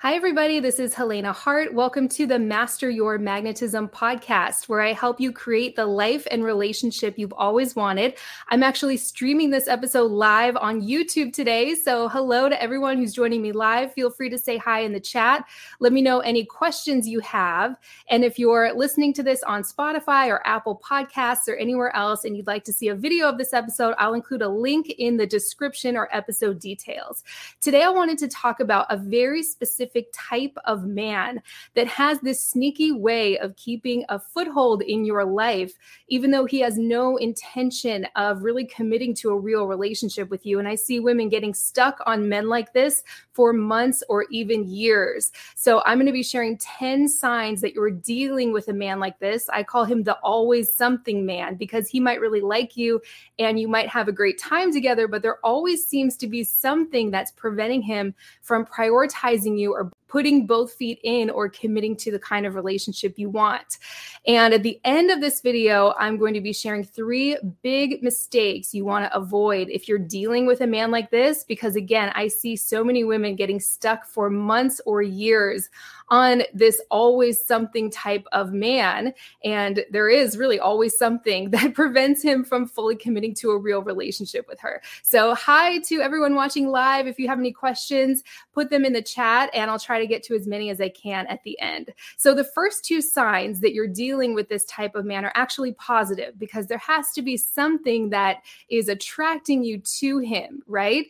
Hi, 0.00 0.14
everybody. 0.14 0.60
This 0.60 0.78
is 0.78 0.92
Helena 0.92 1.32
Hart. 1.32 1.72
Welcome 1.72 2.06
to 2.10 2.26
the 2.26 2.38
Master 2.38 2.90
Your 2.90 3.16
Magnetism 3.16 3.88
podcast, 3.88 4.68
where 4.68 4.82
I 4.82 4.92
help 4.92 5.18
you 5.22 5.32
create 5.32 5.74
the 5.74 5.86
life 5.86 6.26
and 6.30 6.44
relationship 6.44 7.14
you've 7.16 7.32
always 7.32 7.74
wanted. 7.74 8.18
I'm 8.50 8.62
actually 8.62 8.98
streaming 8.98 9.48
this 9.48 9.68
episode 9.68 10.10
live 10.10 10.54
on 10.58 10.82
YouTube 10.82 11.32
today. 11.32 11.74
So, 11.74 12.08
hello 12.08 12.50
to 12.50 12.62
everyone 12.62 12.98
who's 12.98 13.14
joining 13.14 13.40
me 13.40 13.52
live. 13.52 13.94
Feel 13.94 14.10
free 14.10 14.28
to 14.28 14.36
say 14.36 14.58
hi 14.58 14.80
in 14.80 14.92
the 14.92 15.00
chat. 15.00 15.46
Let 15.80 15.94
me 15.94 16.02
know 16.02 16.20
any 16.20 16.44
questions 16.44 17.08
you 17.08 17.20
have. 17.20 17.74
And 18.10 18.22
if 18.22 18.38
you're 18.38 18.74
listening 18.74 19.14
to 19.14 19.22
this 19.22 19.42
on 19.44 19.62
Spotify 19.62 20.28
or 20.28 20.46
Apple 20.46 20.78
Podcasts 20.84 21.48
or 21.48 21.56
anywhere 21.56 21.96
else 21.96 22.24
and 22.24 22.36
you'd 22.36 22.46
like 22.46 22.64
to 22.64 22.72
see 22.72 22.88
a 22.88 22.94
video 22.94 23.30
of 23.30 23.38
this 23.38 23.54
episode, 23.54 23.94
I'll 23.96 24.12
include 24.12 24.42
a 24.42 24.48
link 24.50 24.90
in 24.90 25.16
the 25.16 25.26
description 25.26 25.96
or 25.96 26.14
episode 26.14 26.60
details. 26.60 27.24
Today, 27.62 27.82
I 27.82 27.88
wanted 27.88 28.18
to 28.18 28.28
talk 28.28 28.60
about 28.60 28.84
a 28.90 28.98
very 28.98 29.42
specific 29.42 29.85
specific 29.86 30.12
type 30.12 30.56
of 30.64 30.84
man 30.84 31.40
that 31.74 31.86
has 31.86 32.20
this 32.20 32.42
sneaky 32.42 32.92
way 32.92 33.38
of 33.38 33.56
keeping 33.56 34.04
a 34.08 34.18
foothold 34.18 34.82
in 34.82 35.04
your 35.04 35.24
life, 35.24 35.72
even 36.08 36.30
though 36.30 36.44
he 36.44 36.60
has 36.60 36.76
no 36.76 37.16
intention 37.16 38.06
of 38.16 38.42
really 38.42 38.64
committing 38.64 39.14
to 39.14 39.30
a 39.30 39.38
real 39.38 39.66
relationship 39.66 40.30
with 40.30 40.44
you. 40.44 40.58
And 40.58 40.68
I 40.68 40.74
see 40.74 41.00
women 41.00 41.28
getting 41.28 41.54
stuck 41.54 42.00
on 42.06 42.28
men 42.28 42.48
like 42.48 42.72
this 42.72 43.02
for 43.32 43.52
months 43.52 44.02
or 44.08 44.26
even 44.30 44.66
years. 44.68 45.32
So 45.54 45.82
I'm 45.84 45.98
going 45.98 46.06
to 46.06 46.12
be 46.12 46.22
sharing 46.22 46.58
10 46.58 47.08
signs 47.08 47.60
that 47.60 47.74
you're 47.74 47.90
dealing 47.90 48.52
with 48.52 48.68
a 48.68 48.72
man 48.72 48.98
like 48.98 49.18
this. 49.18 49.48
I 49.50 49.62
call 49.62 49.84
him 49.84 50.02
the 50.02 50.18
always 50.18 50.72
something 50.72 51.24
man 51.26 51.56
because 51.56 51.88
he 51.88 52.00
might 52.00 52.20
really 52.20 52.40
like 52.40 52.76
you 52.76 53.00
and 53.38 53.60
you 53.60 53.68
might 53.68 53.88
have 53.88 54.08
a 54.08 54.12
great 54.12 54.38
time 54.38 54.72
together, 54.72 55.06
but 55.06 55.22
there 55.22 55.38
always 55.44 55.86
seems 55.86 56.16
to 56.16 56.26
be 56.26 56.44
something 56.44 57.10
that's 57.10 57.32
preventing 57.32 57.82
him 57.82 58.14
from 58.42 58.64
prioritizing 58.64 59.58
you 59.58 59.72
or 59.72 59.85
putting 60.08 60.46
both 60.46 60.72
feet 60.72 61.00
in 61.02 61.30
or 61.30 61.48
committing 61.48 61.96
to 61.96 62.10
the 62.10 62.18
kind 62.18 62.46
of 62.46 62.54
relationship 62.54 63.18
you 63.18 63.28
want. 63.28 63.78
And 64.26 64.54
at 64.54 64.62
the 64.62 64.80
end 64.84 65.10
of 65.10 65.20
this 65.20 65.40
video, 65.40 65.94
I'm 65.98 66.16
going 66.16 66.34
to 66.34 66.40
be 66.40 66.52
sharing 66.52 66.84
three 66.84 67.36
big 67.62 68.02
mistakes 68.02 68.74
you 68.74 68.84
want 68.84 69.04
to 69.04 69.16
avoid 69.16 69.68
if 69.68 69.88
you're 69.88 69.98
dealing 69.98 70.46
with 70.46 70.60
a 70.60 70.66
man 70.66 70.90
like 70.90 71.10
this. 71.10 71.44
Because 71.44 71.76
again, 71.76 72.12
I 72.14 72.28
see 72.28 72.56
so 72.56 72.84
many 72.84 73.04
women 73.04 73.36
getting 73.36 73.60
stuck 73.60 74.06
for 74.06 74.30
months 74.30 74.80
or 74.86 75.02
years 75.02 75.70
on 76.08 76.42
this 76.54 76.80
always 76.90 77.40
something 77.40 77.90
type 77.90 78.26
of 78.32 78.52
man. 78.52 79.12
And 79.44 79.84
there 79.90 80.08
is 80.08 80.36
really 80.36 80.60
always 80.60 80.96
something 80.96 81.50
that 81.56 81.74
prevents 81.74 82.22
him 82.22 82.44
from 82.44 82.66
fully 82.66 82.96
committing 82.96 83.34
to 83.34 83.50
a 83.50 83.58
real 83.58 83.82
relationship 83.82 84.46
with 84.48 84.60
her. 84.60 84.82
So, 85.02 85.34
hi 85.34 85.78
to 85.80 86.00
everyone 86.00 86.34
watching 86.34 86.68
live. 86.68 87.06
If 87.06 87.18
you 87.18 87.28
have 87.28 87.38
any 87.38 87.52
questions, 87.52 88.22
put 88.52 88.70
them 88.70 88.84
in 88.84 88.92
the 88.92 89.02
chat 89.02 89.50
and 89.54 89.70
I'll 89.70 89.78
try 89.78 89.98
to 89.98 90.06
get 90.06 90.22
to 90.24 90.34
as 90.34 90.46
many 90.46 90.70
as 90.70 90.80
I 90.80 90.88
can 90.88 91.26
at 91.26 91.42
the 91.44 91.58
end. 91.60 91.92
So, 92.16 92.34
the 92.34 92.44
first 92.44 92.84
two 92.84 93.00
signs 93.00 93.60
that 93.60 93.72
you're 93.72 93.86
dealing 93.86 94.34
with 94.34 94.48
this 94.48 94.64
type 94.64 94.94
of 94.94 95.04
man 95.04 95.24
are 95.24 95.32
actually 95.34 95.72
positive 95.72 96.38
because 96.38 96.66
there 96.66 96.78
has 96.78 97.12
to 97.12 97.22
be 97.22 97.36
something 97.36 98.10
that 98.10 98.42
is 98.68 98.88
attracting 98.88 99.64
you 99.64 99.78
to 99.78 100.18
him, 100.18 100.62
right? 100.66 101.06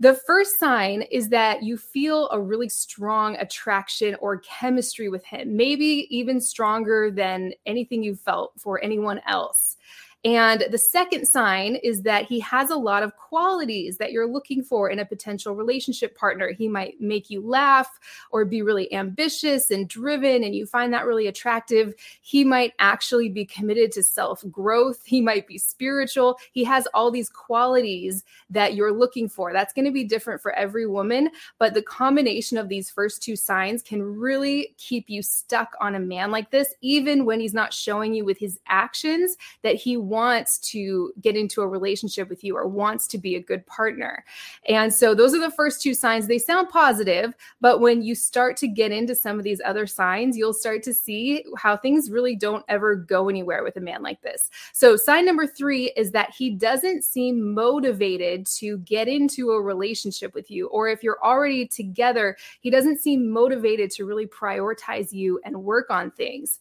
The 0.00 0.14
first 0.14 0.58
sign 0.58 1.02
is 1.02 1.28
that 1.28 1.62
you 1.62 1.78
feel 1.78 2.28
a 2.30 2.40
really 2.40 2.68
strong 2.68 3.36
attraction 3.36 4.16
or 4.20 4.38
chemistry 4.38 5.08
with 5.08 5.24
him, 5.24 5.56
maybe 5.56 6.06
even 6.10 6.40
stronger 6.40 7.10
than 7.10 7.52
anything 7.64 8.02
you 8.02 8.16
felt 8.16 8.52
for 8.58 8.82
anyone 8.82 9.20
else. 9.26 9.76
And 10.24 10.64
the 10.70 10.78
second 10.78 11.26
sign 11.26 11.76
is 11.76 12.00
that 12.02 12.24
he 12.24 12.40
has 12.40 12.70
a 12.70 12.76
lot 12.76 13.02
of 13.02 13.14
qualities 13.16 13.98
that 13.98 14.10
you're 14.10 14.26
looking 14.26 14.62
for 14.62 14.88
in 14.88 14.98
a 14.98 15.04
potential 15.04 15.54
relationship 15.54 16.16
partner. 16.16 16.50
He 16.52 16.66
might 16.66 16.98
make 16.98 17.28
you 17.28 17.46
laugh 17.46 18.00
or 18.30 18.46
be 18.46 18.62
really 18.62 18.90
ambitious 18.94 19.70
and 19.70 19.86
driven, 19.86 20.42
and 20.42 20.54
you 20.54 20.64
find 20.64 20.94
that 20.94 21.04
really 21.04 21.26
attractive. 21.26 21.94
He 22.22 22.42
might 22.42 22.72
actually 22.78 23.28
be 23.28 23.44
committed 23.44 23.92
to 23.92 24.02
self 24.02 24.42
growth. 24.50 25.04
He 25.04 25.20
might 25.20 25.46
be 25.46 25.58
spiritual. 25.58 26.38
He 26.52 26.64
has 26.64 26.88
all 26.94 27.10
these 27.10 27.28
qualities 27.28 28.24
that 28.48 28.74
you're 28.74 28.92
looking 28.92 29.28
for. 29.28 29.52
That's 29.52 29.74
going 29.74 29.84
to 29.84 29.92
be 29.92 30.04
different 30.04 30.40
for 30.40 30.52
every 30.52 30.86
woman, 30.86 31.28
but 31.58 31.74
the 31.74 31.82
combination 31.82 32.56
of 32.56 32.70
these 32.70 32.88
first 32.88 33.22
two 33.22 33.36
signs 33.36 33.82
can 33.82 34.02
really 34.02 34.74
keep 34.78 35.10
you 35.10 35.22
stuck 35.22 35.74
on 35.82 35.94
a 35.94 36.00
man 36.00 36.30
like 36.30 36.50
this, 36.50 36.74
even 36.80 37.26
when 37.26 37.40
he's 37.40 37.52
not 37.52 37.74
showing 37.74 38.14
you 38.14 38.24
with 38.24 38.38
his 38.38 38.58
actions 38.68 39.36
that 39.62 39.74
he 39.74 39.98
wants 39.98 40.13
to 40.58 41.12
get 41.20 41.36
into 41.36 41.62
a 41.62 41.68
relationship 41.68 42.28
with 42.28 42.44
you 42.44 42.56
or 42.56 42.66
wants 42.66 43.06
to 43.08 43.18
be 43.18 43.36
a 43.36 43.40
good 43.40 43.66
partner. 43.66 44.24
And 44.68 44.92
so 44.92 45.14
those 45.14 45.34
are 45.34 45.40
the 45.40 45.50
first 45.50 45.82
two 45.82 45.94
signs. 45.94 46.26
They 46.26 46.38
sound 46.38 46.68
positive, 46.68 47.34
but 47.60 47.80
when 47.80 48.02
you 48.02 48.14
start 48.14 48.56
to 48.58 48.68
get 48.68 48.92
into 48.92 49.14
some 49.14 49.38
of 49.38 49.44
these 49.44 49.60
other 49.64 49.86
signs, 49.86 50.36
you'll 50.36 50.54
start 50.54 50.82
to 50.84 50.94
see 50.94 51.44
how 51.56 51.76
things 51.76 52.10
really 52.10 52.36
don't 52.36 52.64
ever 52.68 52.94
go 52.94 53.28
anywhere 53.28 53.64
with 53.64 53.76
a 53.76 53.80
man 53.80 54.02
like 54.02 54.20
this. 54.22 54.50
So 54.72 54.96
sign 54.96 55.24
number 55.26 55.46
3 55.46 55.92
is 55.96 56.10
that 56.12 56.30
he 56.30 56.50
doesn't 56.50 57.04
seem 57.04 57.54
motivated 57.54 58.46
to 58.58 58.78
get 58.78 59.08
into 59.08 59.50
a 59.50 59.60
relationship 59.60 60.34
with 60.34 60.50
you 60.50 60.68
or 60.68 60.88
if 60.88 61.02
you're 61.02 61.22
already 61.24 61.66
together, 61.66 62.36
he 62.60 62.70
doesn't 62.70 63.00
seem 63.00 63.30
motivated 63.30 63.90
to 63.92 64.04
really 64.04 64.26
prioritize 64.26 65.12
you 65.12 65.40
and 65.44 65.62
work 65.62 65.90
on 65.90 66.10
things 66.10 66.58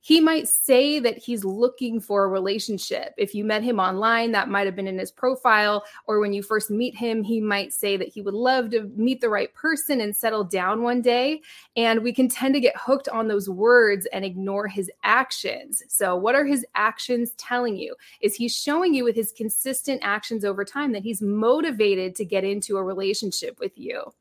he 0.00 0.20
might 0.20 0.48
say 0.48 0.98
that 1.00 1.18
he's 1.18 1.44
looking 1.44 2.00
for 2.00 2.24
a 2.24 2.28
relationship. 2.28 3.14
If 3.16 3.34
you 3.34 3.44
met 3.44 3.62
him 3.62 3.80
online, 3.80 4.32
that 4.32 4.48
might 4.48 4.66
have 4.66 4.76
been 4.76 4.86
in 4.86 4.98
his 4.98 5.10
profile. 5.10 5.84
Or 6.06 6.20
when 6.20 6.32
you 6.32 6.42
first 6.42 6.70
meet 6.70 6.96
him, 6.96 7.22
he 7.22 7.40
might 7.40 7.72
say 7.72 7.96
that 7.96 8.08
he 8.08 8.22
would 8.22 8.34
love 8.34 8.70
to 8.70 8.90
meet 8.96 9.20
the 9.20 9.28
right 9.28 9.52
person 9.54 10.00
and 10.00 10.14
settle 10.14 10.44
down 10.44 10.82
one 10.82 11.02
day. 11.02 11.42
And 11.76 12.02
we 12.02 12.12
can 12.12 12.28
tend 12.28 12.54
to 12.54 12.60
get 12.60 12.76
hooked 12.76 13.08
on 13.08 13.28
those 13.28 13.48
words 13.48 14.06
and 14.12 14.24
ignore 14.24 14.68
his 14.68 14.90
actions. 15.02 15.82
So, 15.88 16.16
what 16.16 16.34
are 16.34 16.44
his 16.44 16.64
actions 16.74 17.32
telling 17.32 17.76
you? 17.76 17.94
Is 18.20 18.34
he 18.34 18.48
showing 18.48 18.94
you 18.94 19.04
with 19.04 19.16
his 19.16 19.32
consistent 19.32 20.00
actions 20.04 20.44
over 20.44 20.64
time 20.64 20.92
that 20.92 21.02
he's 21.02 21.20
motivated 21.20 22.14
to 22.16 22.24
get 22.24 22.44
into 22.44 22.76
a 22.76 22.84
relationship 22.84 23.58
with 23.58 23.76
you? 23.76 24.12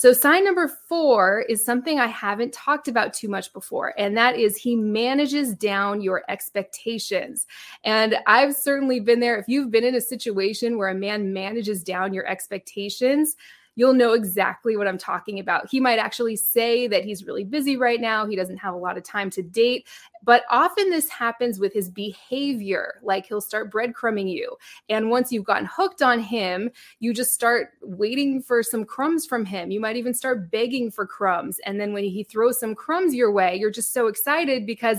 So, 0.00 0.14
sign 0.14 0.46
number 0.46 0.66
four 0.66 1.44
is 1.50 1.62
something 1.62 2.00
I 2.00 2.06
haven't 2.06 2.54
talked 2.54 2.88
about 2.88 3.12
too 3.12 3.28
much 3.28 3.52
before, 3.52 3.92
and 3.98 4.16
that 4.16 4.34
is 4.34 4.56
he 4.56 4.74
manages 4.74 5.54
down 5.54 6.00
your 6.00 6.22
expectations. 6.30 7.46
And 7.84 8.16
I've 8.26 8.56
certainly 8.56 9.00
been 9.00 9.20
there. 9.20 9.36
If 9.36 9.46
you've 9.46 9.70
been 9.70 9.84
in 9.84 9.96
a 9.96 10.00
situation 10.00 10.78
where 10.78 10.88
a 10.88 10.94
man 10.94 11.34
manages 11.34 11.84
down 11.84 12.14
your 12.14 12.26
expectations, 12.26 13.36
you'll 13.76 13.94
know 13.94 14.12
exactly 14.12 14.76
what 14.76 14.88
I'm 14.88 14.98
talking 14.98 15.38
about. 15.38 15.68
He 15.70 15.80
might 15.80 15.98
actually 15.98 16.36
say 16.36 16.86
that 16.88 17.04
he's 17.04 17.24
really 17.24 17.44
busy 17.44 17.76
right 17.76 18.00
now, 18.00 18.26
he 18.26 18.36
doesn't 18.36 18.58
have 18.58 18.74
a 18.74 18.78
lot 18.78 18.96
of 18.96 19.04
time 19.04 19.30
to 19.30 19.42
date, 19.42 19.86
but 20.22 20.44
often 20.50 20.90
this 20.90 21.08
happens 21.08 21.58
with 21.58 21.72
his 21.72 21.88
behavior. 21.88 23.00
Like 23.02 23.26
he'll 23.26 23.40
start 23.40 23.72
breadcrumbing 23.72 24.30
you. 24.30 24.56
And 24.88 25.10
once 25.10 25.32
you've 25.32 25.44
gotten 25.44 25.66
hooked 25.66 26.02
on 26.02 26.20
him, 26.20 26.70
you 26.98 27.14
just 27.14 27.32
start 27.32 27.70
waiting 27.82 28.42
for 28.42 28.62
some 28.62 28.84
crumbs 28.84 29.24
from 29.26 29.44
him. 29.44 29.70
You 29.70 29.80
might 29.80 29.96
even 29.96 30.14
start 30.14 30.50
begging 30.50 30.90
for 30.90 31.06
crumbs. 31.06 31.58
And 31.64 31.80
then 31.80 31.92
when 31.92 32.04
he 32.04 32.24
throws 32.24 32.60
some 32.60 32.74
crumbs 32.74 33.14
your 33.14 33.32
way, 33.32 33.56
you're 33.56 33.70
just 33.70 33.92
so 33.92 34.08
excited 34.08 34.66
because 34.66 34.98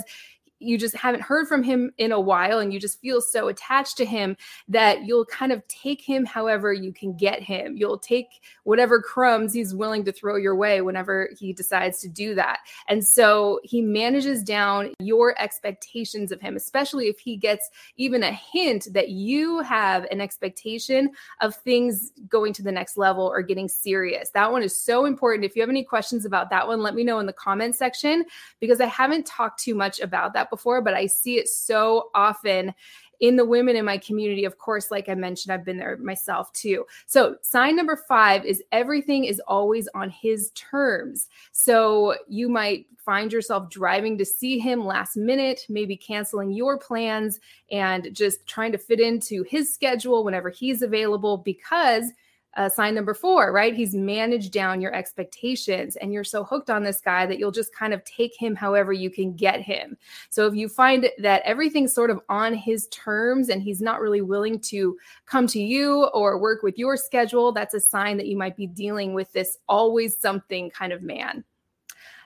you 0.61 0.77
just 0.77 0.95
haven't 0.95 1.21
heard 1.21 1.47
from 1.47 1.63
him 1.63 1.91
in 1.97 2.11
a 2.11 2.19
while 2.19 2.59
and 2.59 2.71
you 2.73 2.79
just 2.79 3.01
feel 3.01 3.19
so 3.19 3.47
attached 3.47 3.97
to 3.97 4.05
him 4.05 4.37
that 4.67 5.05
you'll 5.05 5.25
kind 5.25 5.51
of 5.51 5.67
take 5.67 6.01
him 6.01 6.25
however 6.25 6.71
you 6.71 6.93
can 6.93 7.17
get 7.17 7.41
him. 7.41 7.75
You'll 7.75 7.97
take 7.97 8.27
whatever 8.63 9.01
crumbs 9.01 9.53
he's 9.53 9.73
willing 9.73 10.05
to 10.05 10.11
throw 10.11 10.35
your 10.35 10.55
way 10.55 10.81
whenever 10.81 11.29
he 11.39 11.51
decides 11.51 11.99
to 12.01 12.09
do 12.09 12.35
that. 12.35 12.59
And 12.87 13.05
so 13.05 13.59
he 13.63 13.81
manages 13.81 14.43
down 14.43 14.93
your 14.99 15.39
expectations 15.41 16.31
of 16.31 16.39
him, 16.39 16.55
especially 16.55 17.07
if 17.07 17.17
he 17.19 17.37
gets 17.37 17.69
even 17.97 18.21
a 18.21 18.31
hint 18.31 18.87
that 18.91 19.09
you 19.09 19.59
have 19.61 20.05
an 20.11 20.21
expectation 20.21 21.09
of 21.41 21.55
things 21.55 22.11
going 22.29 22.53
to 22.53 22.63
the 22.63 22.71
next 22.71 22.97
level 22.97 23.25
or 23.25 23.41
getting 23.41 23.67
serious. 23.67 24.29
That 24.29 24.51
one 24.51 24.61
is 24.61 24.77
so 24.77 25.05
important. 25.05 25.45
If 25.45 25.55
you 25.55 25.61
have 25.61 25.69
any 25.69 25.83
questions 25.83 26.25
about 26.25 26.51
that 26.51 26.67
one, 26.67 26.81
let 26.81 26.93
me 26.93 27.03
know 27.03 27.19
in 27.19 27.25
the 27.25 27.33
comment 27.33 27.75
section 27.75 28.25
because 28.59 28.79
I 28.79 28.85
haven't 28.85 29.25
talked 29.25 29.63
too 29.63 29.73
much 29.73 29.99
about 29.99 30.33
that 30.33 30.50
before, 30.51 30.81
but 30.81 30.93
I 30.93 31.07
see 31.07 31.39
it 31.39 31.49
so 31.49 32.11
often 32.13 32.75
in 33.21 33.35
the 33.35 33.45
women 33.45 33.75
in 33.75 33.85
my 33.85 33.99
community, 33.99 34.45
of 34.45 34.57
course, 34.57 34.89
like 34.89 35.07
I 35.07 35.13
mentioned, 35.13 35.53
I've 35.53 35.63
been 35.63 35.77
there 35.77 35.95
myself 35.97 36.51
too. 36.53 36.85
So, 37.05 37.35
sign 37.41 37.75
number 37.75 37.95
five 37.95 38.43
is 38.45 38.63
everything 38.71 39.25
is 39.25 39.39
always 39.47 39.87
on 39.93 40.09
his 40.09 40.49
terms. 40.55 41.29
So, 41.51 42.15
you 42.27 42.49
might 42.49 42.87
find 42.97 43.31
yourself 43.31 43.69
driving 43.69 44.17
to 44.17 44.25
see 44.25 44.57
him 44.57 44.83
last 44.83 45.17
minute, 45.17 45.65
maybe 45.69 45.95
canceling 45.95 46.51
your 46.51 46.77
plans 46.77 47.39
and 47.71 48.09
just 48.13 48.45
trying 48.47 48.71
to 48.71 48.77
fit 48.77 48.99
into 48.99 49.43
his 49.43 49.71
schedule 49.71 50.23
whenever 50.23 50.49
he's 50.49 50.81
available 50.81 51.37
because 51.37 52.11
uh, 52.57 52.67
sign 52.69 52.95
number 52.95 53.13
four, 53.13 53.51
right? 53.51 53.73
He's 53.73 53.93
managed 53.93 54.51
down 54.51 54.81
your 54.81 54.93
expectations 54.93 55.95
and 55.95 56.11
you're 56.11 56.23
so 56.23 56.43
hooked 56.43 56.69
on 56.69 56.83
this 56.83 56.99
guy 56.99 57.25
that 57.25 57.39
you'll 57.39 57.51
just 57.51 57.73
kind 57.73 57.93
of 57.93 58.03
take 58.03 58.33
him 58.35 58.55
however 58.55 58.91
you 58.91 59.09
can 59.09 59.35
get 59.35 59.61
him. 59.61 59.97
So 60.29 60.47
if 60.47 60.55
you 60.55 60.67
find 60.67 61.09
that 61.19 61.41
everything's 61.43 61.93
sort 61.93 62.09
of 62.09 62.19
on 62.29 62.53
his 62.53 62.87
terms 62.87 63.49
and 63.49 63.61
he's 63.61 63.81
not 63.81 64.01
really 64.01 64.21
willing 64.21 64.59
to 64.61 64.97
come 65.25 65.47
to 65.47 65.61
you 65.61 66.05
or 66.13 66.37
work 66.37 66.61
with 66.63 66.77
your 66.77 66.97
schedule, 66.97 67.51
that's 67.51 67.73
a 67.73 67.79
sign 67.79 68.17
that 68.17 68.27
you 68.27 68.37
might 68.37 68.57
be 68.57 68.67
dealing 68.67 69.13
with 69.13 69.31
this 69.31 69.57
always 69.69 70.17
something 70.17 70.69
kind 70.71 70.91
of 70.91 71.01
man. 71.01 71.43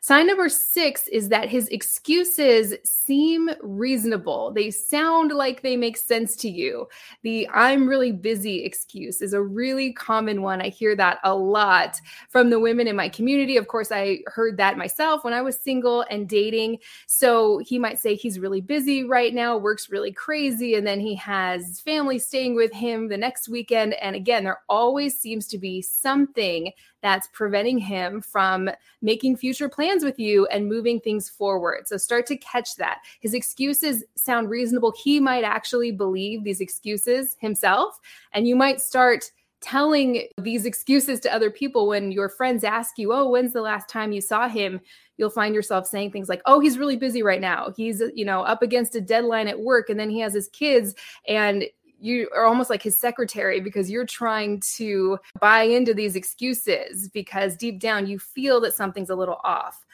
Sign 0.05 0.27
number 0.27 0.49
six 0.49 1.07
is 1.07 1.29
that 1.29 1.49
his 1.49 1.67
excuses 1.69 2.75
seem 2.83 3.49
reasonable. 3.63 4.51
They 4.51 4.69
sound 4.69 5.31
like 5.31 5.63
they 5.63 5.75
make 5.75 5.97
sense 5.97 6.35
to 6.35 6.47
you. 6.47 6.87
The 7.23 7.49
I'm 7.51 7.87
really 7.87 8.11
busy 8.11 8.63
excuse 8.63 9.23
is 9.23 9.33
a 9.33 9.41
really 9.41 9.93
common 9.93 10.43
one. 10.43 10.61
I 10.61 10.69
hear 10.69 10.95
that 10.95 11.17
a 11.23 11.33
lot 11.33 11.99
from 12.29 12.51
the 12.51 12.59
women 12.59 12.85
in 12.87 12.95
my 12.95 13.09
community. 13.09 13.57
Of 13.57 13.67
course, 13.67 13.91
I 13.91 14.19
heard 14.27 14.57
that 14.57 14.77
myself 14.77 15.23
when 15.23 15.33
I 15.33 15.41
was 15.41 15.57
single 15.57 16.05
and 16.11 16.29
dating. 16.29 16.81
So 17.07 17.57
he 17.65 17.79
might 17.79 17.97
say 17.97 18.13
he's 18.13 18.37
really 18.37 18.61
busy 18.61 19.05
right 19.05 19.33
now, 19.33 19.57
works 19.57 19.89
really 19.89 20.11
crazy, 20.11 20.75
and 20.75 20.85
then 20.85 20.99
he 20.99 21.15
has 21.15 21.79
family 21.79 22.19
staying 22.19 22.53
with 22.53 22.71
him 22.71 23.07
the 23.07 23.17
next 23.17 23.49
weekend. 23.49 23.95
And 23.95 24.15
again, 24.15 24.43
there 24.43 24.61
always 24.69 25.19
seems 25.19 25.47
to 25.47 25.57
be 25.57 25.81
something 25.81 26.71
that's 27.05 27.27
preventing 27.27 27.77
him 27.77 28.19
from 28.19 28.67
making 29.03 29.37
future 29.37 29.69
plans 29.69 30.03
with 30.03 30.17
you 30.17 30.47
and 30.47 30.67
moving 30.67 30.99
things 30.99 31.29
forward. 31.29 31.87
So 31.87 31.97
start 31.97 32.25
to 32.27 32.37
catch 32.37 32.77
that. 32.77 33.01
His 33.19 33.35
excuses 33.35 34.03
sound 34.15 34.49
reasonable. 34.49 34.91
He 34.97 35.19
might 35.19 35.43
actually 35.43 35.91
believe 35.91 36.43
these 36.43 36.61
excuses 36.61 37.37
himself, 37.39 37.99
and 38.33 38.47
you 38.47 38.55
might 38.55 38.81
start 38.81 39.31
telling 39.61 40.27
these 40.41 40.65
excuses 40.65 41.19
to 41.19 41.33
other 41.33 41.49
people 41.49 41.87
when 41.87 42.11
your 42.11 42.29
friends 42.29 42.63
ask 42.63 42.97
you, 42.97 43.13
"Oh, 43.13 43.29
when's 43.29 43.53
the 43.53 43.61
last 43.61 43.87
time 43.87 44.11
you 44.11 44.21
saw 44.21 44.49
him?" 44.49 44.81
You'll 45.17 45.29
find 45.29 45.53
yourself 45.53 45.87
saying 45.87 46.11
things 46.11 46.27
like, 46.27 46.41
"Oh, 46.45 46.59
he's 46.59 46.77
really 46.77 46.97
busy 46.97 47.21
right 47.21 47.41
now. 47.41 47.71
He's, 47.77 48.01
you 48.15 48.25
know, 48.25 48.41
up 48.41 48.61
against 48.63 48.95
a 48.95 49.01
deadline 49.01 49.47
at 49.47 49.59
work 49.59 49.89
and 49.89 49.99
then 49.99 50.09
he 50.09 50.19
has 50.19 50.33
his 50.33 50.49
kids 50.49 50.95
and 51.27 51.65
you 51.99 52.29
are 52.35 52.45
almost 52.45 52.69
like 52.69 52.81
his 52.81 52.97
secretary 52.97 53.59
because 53.59 53.89
you're 53.89 54.05
trying 54.05 54.61
to 54.75 55.17
buy 55.39 55.63
into 55.63 55.93
these 55.93 56.15
excuses 56.15 57.09
because 57.09 57.55
deep 57.55 57.79
down 57.79 58.07
you 58.07 58.19
feel 58.19 58.59
that 58.61 58.73
something's 58.73 59.09
a 59.09 59.15
little 59.15 59.39
off. 59.43 59.85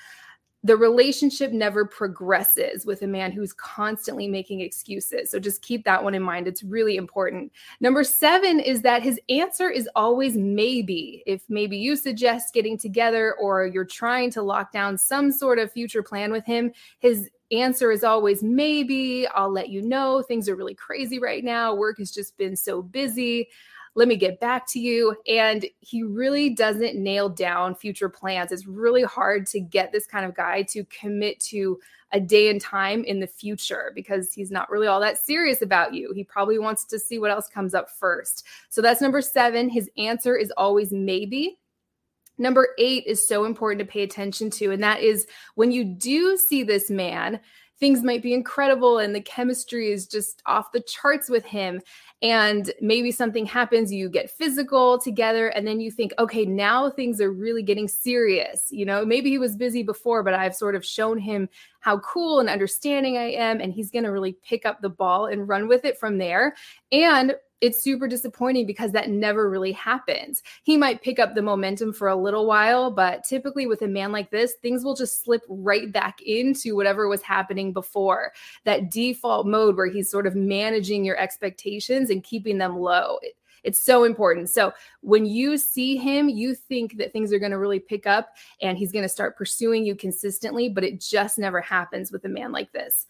The 0.64 0.78
relationship 0.78 1.52
never 1.52 1.86
progresses 1.86 2.86
with 2.86 3.02
a 3.02 3.08
man 3.08 3.32
who's 3.32 3.52
constantly 3.52 4.28
making 4.28 4.62
excuses. 4.62 5.32
So 5.32 5.40
just 5.40 5.64
keep 5.64 5.84
that 5.86 6.04
one 6.04 6.14
in 6.14 6.22
mind. 6.22 6.48
It's 6.48 6.62
really 6.62 6.98
important. 6.98 7.52
Number 7.80 8.04
seven 8.04 8.60
is 8.60 8.84
that 8.84 9.02
his 9.02 9.20
answer 9.28 9.72
is 9.72 9.90
always 9.96 10.38
maybe. 10.38 11.24
If 11.26 11.42
maybe 11.50 11.78
you 11.78 11.96
suggest 11.96 12.54
getting 12.54 12.78
together 12.78 13.34
or 13.42 13.66
you're 13.66 13.86
trying 13.86 14.30
to 14.32 14.44
lock 14.44 14.72
down 14.72 15.00
some 15.00 15.32
sort 15.32 15.58
of 15.58 15.72
future 15.72 16.04
plan 16.04 16.32
with 16.32 16.46
him, 16.46 16.72
his 17.00 17.32
answer 17.52 17.92
is 17.92 18.04
always 18.04 18.44
maybe. 18.44 19.28
I'll 19.28 19.52
let 19.52 19.70
you 19.70 19.82
know. 19.82 20.22
Things 20.22 20.48
are 20.50 20.56
really 20.56 20.76
crazy 20.76 21.20
right 21.20 21.44
now. 21.44 21.74
Work 21.74 22.00
has 22.00 22.12
just 22.12 22.38
been 22.38 22.56
so 22.56 22.82
busy. 22.82 23.50
Let 23.94 24.08
me 24.08 24.16
get 24.16 24.40
back 24.40 24.68
to 24.68 24.80
you. 24.80 25.16
And 25.28 25.66
he 25.82 26.04
really 26.04 26.52
doesn't 26.52 26.96
nail 26.96 27.28
down 27.28 27.76
future 27.76 28.10
plans. 28.10 28.52
It's 28.52 28.66
really 28.66 29.04
hard 29.04 29.46
to 29.48 29.60
get 29.60 29.92
this 29.92 30.08
kind 30.08 30.26
of 30.26 30.34
guy 30.34 30.64
to 30.64 30.86
commit 30.86 31.40
to 31.42 31.78
a 32.14 32.20
day 32.20 32.50
and 32.50 32.60
time 32.60 33.04
in 33.04 33.20
the 33.20 33.28
future 33.28 33.92
because 33.96 34.34
he's 34.34 34.52
not 34.52 34.70
really 34.70 34.88
all 34.88 35.00
that 35.00 35.18
serious 35.18 35.62
about 35.62 35.94
you. 35.94 36.12
He 36.14 36.24
probably 36.24 36.60
wants 36.60 36.86
to 36.86 37.00
see 37.00 37.20
what 37.20 37.32
else 37.32 37.48
comes 37.48 37.74
up 37.74 37.90
first. 37.90 38.46
So 38.70 38.82
that's 38.82 39.02
number 39.02 39.22
seven. 39.22 39.70
His 39.70 39.90
answer 39.98 40.36
is 40.36 40.52
always 40.58 40.92
maybe. 40.92 41.58
Number 42.38 42.70
eight 42.78 43.06
is 43.06 43.28
so 43.28 43.46
important 43.46 43.80
to 43.80 43.92
pay 43.92 44.04
attention 44.04 44.50
to, 44.52 44.72
and 44.72 44.84
that 44.84 45.02
is 45.02 45.28
when 45.56 45.72
you 45.72 45.84
do 45.84 46.38
see 46.38 46.64
this 46.64 46.90
man, 46.90 47.40
things 47.82 48.04
might 48.04 48.22
be 48.22 48.34
incredible 48.34 49.00
and 49.00 49.14
the 49.14 49.22
chemistry 49.22 49.92
is 49.92 50.08
just 50.08 50.42
off 50.46 50.72
the 50.72 50.82
charts 50.82 51.30
with 51.30 51.44
him. 51.44 51.82
And 52.22 52.72
maybe 52.80 53.12
something 53.12 53.48
happens, 53.48 53.92
you 53.92 54.08
get 54.08 54.30
physical 54.30 55.00
together, 55.00 55.48
and 55.48 55.66
then 55.66 55.80
you 55.80 55.90
think, 55.90 56.14
okay, 56.20 56.46
now 56.46 56.92
things 56.92 57.20
are 57.20 57.32
really 57.32 57.64
getting 57.64 57.88
serious. 57.88 58.68
You 58.70 58.86
know, 58.86 59.04
maybe 59.04 59.32
he 59.32 59.40
was 59.40 59.56
busy 59.56 59.82
before, 59.82 60.22
but 60.22 60.36
I've 60.36 60.56
sort 60.56 60.76
of 60.76 60.86
shown 60.86 61.18
him 61.18 61.50
how 61.80 61.98
cool 62.02 62.40
and 62.40 62.48
understanding 62.48 63.18
I 63.18 63.32
am, 63.32 63.60
and 63.60 63.74
he's 63.74 63.90
going 63.90 64.04
to 64.04 64.12
really 64.12 64.34
pick 64.44 64.68
up 64.68 64.82
the 64.82 64.90
ball 64.90 65.26
and 65.26 65.50
run 65.50 65.68
with 65.68 65.84
it 65.84 65.98
from 65.98 66.20
there. 66.20 66.56
And 66.92 67.34
it's 67.62 67.82
super 67.82 68.08
disappointing 68.08 68.66
because 68.66 68.92
that 68.92 69.10
never 69.10 69.50
really 69.50 69.72
happens. 69.72 70.42
He 70.64 70.78
might 70.78 71.04
pick 71.04 71.20
up 71.20 71.36
the 71.36 71.42
momentum 71.42 71.94
for 71.94 72.08
a 72.08 72.16
little 72.16 72.48
while, 72.48 72.90
but 72.92 73.24
typically 73.24 73.68
with 73.68 73.84
a 73.84 73.88
man 73.88 74.12
like 74.12 74.32
this, 74.32 74.56
things 74.62 74.84
will 74.84 74.96
just 74.96 75.24
slip 75.24 75.44
right 75.48 75.92
back 75.92 76.22
into 76.24 76.76
whatever 76.76 77.08
was 77.08 77.22
happening 77.22 77.72
before. 77.72 78.34
That 78.66 78.90
default 78.90 79.46
mode 79.46 79.78
where 79.78 79.88
he's 79.88 80.10
sort 80.10 80.26
of 80.26 80.36
managing 80.36 81.06
your 81.06 81.18
expectations 81.18 82.10
and 82.10 82.24
keeping 82.24 82.58
them 82.58 82.78
low. 82.78 83.20
It's 83.64 83.80
so 83.80 84.06
important. 84.06 84.50
So 84.50 84.74
when 85.02 85.26
you 85.26 85.58
see 85.58 85.96
him, 85.98 86.30
you 86.30 86.56
think 86.56 86.98
that 86.98 87.14
things 87.14 87.32
are 87.32 87.40
going 87.40 87.52
to 87.52 87.60
really 87.60 87.80
pick 87.80 88.08
up 88.08 88.30
and 88.62 88.78
he's 88.78 88.92
going 88.92 89.04
to 89.04 89.10
start 89.10 89.38
pursuing 89.38 89.86
you 89.86 89.96
consistently, 89.96 90.68
but 90.68 90.84
it 90.84 91.00
just 91.00 91.38
never 91.38 91.62
happens 91.62 92.12
with 92.12 92.26
a 92.26 92.30
man 92.30 92.52
like 92.52 92.72
this. 92.72 93.06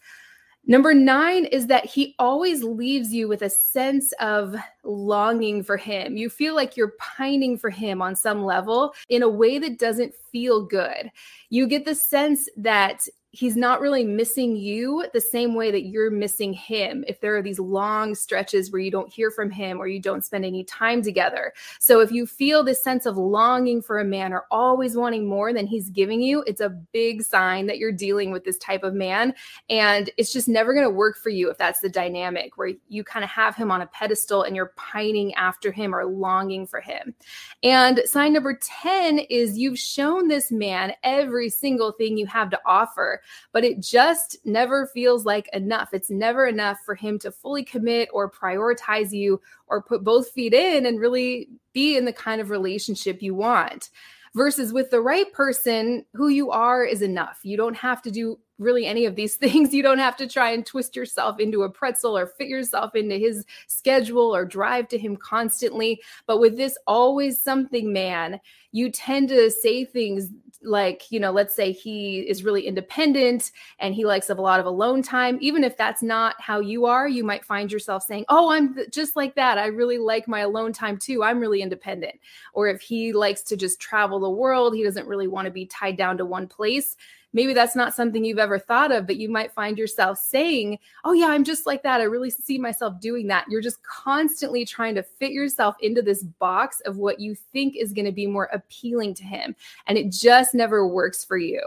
Number 0.64 0.94
nine 0.94 1.44
is 1.46 1.66
that 1.66 1.84
he 1.84 2.14
always 2.20 2.62
leaves 2.62 3.12
you 3.12 3.26
with 3.26 3.42
a 3.42 3.50
sense 3.50 4.12
of 4.20 4.54
longing 4.84 5.64
for 5.64 5.76
him. 5.76 6.16
You 6.16 6.30
feel 6.30 6.54
like 6.54 6.76
you're 6.76 6.94
pining 6.98 7.58
for 7.58 7.68
him 7.68 8.00
on 8.00 8.14
some 8.14 8.44
level 8.44 8.94
in 9.08 9.22
a 9.22 9.28
way 9.28 9.58
that 9.58 9.78
doesn't 9.78 10.14
feel 10.30 10.64
good. 10.64 11.10
You 11.50 11.66
get 11.66 11.84
the 11.84 11.96
sense 11.96 12.48
that 12.56 13.08
he's 13.32 13.56
not 13.56 13.80
really 13.80 14.04
missing 14.04 14.54
you 14.54 15.06
the 15.14 15.20
same 15.20 15.54
way 15.54 15.70
that 15.70 15.86
you're 15.86 16.10
missing 16.10 16.52
him 16.52 17.02
if 17.08 17.18
there 17.20 17.34
are 17.34 17.42
these 17.42 17.58
long 17.58 18.14
stretches 18.14 18.70
where 18.70 18.80
you 18.80 18.90
don't 18.90 19.10
hear 19.10 19.30
from 19.30 19.50
him 19.50 19.80
or 19.80 19.86
you 19.86 19.98
don't 19.98 20.22
spend 20.22 20.44
any 20.44 20.62
time 20.64 21.02
together. 21.02 21.52
So 21.80 22.00
if 22.00 22.12
you 22.12 22.26
feel 22.26 22.62
this 22.62 22.82
sense 22.82 23.06
of 23.06 23.16
longing 23.16 23.80
for 23.80 24.00
a 24.00 24.04
man 24.04 24.34
or 24.34 24.44
always 24.50 24.96
wanting 24.96 25.26
more 25.26 25.54
than 25.54 25.66
he's 25.66 25.88
giving 25.88 26.20
you, 26.20 26.44
it's 26.46 26.60
a 26.60 26.68
big 26.68 27.22
sign 27.22 27.66
that 27.66 27.78
you're 27.78 27.90
dealing 27.90 28.32
with 28.32 28.44
this 28.44 28.58
type 28.58 28.82
of 28.82 28.92
man 28.92 29.34
and 29.70 30.10
it's 30.18 30.32
just 30.32 30.46
never 30.46 30.74
going 30.74 30.86
to 30.86 30.90
work 30.90 31.16
for 31.16 31.30
you 31.30 31.50
if 31.50 31.56
that's 31.56 31.80
the 31.80 31.88
dynamic 31.88 32.58
where 32.58 32.72
you 32.88 33.02
kind 33.02 33.24
of 33.24 33.30
have 33.30 33.56
him 33.56 33.70
on 33.70 33.80
a 33.80 33.86
pedestal 33.86 34.42
and 34.42 34.54
you're 34.54 34.74
pining 34.76 35.32
after 35.34 35.72
him 35.72 35.94
or 35.94 36.04
longing 36.04 36.66
for 36.66 36.82
him. 36.82 37.14
And 37.62 38.02
sign 38.04 38.34
number 38.34 38.58
10 38.60 39.20
is 39.30 39.56
you've 39.56 39.78
shown 39.78 40.28
this 40.28 40.52
man 40.52 40.92
every 41.02 41.48
single 41.48 41.92
thing 41.92 42.18
you 42.18 42.26
have 42.26 42.50
to 42.50 42.60
offer 42.66 43.21
but 43.52 43.64
it 43.64 43.80
just 43.80 44.36
never 44.44 44.86
feels 44.86 45.24
like 45.24 45.48
enough. 45.52 45.90
It's 45.92 46.10
never 46.10 46.46
enough 46.46 46.78
for 46.84 46.94
him 46.94 47.18
to 47.20 47.32
fully 47.32 47.64
commit 47.64 48.08
or 48.12 48.30
prioritize 48.30 49.12
you 49.12 49.40
or 49.66 49.82
put 49.82 50.04
both 50.04 50.30
feet 50.30 50.54
in 50.54 50.86
and 50.86 51.00
really 51.00 51.48
be 51.72 51.96
in 51.96 52.04
the 52.04 52.12
kind 52.12 52.40
of 52.40 52.50
relationship 52.50 53.22
you 53.22 53.34
want. 53.34 53.90
Versus 54.34 54.72
with 54.72 54.90
the 54.90 55.00
right 55.00 55.30
person, 55.34 56.06
who 56.14 56.28
you 56.28 56.50
are 56.50 56.84
is 56.84 57.02
enough. 57.02 57.40
You 57.42 57.58
don't 57.58 57.76
have 57.76 58.00
to 58.02 58.10
do 58.10 58.38
really 58.62 58.86
any 58.86 59.04
of 59.04 59.16
these 59.16 59.36
things. 59.42 59.74
You 59.74 59.82
don't 59.82 59.98
have 59.98 60.16
to 60.18 60.26
try 60.26 60.50
and 60.50 60.64
twist 60.64 60.96
yourself 60.96 61.40
into 61.40 61.62
a 61.62 61.70
pretzel 61.70 62.16
or 62.16 62.26
fit 62.26 62.48
yourself 62.48 62.94
into 62.94 63.16
his 63.16 63.44
schedule 63.66 64.34
or 64.34 64.44
drive 64.44 64.88
to 64.88 64.98
him 64.98 65.16
constantly. 65.16 66.00
But 66.26 66.38
with 66.38 66.56
this 66.56 66.76
always 66.86 67.40
something 67.40 67.92
man, 67.92 68.40
you 68.72 68.90
tend 68.90 69.28
to 69.28 69.50
say 69.50 69.84
things 69.84 70.30
like, 70.64 71.10
you 71.10 71.18
know, 71.20 71.32
let's 71.32 71.54
say 71.54 71.72
he 71.72 72.20
is 72.20 72.44
really 72.44 72.66
independent 72.66 73.50
and 73.78 73.94
he 73.94 74.04
likes 74.04 74.30
a 74.30 74.34
lot 74.34 74.60
of 74.60 74.66
alone 74.66 75.02
time. 75.02 75.38
Even 75.40 75.64
if 75.64 75.76
that's 75.76 76.02
not 76.02 76.40
how 76.40 76.60
you 76.60 76.86
are, 76.86 77.08
you 77.08 77.24
might 77.24 77.44
find 77.44 77.70
yourself 77.70 78.04
saying, 78.04 78.24
Oh, 78.28 78.50
I'm 78.50 78.76
just 78.90 79.16
like 79.16 79.34
that. 79.34 79.58
I 79.58 79.66
really 79.66 79.98
like 79.98 80.28
my 80.28 80.40
alone 80.40 80.72
time 80.72 80.98
too. 80.98 81.22
I'm 81.22 81.40
really 81.40 81.62
independent. 81.62 82.14
Or 82.52 82.68
if 82.68 82.80
he 82.80 83.12
likes 83.12 83.42
to 83.44 83.56
just 83.56 83.80
travel 83.80 84.20
the 84.20 84.30
world, 84.30 84.74
he 84.74 84.84
doesn't 84.84 85.08
really 85.08 85.28
want 85.28 85.46
to 85.46 85.50
be 85.50 85.66
tied 85.66 85.96
down 85.96 86.16
to 86.18 86.24
one 86.24 86.46
place 86.46 86.96
maybe 87.32 87.52
that's 87.54 87.76
not 87.76 87.94
something 87.94 88.24
you've 88.24 88.38
ever 88.38 88.58
thought 88.58 88.92
of, 88.92 89.06
but 89.06 89.16
you 89.16 89.28
might 89.28 89.52
find 89.52 89.78
yourself 89.78 90.18
saying, 90.18 90.78
Oh, 91.04 91.12
yeah, 91.12 91.28
I'm 91.28 91.44
just 91.44 91.66
like 91.66 91.82
that. 91.82 92.00
I 92.00 92.04
really 92.04 92.30
see 92.30 92.58
myself 92.58 93.00
doing 93.00 93.26
that. 93.28 93.46
You're 93.48 93.60
just 93.60 93.82
constantly 93.82 94.64
trying 94.64 94.94
to 94.94 95.02
fit 95.02 95.32
yourself 95.32 95.76
into 95.80 96.02
this 96.02 96.22
box 96.22 96.80
of 96.80 96.98
what 96.98 97.20
you 97.20 97.34
think 97.34 97.76
is 97.76 97.92
going 97.92 98.04
to 98.04 98.12
be 98.12 98.26
more 98.26 98.48
appealing 98.52 99.14
to 99.14 99.24
him. 99.24 99.54
And 99.86 99.98
it 99.98 100.10
just 100.10 100.54
never 100.54 100.86
works 100.86 101.24
for 101.24 101.36
you. 101.36 101.60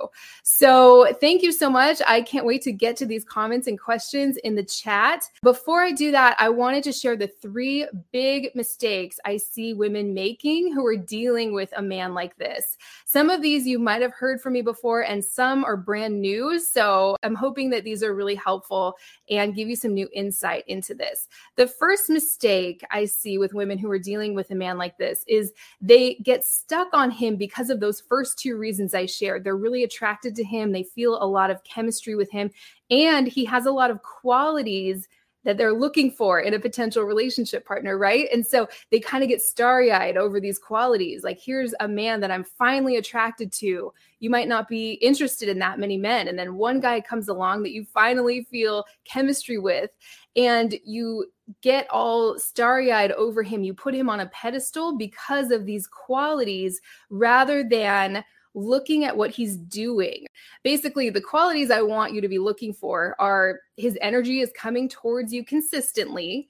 So 0.43 1.13
thank 1.19 1.41
you 1.41 1.51
so 1.51 1.69
much. 1.69 2.01
I 2.07 2.22
can't 2.22 2.45
wait 2.45 2.62
to 2.63 2.72
get 2.72 2.95
to 2.98 3.05
these 3.05 3.25
comments 3.25 3.67
and 3.67 3.79
questions 3.79 4.38
in 4.38 4.55
the 4.55 4.63
chat. 4.63 5.29
Before 5.41 5.81
I 5.81 5.91
do 5.91 6.12
that, 6.12 6.36
I 6.39 6.50
wanted 6.50 6.84
to 6.86 6.91
share 6.91 7.15
the 7.15 7.27
three 7.27 7.88
big 8.12 8.53
mistakes 8.55 9.19
I 9.25 9.38
see 9.38 9.74
women 9.74 10.13
making 10.13 10.74
who 10.74 10.86
are 10.86 10.98
dealing 10.98 11.53
with 11.53 11.74
a 11.75 11.81
man 11.81 12.13
like 12.13 12.38
this. 12.38 12.77
Some 13.05 13.29
of 13.29 13.41
these 13.41 13.65
you 13.65 13.79
might 13.79 14.01
have 14.01 14.13
heard 14.13 14.41
from 14.41 14.53
me 14.53 14.62
before, 14.62 15.01
and 15.01 15.24
some 15.24 15.54
are 15.63 15.77
brand 15.77 16.19
new. 16.19 16.59
So 16.59 17.15
I'm 17.24 17.35
hoping 17.35 17.69
that 17.69 17.83
these 17.83 18.03
are 18.03 18.13
really 18.13 18.35
helpful 18.35 18.95
and 19.29 19.55
give 19.55 19.69
you 19.69 19.75
some 19.75 19.93
new 19.93 20.09
insight 20.13 20.63
into 20.67 20.93
this. 20.93 21.27
The 21.55 21.67
first 21.67 22.09
mistake 22.09 22.83
I 22.91 23.05
see 23.05 23.38
with 23.38 23.53
women 23.53 23.77
who 23.77 23.89
are 23.91 24.00
dealing 24.00 24.35
with 24.35 24.51
a 24.51 24.55
man 24.55 24.77
like 24.77 24.97
this 24.97 25.24
is 25.27 25.53
they 25.81 26.15
get 26.15 26.43
stuck 26.43 26.88
on 26.93 27.12
him 27.12 27.35
because 27.35 27.69
of 27.69 27.79
those 27.79 28.01
first 28.01 28.39
two 28.39 28.57
reasons 28.57 28.93
I 28.93 29.05
shared. 29.05 29.43
They're 29.43 29.55
really 29.55 29.83
attracted 29.83 30.35
to 30.35 30.43
him, 30.43 30.71
they 30.71 30.83
feel 30.83 31.21
a 31.21 31.25
lot 31.25 31.51
of 31.51 31.63
chemistry 31.63 32.15
with 32.15 32.31
him, 32.31 32.51
and 32.89 33.27
he 33.27 33.45
has 33.45 33.65
a 33.65 33.71
lot 33.71 33.91
of 33.91 34.01
qualities 34.01 35.07
that 35.46 35.58
they're 35.58 35.74
looking 35.74 36.12
for 36.12 36.42
in 36.42 36.54
a 36.54 36.60
potential 36.60 37.04
relationship 37.04 37.66
partner, 37.66 37.98
right? 37.98 38.28
And 38.34 38.46
so 38.46 38.68
they 38.92 39.00
kind 39.00 39.24
of 39.24 39.30
get 39.30 39.42
starry 39.42 39.92
eyed 39.92 40.18
over 40.18 40.40
these 40.40 40.60
qualities. 40.60 41.24
Like, 41.24 41.40
here's 41.40 41.74
a 41.80 41.88
man 41.88 42.20
that 42.20 42.32
I'm 42.32 42.44
finally 42.44 42.98
attracted 42.98 43.52
to. 43.54 43.94
You 44.20 44.30
might 44.30 44.48
not 44.48 44.68
be 44.68 44.94
interested 44.94 45.48
in 45.48 45.60
that 45.60 45.80
many 45.80 45.98
men. 45.98 46.28
And 46.28 46.38
then 46.38 46.56
one 46.56 46.80
guy 46.80 47.00
comes 47.00 47.30
along 47.30 47.64
that 47.64 47.72
you 47.72 47.86
finally 47.86 48.44
feel 48.52 48.86
chemistry 49.06 49.60
with, 49.60 49.92
and 50.36 50.75
you 50.84 51.28
get 51.62 51.88
all 51.92 52.40
starry 52.40 52.92
eyed 52.92 53.12
over 53.12 53.44
him. 53.44 53.64
You 53.64 53.74
put 53.74 53.94
him 53.94 54.10
on 54.10 54.22
a 54.22 54.28
pedestal 54.28 54.98
because 54.98 55.52
of 55.52 55.66
these 55.66 55.86
qualities 55.86 56.82
rather 57.10 57.64
than 57.64 58.24
looking 58.55 59.03
at 59.03 59.15
what 59.15 59.29
he's 59.29 59.57
doing. 59.57 60.25
Basically, 60.63 61.09
the 61.09 61.21
qualities 61.21 61.69
I 61.69 61.81
want 61.81 62.13
you 62.13 62.21
to 62.21 62.27
be 62.27 62.39
looking 62.39 62.74
for 62.74 63.15
are 63.19 63.59
his 63.77 63.97
energy 64.01 64.39
is 64.39 64.51
coming 64.57 64.89
towards 64.89 65.31
you 65.33 65.45
consistently. 65.45 66.50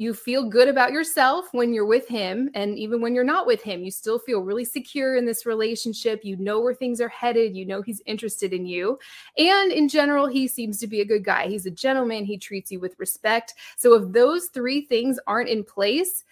You 0.00 0.14
feel 0.14 0.48
good 0.48 0.68
about 0.68 0.92
yourself 0.92 1.46
when 1.50 1.72
you're 1.72 1.84
with 1.84 2.06
him. 2.06 2.50
And 2.54 2.78
even 2.78 3.00
when 3.00 3.16
you're 3.16 3.24
not 3.24 3.48
with 3.48 3.62
him, 3.62 3.82
you 3.82 3.90
still 3.90 4.20
feel 4.20 4.42
really 4.42 4.64
secure 4.64 5.16
in 5.16 5.26
this 5.26 5.44
relationship. 5.44 6.24
You 6.24 6.36
know 6.36 6.60
where 6.60 6.74
things 6.74 7.00
are 7.00 7.08
headed. 7.08 7.56
You 7.56 7.66
know 7.66 7.82
he's 7.82 8.00
interested 8.06 8.52
in 8.52 8.64
you. 8.64 8.96
And 9.36 9.72
in 9.72 9.88
general, 9.88 10.28
he 10.28 10.46
seems 10.46 10.78
to 10.78 10.86
be 10.86 11.00
a 11.00 11.04
good 11.04 11.24
guy. 11.24 11.48
He's 11.48 11.66
a 11.66 11.70
gentleman. 11.70 12.24
He 12.24 12.38
treats 12.38 12.70
you 12.70 12.78
with 12.78 12.94
respect. 13.00 13.54
So 13.76 13.94
if 13.94 14.12
those 14.12 14.46
three 14.46 14.82
things 14.82 15.18
aren't 15.26 15.48
in 15.48 15.64
place, 15.64 16.22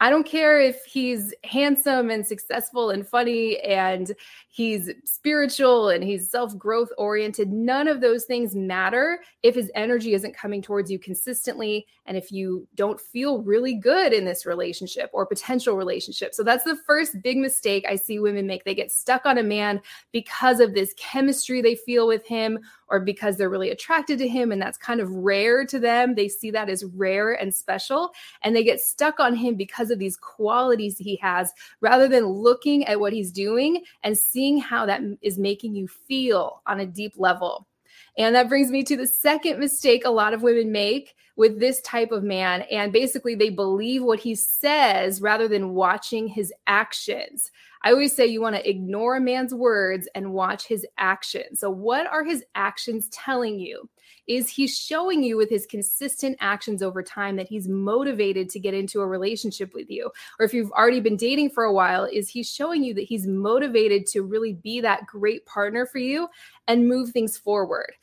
I 0.00 0.10
don't 0.10 0.26
care 0.26 0.60
if 0.60 0.84
he's 0.84 1.34
handsome 1.42 2.10
and 2.10 2.24
successful 2.24 2.90
and 2.90 3.06
funny 3.06 3.58
and 3.60 4.12
he's 4.48 4.90
spiritual 5.04 5.88
and 5.88 6.04
he's 6.04 6.30
self 6.30 6.56
growth 6.56 6.90
oriented. 6.98 7.50
None 7.50 7.88
of 7.88 8.00
those 8.00 8.24
things 8.24 8.54
matter 8.54 9.18
if 9.42 9.56
his 9.56 9.72
energy 9.74 10.14
isn't 10.14 10.36
coming 10.36 10.62
towards 10.62 10.88
you 10.88 11.00
consistently 11.00 11.84
and 12.06 12.16
if 12.16 12.30
you 12.30 12.68
don't 12.76 13.00
feel 13.00 13.42
really 13.42 13.74
good 13.74 14.12
in 14.12 14.24
this 14.24 14.46
relationship 14.46 15.10
or 15.12 15.26
potential 15.26 15.76
relationship. 15.76 16.32
So 16.32 16.44
that's 16.44 16.64
the 16.64 16.78
first 16.86 17.20
big 17.22 17.36
mistake 17.38 17.84
I 17.88 17.96
see 17.96 18.20
women 18.20 18.46
make. 18.46 18.64
They 18.64 18.76
get 18.76 18.92
stuck 18.92 19.26
on 19.26 19.38
a 19.38 19.42
man 19.42 19.80
because 20.12 20.60
of 20.60 20.74
this 20.74 20.94
chemistry 20.96 21.60
they 21.60 21.74
feel 21.74 22.06
with 22.06 22.24
him 22.24 22.60
or 22.90 23.00
because 23.00 23.36
they're 23.36 23.50
really 23.50 23.70
attracted 23.70 24.18
to 24.18 24.28
him 24.28 24.52
and 24.52 24.60
that's 24.60 24.78
kind 24.78 25.00
of 25.00 25.10
rare 25.10 25.64
to 25.66 25.78
them. 25.78 26.14
They 26.14 26.28
see 26.28 26.50
that 26.52 26.68
as 26.68 26.84
rare 26.84 27.32
and 27.32 27.54
special 27.54 28.10
and 28.42 28.54
they 28.54 28.64
get 28.64 28.80
stuck 28.80 29.20
on 29.20 29.34
him 29.34 29.54
because 29.54 29.90
of 29.90 29.98
these 29.98 30.16
qualities 30.16 30.98
he 30.98 31.16
has 31.16 31.52
rather 31.80 32.08
than 32.08 32.26
looking 32.26 32.84
at 32.86 33.00
what 33.00 33.12
he's 33.12 33.32
doing 33.32 33.84
and 34.02 34.16
seeing 34.16 34.58
how 34.58 34.86
that 34.86 35.00
is 35.22 35.38
making 35.38 35.74
you 35.74 35.88
feel 35.88 36.62
on 36.66 36.80
a 36.80 36.86
deep 36.86 37.14
level. 37.16 37.66
And 38.16 38.34
that 38.34 38.48
brings 38.48 38.70
me 38.70 38.82
to 38.84 38.96
the 38.96 39.06
second 39.06 39.60
mistake 39.60 40.04
a 40.04 40.10
lot 40.10 40.34
of 40.34 40.42
women 40.42 40.72
make 40.72 41.14
with 41.36 41.60
this 41.60 41.80
type 41.82 42.10
of 42.10 42.24
man. 42.24 42.62
And 42.62 42.92
basically, 42.92 43.36
they 43.36 43.50
believe 43.50 44.02
what 44.02 44.18
he 44.18 44.34
says 44.34 45.22
rather 45.22 45.46
than 45.46 45.74
watching 45.74 46.26
his 46.26 46.52
actions. 46.66 47.50
I 47.84 47.90
always 47.90 48.14
say 48.14 48.26
you 48.26 48.40
want 48.40 48.56
to 48.56 48.68
ignore 48.68 49.16
a 49.16 49.20
man's 49.20 49.54
words 49.54 50.08
and 50.14 50.32
watch 50.32 50.66
his 50.66 50.86
actions. 50.98 51.60
So, 51.60 51.70
what 51.70 52.06
are 52.06 52.24
his 52.24 52.44
actions 52.54 53.08
telling 53.10 53.58
you? 53.58 53.88
Is 54.26 54.48
he 54.48 54.66
showing 54.66 55.22
you 55.22 55.36
with 55.36 55.48
his 55.48 55.66
consistent 55.66 56.36
actions 56.40 56.82
over 56.82 57.02
time 57.02 57.36
that 57.36 57.48
he's 57.48 57.66
motivated 57.66 58.50
to 58.50 58.60
get 58.60 58.74
into 58.74 59.00
a 59.00 59.06
relationship 59.06 59.72
with 59.72 59.90
you? 59.90 60.10
Or 60.38 60.44
if 60.44 60.52
you've 60.52 60.72
already 60.72 61.00
been 61.00 61.16
dating 61.16 61.50
for 61.50 61.64
a 61.64 61.72
while, 61.72 62.04
is 62.04 62.28
he 62.28 62.42
showing 62.42 62.84
you 62.84 62.92
that 62.94 63.04
he's 63.04 63.26
motivated 63.26 64.06
to 64.08 64.22
really 64.22 64.52
be 64.52 64.80
that 64.82 65.06
great 65.06 65.46
partner 65.46 65.86
for 65.86 65.98
you 65.98 66.28
and 66.66 66.88
move 66.88 67.10
things 67.10 67.38
forward? 67.38 67.94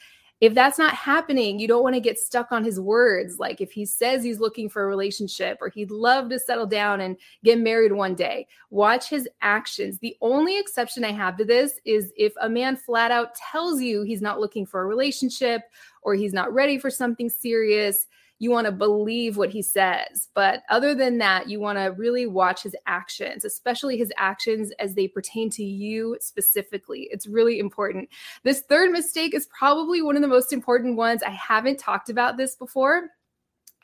If 0.41 0.53
that's 0.53 0.77
not 0.77 0.93
happening, 0.93 1.59
you 1.59 1.67
don't 1.67 1.83
want 1.83 1.95
to 1.95 2.01
get 2.01 2.19
stuck 2.19 2.51
on 2.51 2.63
his 2.63 2.79
words. 2.79 3.39
Like 3.39 3.61
if 3.61 3.71
he 3.71 3.85
says 3.85 4.23
he's 4.23 4.39
looking 4.39 4.67
for 4.67 4.83
a 4.83 4.87
relationship 4.87 5.57
or 5.61 5.69
he'd 5.69 5.91
love 5.91 6.29
to 6.29 6.39
settle 6.39 6.65
down 6.65 7.01
and 7.01 7.17
get 7.43 7.57
married 7.57 7.93
one 7.93 8.15
day, 8.15 8.47
watch 8.69 9.09
his 9.09 9.29
actions. 9.41 9.97
The 9.99 10.15
only 10.21 10.59
exception 10.59 11.05
I 11.05 11.13
have 11.13 11.37
to 11.37 11.45
this 11.45 11.79
is 11.85 12.11
if 12.17 12.33
a 12.41 12.49
man 12.49 12.75
flat 12.75 13.11
out 13.11 13.35
tells 13.35 13.81
you 13.81 14.01
he's 14.01 14.21
not 14.21 14.41
looking 14.41 14.65
for 14.65 14.81
a 14.81 14.85
relationship 14.85 15.61
or 16.01 16.15
he's 16.15 16.33
not 16.33 16.53
ready 16.53 16.77
for 16.77 16.89
something 16.89 17.29
serious 17.29 18.07
you 18.39 18.51
want 18.51 18.65
to 18.65 18.71
believe 18.71 19.37
what 19.37 19.49
he 19.49 19.61
says. 19.61 20.29
But 20.33 20.63
other 20.69 20.93
than 20.93 21.17
that, 21.19 21.49
you 21.49 21.59
want 21.59 21.77
to 21.77 21.95
really 21.97 22.27
watch 22.27 22.63
his 22.63 22.75
actions, 22.85 23.45
especially 23.45 23.97
his 23.97 24.11
actions 24.17 24.71
as 24.79 24.93
they 24.93 25.07
pertain 25.07 25.49
to 25.51 25.63
you 25.63 26.17
specifically. 26.19 27.07
It's 27.11 27.27
really 27.27 27.59
important. 27.59 28.09
This 28.43 28.61
third 28.61 28.91
mistake 28.91 29.33
is 29.33 29.47
probably 29.57 30.01
one 30.01 30.15
of 30.15 30.21
the 30.21 30.27
most 30.27 30.51
important 30.51 30.97
ones. 30.97 31.23
I 31.23 31.31
haven't 31.31 31.79
talked 31.79 32.09
about 32.09 32.37
this 32.37 32.55
before. 32.55 33.11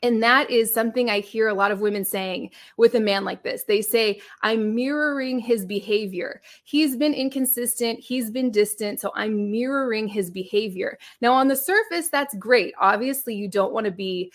And 0.02 0.22
that 0.22 0.50
is 0.50 0.74
something 0.74 1.08
I 1.08 1.20
hear 1.20 1.48
a 1.48 1.54
lot 1.54 1.70
of 1.70 1.80
women 1.80 2.04
saying 2.04 2.50
with 2.76 2.94
a 2.94 3.00
man 3.00 3.24
like 3.24 3.44
this. 3.44 3.64
They 3.64 3.82
say, 3.82 4.20
I'm 4.42 4.74
mirroring 4.74 5.38
his 5.38 5.64
behavior. 5.64 6.42
He's 6.64 6.96
been 6.96 7.14
inconsistent, 7.14 8.00
he's 8.00 8.30
been 8.30 8.50
distant, 8.50 9.00
so 9.00 9.12
I'm 9.14 9.50
mirroring 9.50 10.08
his 10.08 10.30
behavior. 10.30 10.98
Now, 11.20 11.32
on 11.32 11.48
the 11.48 11.56
surface, 11.56 12.08
that's 12.08 12.34
great. 12.36 12.74
Obviously, 12.80 13.34
you 13.34 13.48
don't 13.48 13.72
want 13.72 13.86
to 13.86 13.92
be 13.92 14.32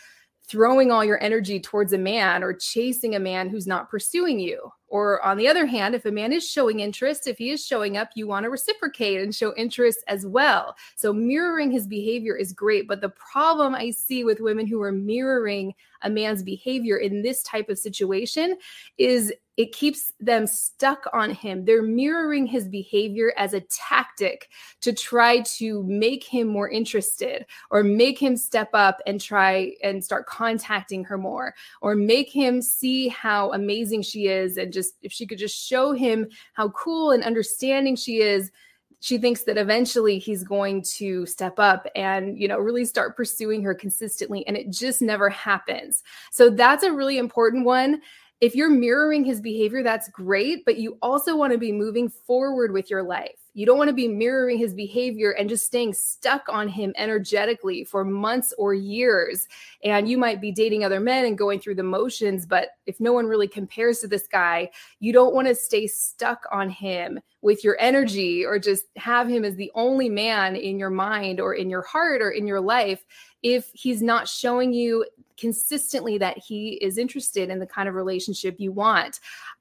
throwing 0.47 0.91
all 0.91 1.03
your 1.03 1.21
energy 1.21 1.59
towards 1.59 1.91
a 1.91 1.97
man 1.97 2.41
or 2.41 2.53
chasing 2.53 3.15
a 3.15 3.19
man 3.19 3.49
who's 3.49 3.67
not 3.67 3.89
pursuing 3.89 4.39
you. 4.39 4.71
Or 4.87 5.21
on 5.23 5.37
the 5.37 5.47
other 5.47 5.65
hand, 5.65 5.95
if 5.95 6.05
a 6.05 6.11
man 6.11 6.31
is 6.31 6.49
showing 6.49 6.79
interest, 6.79 7.27
if 7.27 7.37
he 7.37 7.49
is 7.49 7.65
showing 7.65 7.97
up, 7.97 8.09
you 8.15 8.27
want 8.27 8.43
to 8.45 8.49
reciprocate 8.49 9.21
and 9.21 9.35
show 9.35 9.53
interest 9.55 10.03
as 10.07 10.25
well. 10.25 10.75
So 10.95 11.11
mirroring 11.11 11.71
his 11.71 11.87
behavior 11.87 12.35
is 12.35 12.53
great. 12.53 12.87
But 12.87 13.01
the 13.01 13.09
problem 13.09 13.75
I 13.75 13.91
see 13.91 14.23
with 14.23 14.39
women 14.39 14.65
who 14.65 14.81
are 14.81 14.91
mirroring 14.91 15.73
a 16.03 16.09
man's 16.09 16.43
behavior 16.43 16.97
in 16.97 17.21
this 17.21 17.43
type 17.43 17.69
of 17.69 17.77
situation 17.77 18.57
is 18.97 19.33
it 19.57 19.71
keeps 19.71 20.13
them 20.19 20.45
stuck 20.45 21.05
on 21.13 21.31
him. 21.31 21.65
They're 21.65 21.81
mirroring 21.81 22.45
his 22.45 22.67
behavior 22.67 23.33
as 23.37 23.55
a 23.55 23.61
tactic 23.61 24.49
to 24.81 24.93
try 24.93 25.41
to 25.41 25.81
make 25.83 26.23
him 26.23 26.47
more 26.47 26.69
interested 26.69 27.43
or 27.71 27.83
make 27.83 28.19
him 28.19 28.37
step 28.37 28.69
up 28.73 29.01
and 29.07 29.19
try 29.19 29.73
and 29.83 30.03
start 30.03 30.27
contacting 30.27 31.03
her 31.05 31.17
more 31.17 31.55
or 31.81 31.95
make 31.95 32.29
him 32.29 32.61
see 32.61 33.07
how 33.07 33.51
amazing 33.53 34.03
she 34.03 34.27
is 34.27 34.57
and 34.57 34.71
just 34.77 34.93
if 35.01 35.11
she 35.11 35.25
could 35.25 35.39
just 35.39 35.67
show 35.67 35.91
him 35.91 36.27
how 36.53 36.69
cool 36.69 37.11
and 37.11 37.23
understanding 37.23 37.95
she 37.95 38.21
is 38.21 38.51
she 38.99 39.17
thinks 39.17 39.43
that 39.43 39.57
eventually 39.57 40.17
he's 40.17 40.43
going 40.43 40.81
to 40.81 41.25
step 41.25 41.59
up 41.59 41.87
and 41.95 42.39
you 42.39 42.47
know 42.47 42.57
really 42.57 42.85
start 42.85 43.15
pursuing 43.15 43.61
her 43.63 43.75
consistently 43.75 44.45
and 44.47 44.57
it 44.57 44.71
just 44.71 45.01
never 45.01 45.29
happens. 45.29 46.03
So 46.31 46.49
that's 46.49 46.83
a 46.83 46.91
really 46.91 47.17
important 47.17 47.65
one 47.65 48.01
if 48.41 48.55
you're 48.55 48.69
mirroring 48.69 49.23
his 49.23 49.41
behavior 49.41 49.83
that's 49.83 50.09
great 50.09 50.63
but 50.65 50.77
you 50.77 50.97
also 51.01 51.35
want 51.35 51.51
to 51.51 51.57
be 51.57 51.71
moving 51.71 52.09
forward 52.09 52.71
with 52.71 52.89
your 52.89 53.03
life 53.03 53.47
you 53.57 53.65
don't 53.65 53.79
want 53.79 53.87
to 53.87 53.93
be 53.95 54.07
mirroring 54.07 54.59
his 54.59 54.75
behavior 54.75 55.31
and 55.31 55.49
just 55.49 55.65
staying 55.65 55.91
stuck 55.91 56.47
on 56.47 56.67
him 56.67 56.93
energetically 56.95 57.83
for 57.83 58.05
months 58.05 58.53
or 58.59 58.75
years. 58.75 59.47
And 59.83 60.07
you 60.07 60.15
might 60.15 60.39
be 60.39 60.51
dating 60.51 60.85
other 60.85 60.99
men 60.99 61.25
and 61.25 61.35
going 61.35 61.59
through 61.59 61.73
the 61.73 61.81
motions, 61.81 62.45
but 62.45 62.67
if 62.85 62.99
no 62.99 63.13
one 63.13 63.25
really 63.25 63.47
compares 63.47 63.97
to 64.01 64.07
this 64.07 64.27
guy, 64.27 64.69
you 64.99 65.11
don't 65.11 65.33
want 65.33 65.47
to 65.47 65.55
stay 65.55 65.87
stuck 65.87 66.45
on 66.51 66.69
him 66.69 67.19
with 67.41 67.63
your 67.63 67.77
energy 67.79 68.45
or 68.45 68.59
just 68.59 68.85
have 68.95 69.27
him 69.27 69.43
as 69.43 69.55
the 69.55 69.71
only 69.73 70.07
man 70.07 70.55
in 70.55 70.77
your 70.77 70.91
mind 70.91 71.39
or 71.39 71.55
in 71.55 71.67
your 71.67 71.81
heart 71.81 72.21
or 72.21 72.29
in 72.29 72.45
your 72.45 72.61
life 72.61 73.05
if 73.43 73.69
he's 73.73 74.01
not 74.01 74.27
showing 74.27 74.73
you 74.73 75.05
consistently 75.37 76.17
that 76.17 76.37
he 76.37 76.73
is 76.81 76.97
interested 76.97 77.49
in 77.49 77.59
the 77.59 77.67
kind 77.67 77.87
of 77.87 77.95
relationship 77.95 78.55
you 78.57 78.71
want. 78.71 79.19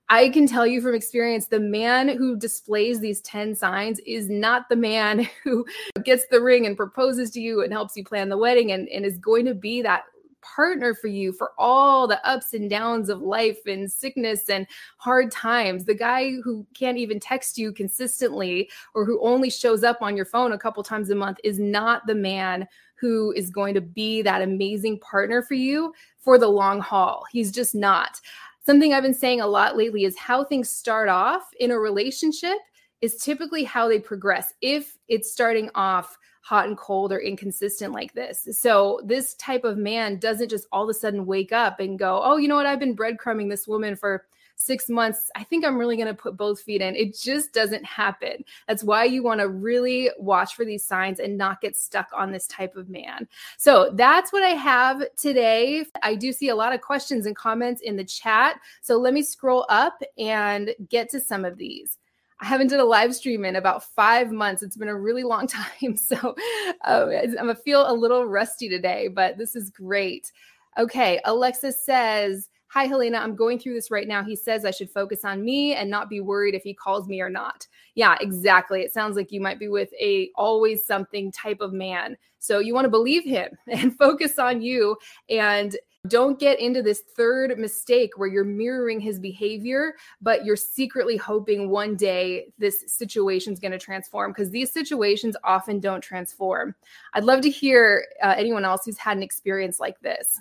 I 0.09 0.29
can 0.29 0.47
tell 0.47 0.67
you 0.67 0.81
from 0.81 0.95
experience 0.95 1.47
the 1.47 1.61
man 1.61 2.09
who 2.09 2.37
displays 2.37 3.01
these 3.01 3.21
10 3.23 3.55
signs 3.55 3.99
is 4.07 4.29
not 4.31 4.69
the 4.69 4.77
man 4.77 5.29
who 5.45 5.67
gets 6.05 6.27
the 6.27 6.41
ring 6.41 6.67
and 6.67 6.77
proposes 6.77 7.31
to 7.33 7.41
you 7.41 7.63
and 7.63 7.73
helps 7.73 7.97
you 7.97 8.05
plan 8.05 8.29
the 8.29 8.39
wedding 8.39 8.73
and, 8.73 8.89
and 8.89 9.05
is 9.05 9.19
going 9.19 9.45
to 9.47 9.55
be 9.55 9.83
that 9.83 10.05
partner 10.43 10.95
for 10.95 11.09
you 11.09 11.33
for 11.33 11.51
all 11.59 12.07
the 12.07 12.25
ups 12.27 12.55
and 12.55 12.71
downs 12.71 13.09
of 13.09 13.21
life 13.21 13.59
and 13.67 13.91
sickness 13.91 14.49
and 14.49 14.67
hard 14.99 15.31
times. 15.33 15.85
The 15.85 15.95
guy 15.95 16.35
who 16.45 16.65
can't 16.73 16.99
even 16.99 17.19
text 17.19 17.59
you 17.59 17.73
consistently 17.73 18.71
or 18.95 19.05
who 19.05 19.21
only 19.21 19.51
shows 19.51 19.83
up 19.83 20.03
on 20.03 20.17
your 20.17 20.25
phone 20.25 20.53
a 20.53 20.59
couple 20.59 20.85
times 20.85 21.11
a 21.11 21.17
month 21.17 21.39
is 21.43 21.59
not 21.59 22.07
the 22.07 22.15
man 22.15 22.69
who 22.99 23.33
is 23.33 23.51
going 23.51 23.75
to 23.75 23.81
be 23.81 24.23
that 24.23 24.43
amazing 24.43 24.99
partner 25.01 25.43
for 25.43 25.55
you 25.55 25.93
for 26.19 26.39
the 26.39 26.49
long 26.49 26.81
haul. 26.81 27.25
He's 27.31 27.53
just 27.53 27.75
not. 27.75 28.21
Something 28.65 28.93
I've 28.93 29.03
been 29.03 29.15
saying 29.15 29.41
a 29.41 29.47
lot 29.47 29.77
lately 29.77 30.05
is 30.05 30.19
how 30.19 30.45
things 30.45 30.69
start 30.69 31.09
off 31.09 31.49
in 31.61 31.71
a 31.71 31.79
relationship 31.79 32.59
is 33.01 33.17
typically 33.17 33.63
how 33.63 33.89
they 33.89 33.99
progress 33.99 34.53
if 34.61 34.97
it's 35.09 35.31
starting 35.31 35.71
off 35.75 36.19
hot 36.41 36.69
and 36.69 36.77
cold 36.79 37.13
or 37.13 37.19
inconsistent 37.19 37.93
like 37.93 38.13
this. 38.15 38.49
So 38.53 39.01
this 39.05 39.35
type 39.35 39.65
of 39.65 39.77
man 39.77 40.19
doesn't 40.19 40.49
just 40.49 40.69
all 40.73 40.85
of 40.85 40.89
a 40.89 40.95
sudden 40.95 41.27
wake 41.27 41.53
up 41.53 41.81
and 41.81 41.99
go, 41.99 42.21
"Oh, 42.23 42.37
you 42.37 42.49
know 42.49 42.55
what? 42.55 42.67
I've 42.67 42.79
been 42.79 42.97
breadcrumbing 42.97 43.51
this 43.51 43.67
woman 43.67 43.97
for 43.97 44.27
6 44.57 44.89
months. 44.89 45.31
I 45.37 45.45
think 45.45 45.65
I'm 45.65 45.79
really 45.79 45.97
going 45.97 46.09
to 46.09 46.15
put 46.15 46.37
both 46.37 46.61
feet 46.61 46.83
in." 46.83 46.97
It 46.97 47.17
just 47.17 47.53
doesn't 47.53 47.85
happen. 47.85 48.45
That's 48.67 48.83
why 48.83 49.05
you 49.05 49.23
want 49.23 49.41
to 49.41 49.49
really 49.49 50.11
watch 50.19 50.55
for 50.55 50.65
these 50.65 50.85
signs 50.85 51.21
and 51.21 51.39
not 51.39 51.61
get 51.61 51.77
stuck 51.77 52.09
on 52.13 52.33
this 52.33 52.47
type 52.47 52.77
of 52.77 52.89
man. 52.89 53.29
So, 53.59 53.91
that's 53.95 54.33
what 54.33 54.43
I 54.43 54.51
have 54.51 55.03
today. 55.17 55.85
I 56.03 56.15
do 56.15 56.33
see 56.33 56.49
a 56.49 56.57
lot 56.57 56.75
of 56.75 56.81
questions 56.81 57.27
and 57.27 57.37
comments 57.37 57.81
in 57.83 57.97
the 57.97 58.05
chat. 58.05 58.61
So, 58.83 58.97
let 58.97 59.15
me 59.15 59.23
scroll 59.23 59.67
up 59.69 60.03
and 60.19 60.75
get 60.89 61.11
to 61.11 61.21
some 61.21 61.45
of 61.45 61.59
these. 61.59 61.99
I 62.41 62.47
haven't 62.47 62.69
done 62.69 62.81
a 62.81 62.85
live 62.85 63.15
stream 63.15 63.45
in 63.45 63.57
about 63.57 63.83
five 63.83 64.31
months. 64.31 64.63
It's 64.63 64.77
been 64.77 64.89
a 64.89 64.99
really 64.99 65.25
long 65.25 65.47
time. 65.81 65.97
So 65.97 66.37
uh, 66.85 67.07
I'm 67.11 67.35
going 67.35 67.49
to 67.49 67.55
feel 67.55 67.91
a 67.91 67.93
little 67.93 68.27
rusty 68.27 68.69
today, 68.69 69.09
but 69.09 69.39
this 69.39 69.57
is 69.57 69.71
great. 69.71 70.33
Okay. 70.79 71.21
Alexa 71.25 71.73
says, 71.73 72.49
Hi, 72.69 72.85
Helena. 72.85 73.19
I'm 73.19 73.37
going 73.37 73.59
through 73.59 73.75
this 73.75 73.91
right 73.91 74.09
now. 74.09 74.25
He 74.25 74.35
says 74.35 74.65
I 74.65 74.73
should 74.73 74.91
focus 74.91 75.25
on 75.25 75.45
me 75.45 75.75
and 75.75 75.89
not 75.89 76.11
be 76.11 76.21
worried 76.21 76.55
if 76.55 76.65
he 76.65 76.75
calls 76.75 77.07
me 77.07 77.21
or 77.21 77.31
not. 77.31 77.67
Yeah, 77.95 78.17
exactly. 78.21 78.81
It 78.83 78.93
sounds 78.93 79.17
like 79.17 79.31
you 79.31 79.41
might 79.41 79.59
be 79.59 79.69
with 79.69 79.91
a 80.01 80.31
always 80.35 80.85
something 80.85 81.31
type 81.31 81.61
of 81.61 81.73
man. 81.73 82.17
So 82.39 82.59
you 82.59 82.75
want 82.75 82.85
to 82.85 82.91
believe 82.91 83.25
him 83.25 83.57
and 83.69 83.97
focus 83.97 84.39
on 84.39 84.61
you 84.61 84.97
and 85.31 85.77
don't 86.09 86.39
get 86.39 86.61
into 86.61 86.83
this 86.83 87.03
third 87.17 87.59
mistake 87.59 88.13
where 88.17 88.29
you're 88.29 88.45
mirroring 88.45 89.01
his 89.01 89.19
behavior, 89.19 89.95
but 90.21 90.45
you're 90.45 90.57
secretly 90.57 91.17
hoping 91.17 91.71
one 91.71 91.97
day 91.97 92.53
this 92.59 92.85
situation 92.87 93.53
is 93.53 93.61
going 93.61 93.73
to 93.73 93.79
transform 93.79 94.33
because 94.33 94.51
these 94.51 94.73
situations 94.73 95.37
often 95.43 95.81
don't 95.81 96.01
transform. 96.01 96.75
I'd 97.15 97.25
love 97.25 97.41
to 97.43 97.51
hear 97.51 98.07
uh, 98.23 98.35
anyone 98.37 98.65
else 98.65 98.85
who's 98.85 98.99
had 98.99 99.17
an 99.17 99.23
experience 99.23 99.81
like 99.81 99.99
this. 100.01 100.41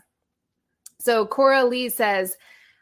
So, 1.05 1.23
Cora 1.23 1.63
Lee 1.63 1.89
says, 1.89 2.35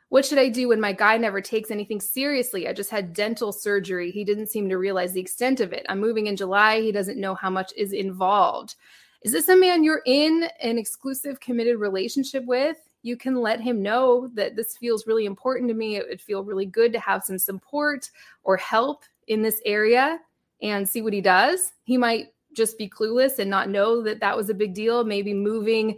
what 0.07 0.25
should 0.25 0.37
I 0.37 0.47
do 0.47 0.69
when 0.69 0.79
my 0.79 0.93
guy 0.93 1.17
never 1.17 1.41
takes 1.41 1.71
anything 1.71 1.99
seriously? 1.99 2.69
I 2.69 2.71
just 2.71 2.89
had 2.89 3.11
dental 3.11 3.51
surgery. 3.51 4.11
He 4.11 4.23
didn't 4.23 4.47
seem 4.47 4.69
to 4.69 4.77
realize 4.77 5.11
the 5.11 5.19
extent 5.19 5.59
of 5.59 5.73
it. 5.73 5.85
I'm 5.89 5.99
moving 5.99 6.27
in 6.27 6.37
July. 6.37 6.79
He 6.79 6.93
doesn't 6.93 7.19
know 7.19 7.35
how 7.35 7.49
much 7.49 7.73
is 7.75 7.91
involved. 7.91 8.75
Is 9.23 9.33
this 9.33 9.49
a 9.49 9.57
man 9.57 9.83
you're 9.83 10.03
in 10.05 10.47
an 10.61 10.77
exclusive 10.77 11.41
committed 11.41 11.81
relationship 11.81 12.45
with? 12.45 12.77
You 13.01 13.17
can 13.17 13.35
let 13.35 13.59
him 13.59 13.81
know 13.81 14.29
that 14.35 14.55
this 14.55 14.77
feels 14.77 15.05
really 15.05 15.25
important 15.25 15.67
to 15.67 15.75
me. 15.75 15.97
It 15.97 16.05
would 16.07 16.21
feel 16.21 16.45
really 16.45 16.65
good 16.65 16.93
to 16.93 17.01
have 17.01 17.25
some 17.25 17.37
support 17.37 18.09
or 18.45 18.55
help 18.55 19.03
in 19.27 19.41
this 19.41 19.59
area 19.65 20.19
and 20.61 20.87
see 20.87 21.01
what 21.01 21.11
he 21.11 21.19
does. 21.19 21.73
He 21.83 21.97
might 21.97 22.27
just 22.55 22.77
be 22.77 22.87
clueless 22.87 23.39
and 23.39 23.49
not 23.49 23.69
know 23.69 24.01
that 24.03 24.21
that 24.21 24.37
was 24.37 24.49
a 24.49 24.53
big 24.53 24.73
deal. 24.73 25.03
Maybe 25.03 25.33
moving 25.33 25.97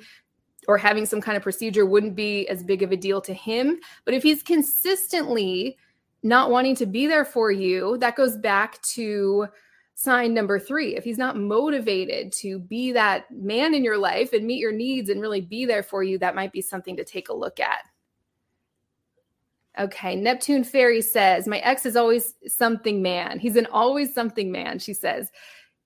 or 0.68 0.78
having 0.78 1.06
some 1.06 1.22
kind 1.22 1.38
of 1.38 1.44
procedure 1.44 1.86
wouldn't 1.86 2.16
be 2.16 2.48
as 2.48 2.64
big 2.64 2.82
of 2.82 2.92
a 2.92 2.98
deal 2.98 3.22
to 3.22 3.34
him. 3.34 3.80
But 4.04 4.14
if 4.14 4.24
he's 4.24 4.44
consistently 4.44 5.78
not 6.24 6.50
wanting 6.50 6.76
to 6.78 6.86
be 6.86 7.08
there 7.08 7.26
for 7.26 7.52
you, 7.52 7.98
that 8.00 8.16
goes 8.16 8.38
back 8.38 8.82
to 8.82 9.48
sign 9.96 10.34
number 10.34 10.60
three. 10.60 10.96
If 10.96 11.04
he's 11.04 11.18
not 11.18 11.38
motivated 11.38 12.32
to 12.34 12.60
be 12.60 12.92
that 12.92 13.32
man 13.32 13.74
in 13.74 13.84
your 13.84 13.98
life 13.98 14.34
and 14.34 14.46
meet 14.46 14.60
your 14.60 14.74
needs 14.74 15.10
and 15.10 15.22
really 15.22 15.42
be 15.42 15.66
there 15.66 15.84
for 15.84 16.04
you, 16.04 16.18
that 16.20 16.36
might 16.36 16.52
be 16.52 16.62
something 16.62 16.98
to 16.98 17.06
take 17.06 17.30
a 17.30 17.34
look 17.34 17.60
at. 17.60 17.80
Okay, 19.78 20.16
Neptune 20.16 20.64
Fairy 20.64 21.02
says, 21.02 21.48
My 21.48 21.60
ex 21.60 21.86
is 21.86 21.96
always 21.96 22.34
something 22.48 23.02
man. 23.02 23.40
He's 23.40 23.58
an 23.58 23.68
always 23.68 24.14
something 24.14 24.52
man, 24.52 24.80
she 24.80 24.94
says. 24.94 25.32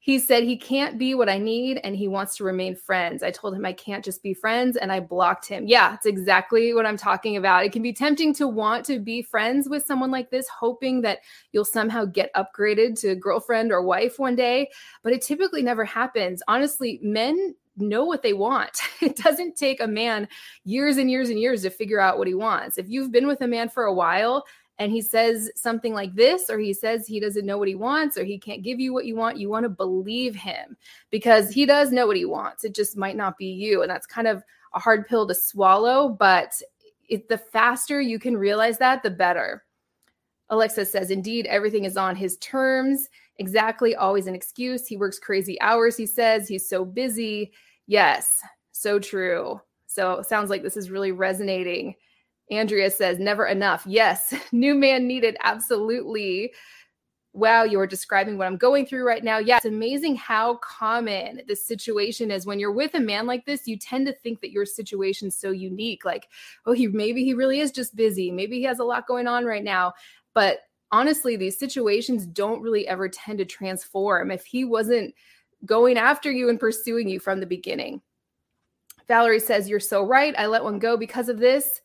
He 0.01 0.17
said 0.17 0.43
he 0.43 0.55
can't 0.55 0.97
be 0.97 1.13
what 1.13 1.27
I 1.27 1.37
need 1.37 1.81
and 1.83 1.93
he 1.93 2.07
wants 2.07 2.37
to 2.37 2.45
remain 2.45 2.73
friends. 2.73 3.21
I 3.21 3.31
told 3.31 3.53
him 3.53 3.65
I 3.65 3.73
can't 3.73 4.03
just 4.03 4.23
be 4.23 4.33
friends 4.33 4.77
and 4.77 4.93
I 4.93 5.01
blocked 5.01 5.45
him. 5.45 5.67
Yeah, 5.67 5.93
it's 5.93 6.05
exactly 6.05 6.73
what 6.73 6.85
I'm 6.85 6.95
talking 6.95 7.35
about. 7.35 7.65
It 7.65 7.73
can 7.73 7.81
be 7.81 7.91
tempting 7.91 8.33
to 8.35 8.47
want 8.47 8.85
to 8.85 8.99
be 8.99 9.21
friends 9.21 9.67
with 9.67 9.85
someone 9.85 10.09
like 10.09 10.31
this, 10.31 10.47
hoping 10.47 11.01
that 11.01 11.19
you'll 11.51 11.65
somehow 11.65 12.05
get 12.05 12.33
upgraded 12.33 12.99
to 13.01 13.15
girlfriend 13.15 13.73
or 13.73 13.81
wife 13.81 14.17
one 14.19 14.37
day, 14.37 14.69
but 15.03 15.11
it 15.11 15.21
typically 15.21 15.61
never 15.61 15.83
happens. 15.83 16.41
Honestly, 16.47 17.01
men 17.03 17.55
know 17.75 18.05
what 18.05 18.23
they 18.23 18.33
want. 18.33 18.79
It 19.01 19.15
doesn't 19.15 19.55
take 19.55 19.81
a 19.81 19.87
man 19.87 20.27
years 20.65 20.97
and 20.97 21.09
years 21.09 21.29
and 21.29 21.39
years 21.39 21.61
to 21.61 21.69
figure 21.69 22.01
out 22.01 22.17
what 22.17 22.27
he 22.27 22.33
wants. 22.33 22.77
If 22.77 22.89
you've 22.89 23.13
been 23.13 23.27
with 23.27 23.39
a 23.41 23.47
man 23.47 23.69
for 23.69 23.85
a 23.85 23.93
while 23.93 24.45
and 24.79 24.93
he 24.93 25.01
says 25.01 25.51
something 25.55 25.93
like 25.93 26.15
this, 26.15 26.49
or 26.49 26.57
he 26.57 26.73
says 26.73 27.05
he 27.05 27.19
doesn't 27.19 27.45
know 27.45 27.57
what 27.57 27.67
he 27.67 27.75
wants, 27.75 28.17
or 28.17 28.23
he 28.23 28.39
can't 28.39 28.63
give 28.63 28.79
you 28.79 28.93
what 28.93 29.05
you 29.05 29.15
want, 29.15 29.37
you 29.37 29.49
want 29.49 29.63
to 29.63 29.69
believe 29.69 30.33
him 30.33 30.77
because 31.09 31.51
he 31.51 31.65
does 31.65 31.91
know 31.91 32.07
what 32.07 32.15
he 32.15 32.23
wants. 32.23 32.63
It 32.63 32.73
just 32.73 32.95
might 32.95 33.17
not 33.17 33.37
be 33.37 33.47
you. 33.47 33.81
And 33.81 33.91
that's 33.91 34.07
kind 34.07 34.27
of 34.27 34.41
a 34.73 34.79
hard 34.79 35.05
pill 35.05 35.27
to 35.27 35.35
swallow, 35.35 36.07
but 36.07 36.53
it, 37.09 37.27
the 37.27 37.37
faster 37.37 37.99
you 37.99 38.19
can 38.19 38.37
realize 38.37 38.77
that, 38.77 39.03
the 39.03 39.09
better. 39.09 39.65
Alexa 40.49 40.85
says, 40.85 41.11
indeed, 41.11 41.45
everything 41.47 41.83
is 41.83 41.97
on 41.97 42.15
his 42.15 42.37
terms. 42.37 43.09
Exactly, 43.37 43.95
always 43.95 44.27
an 44.27 44.35
excuse. 44.35 44.87
He 44.87 44.95
works 44.95 45.19
crazy 45.19 45.59
hours, 45.59 45.97
he 45.97 46.05
says. 46.05 46.47
He's 46.47 46.67
so 46.67 46.85
busy. 46.85 47.51
Yes, 47.85 48.29
so 48.71 48.97
true. 48.97 49.59
So 49.87 50.21
sounds 50.21 50.49
like 50.49 50.63
this 50.63 50.77
is 50.77 50.89
really 50.89 51.11
resonating 51.11 51.95
Andrea 52.51 52.89
says, 52.89 53.19
never 53.19 53.45
enough. 53.45 53.83
Yes, 53.85 54.33
new 54.51 54.75
man 54.75 55.07
needed. 55.07 55.37
Absolutely. 55.43 56.53
Wow, 57.33 57.63
you 57.63 57.79
are 57.79 57.87
describing 57.87 58.37
what 58.37 58.47
I'm 58.47 58.57
going 58.57 58.87
through 58.87 59.05
right 59.05 59.23
now. 59.23 59.37
Yeah, 59.37 59.57
it's 59.57 59.65
amazing 59.65 60.15
how 60.15 60.55
common 60.55 61.41
this 61.47 61.63
situation 61.63 62.31
is. 62.31 62.47
When 62.47 62.59
you're 62.59 62.71
with 62.71 62.95
a 62.95 62.99
man 62.99 63.27
like 63.27 63.45
this, 63.45 63.67
you 63.67 63.77
tend 63.77 64.07
to 64.07 64.13
think 64.13 64.41
that 64.41 64.51
your 64.51 64.65
situation's 64.65 65.37
so 65.37 65.51
unique. 65.51 66.03
Like, 66.03 66.27
oh, 66.65 66.71
he 66.73 66.87
maybe 66.87 67.23
he 67.23 67.35
really 67.35 67.59
is 67.59 67.71
just 67.71 67.95
busy. 67.95 68.31
Maybe 68.31 68.57
he 68.57 68.63
has 68.63 68.79
a 68.79 68.83
lot 68.83 69.07
going 69.07 69.27
on 69.27 69.45
right 69.45 69.63
now. 69.63 69.93
But 70.33 70.61
honestly, 70.91 71.35
these 71.35 71.57
situations 71.57 72.25
don't 72.25 72.63
really 72.63 72.87
ever 72.87 73.07
tend 73.07 73.37
to 73.37 73.45
transform 73.45 74.31
if 74.31 74.43
he 74.43 74.63
wasn't 74.63 75.13
going 75.65 75.97
after 75.97 76.31
you 76.31 76.49
and 76.49 76.59
pursuing 76.59 77.07
you 77.07 77.19
from 77.19 77.39
the 77.39 77.45
beginning. 77.45 78.01
Valerie 79.07 79.39
says, 79.39 79.69
You're 79.69 79.79
so 79.79 80.03
right. 80.03 80.33
I 80.37 80.47
let 80.47 80.63
one 80.63 80.79
go 80.79 80.97
because 80.97 81.29
of 81.29 81.39
this. 81.39 81.81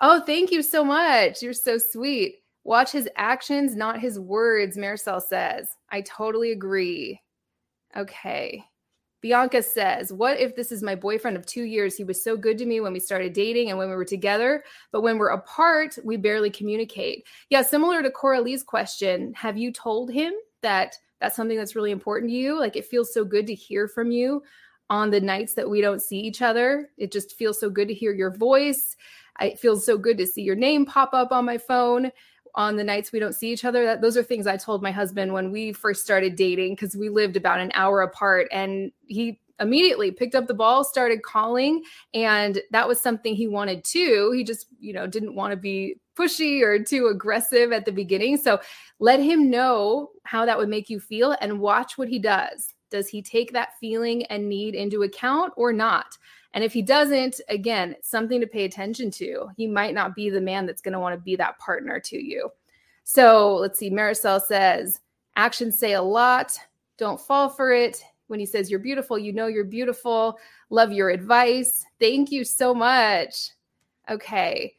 Oh, 0.00 0.20
thank 0.20 0.50
you 0.50 0.62
so 0.62 0.82
much. 0.82 1.42
You're 1.42 1.52
so 1.52 1.76
sweet. 1.76 2.36
Watch 2.64 2.92
his 2.92 3.08
actions, 3.16 3.76
not 3.76 4.00
his 4.00 4.18
words, 4.18 4.76
Marcel 4.78 5.20
says. 5.20 5.68
I 5.90 6.02
totally 6.02 6.52
agree. 6.52 7.20
Okay. 7.96 8.64
Bianca 9.20 9.62
says, 9.62 10.12
What 10.12 10.40
if 10.40 10.56
this 10.56 10.72
is 10.72 10.82
my 10.82 10.94
boyfriend 10.94 11.36
of 11.36 11.44
two 11.44 11.64
years? 11.64 11.96
He 11.96 12.04
was 12.04 12.22
so 12.22 12.36
good 12.36 12.56
to 12.58 12.66
me 12.66 12.80
when 12.80 12.94
we 12.94 13.00
started 13.00 13.34
dating 13.34 13.68
and 13.68 13.78
when 13.78 13.90
we 13.90 13.94
were 13.94 14.04
together, 14.04 14.64
but 14.92 15.02
when 15.02 15.18
we're 15.18 15.28
apart, 15.28 15.98
we 16.02 16.16
barely 16.16 16.50
communicate. 16.50 17.26
Yeah, 17.50 17.62
similar 17.62 18.02
to 18.02 18.10
Cora 18.10 18.40
Lee's 18.40 18.62
question, 18.62 19.34
have 19.34 19.58
you 19.58 19.72
told 19.72 20.10
him 20.10 20.32
that 20.62 20.96
that's 21.20 21.36
something 21.36 21.58
that's 21.58 21.76
really 21.76 21.90
important 21.90 22.30
to 22.30 22.36
you? 22.36 22.58
Like 22.58 22.76
it 22.76 22.86
feels 22.86 23.12
so 23.12 23.24
good 23.24 23.46
to 23.48 23.54
hear 23.54 23.86
from 23.88 24.10
you 24.10 24.42
on 24.90 25.10
the 25.10 25.20
nights 25.20 25.54
that 25.54 25.70
we 25.70 25.80
don't 25.80 26.02
see 26.02 26.18
each 26.18 26.42
other. 26.42 26.90
It 26.98 27.12
just 27.12 27.38
feels 27.38 27.58
so 27.58 27.70
good 27.70 27.88
to 27.88 27.94
hear 27.94 28.12
your 28.12 28.36
voice. 28.36 28.96
It 29.40 29.58
feels 29.58 29.86
so 29.86 29.96
good 29.96 30.18
to 30.18 30.26
see 30.26 30.42
your 30.42 30.56
name 30.56 30.84
pop 30.84 31.14
up 31.14 31.32
on 31.32 31.46
my 31.46 31.56
phone 31.56 32.10
on 32.56 32.76
the 32.76 32.84
nights 32.84 33.12
we 33.12 33.20
don't 33.20 33.34
see 33.34 33.52
each 33.52 33.64
other. 33.64 33.84
That 33.84 34.02
those 34.02 34.16
are 34.16 34.22
things 34.22 34.46
I 34.46 34.56
told 34.56 34.82
my 34.82 34.90
husband 34.90 35.32
when 35.32 35.52
we 35.52 35.72
first 35.72 36.02
started 36.02 36.34
dating 36.34 36.74
because 36.74 36.96
we 36.96 37.08
lived 37.08 37.36
about 37.36 37.60
an 37.60 37.70
hour 37.74 38.02
apart 38.02 38.48
and 38.50 38.90
he 39.06 39.40
immediately 39.60 40.10
picked 40.10 40.34
up 40.34 40.46
the 40.46 40.54
ball, 40.54 40.82
started 40.82 41.22
calling, 41.22 41.84
and 42.14 42.60
that 42.70 42.88
was 42.88 43.00
something 43.00 43.34
he 43.34 43.46
wanted 43.46 43.84
too. 43.84 44.32
He 44.34 44.42
just, 44.42 44.66
you 44.80 44.92
know, 44.92 45.06
didn't 45.06 45.34
want 45.34 45.52
to 45.52 45.56
be 45.56 45.96
pushy 46.18 46.62
or 46.62 46.82
too 46.82 47.06
aggressive 47.06 47.70
at 47.70 47.84
the 47.84 47.92
beginning. 47.92 48.36
So 48.36 48.60
let 48.98 49.20
him 49.20 49.50
know 49.50 50.10
how 50.24 50.44
that 50.46 50.58
would 50.58 50.68
make 50.68 50.90
you 50.90 50.98
feel 50.98 51.36
and 51.40 51.60
watch 51.60 51.96
what 51.96 52.08
he 52.08 52.18
does. 52.18 52.74
Does 52.90 53.08
he 53.08 53.22
take 53.22 53.52
that 53.52 53.78
feeling 53.78 54.24
and 54.26 54.48
need 54.48 54.74
into 54.74 55.02
account 55.02 55.52
or 55.56 55.72
not? 55.72 56.16
And 56.52 56.64
if 56.64 56.72
he 56.72 56.82
doesn't, 56.82 57.40
again, 57.48 57.96
something 58.02 58.40
to 58.40 58.46
pay 58.46 58.64
attention 58.64 59.10
to. 59.12 59.48
He 59.56 59.66
might 59.66 59.94
not 59.94 60.16
be 60.16 60.30
the 60.30 60.40
man 60.40 60.66
that's 60.66 60.82
going 60.82 60.94
to 60.94 61.00
want 61.00 61.14
to 61.14 61.20
be 61.20 61.36
that 61.36 61.58
partner 61.58 62.00
to 62.00 62.18
you. 62.18 62.50
So 63.04 63.56
let's 63.56 63.78
see. 63.78 63.90
Maricel 63.90 64.40
says, 64.40 65.00
actions 65.36 65.78
say 65.78 65.92
a 65.92 66.02
lot. 66.02 66.58
Don't 66.98 67.20
fall 67.20 67.48
for 67.48 67.72
it. 67.72 68.02
when 68.26 68.38
he 68.38 68.46
says 68.46 68.70
you're 68.70 68.78
beautiful, 68.78 69.18
you 69.18 69.32
know 69.32 69.48
you're 69.48 69.64
beautiful. 69.64 70.38
Love 70.70 70.92
your 70.92 71.10
advice. 71.10 71.84
Thank 71.98 72.30
you 72.30 72.44
so 72.44 72.72
much. 72.74 73.50
Okay. 74.08 74.74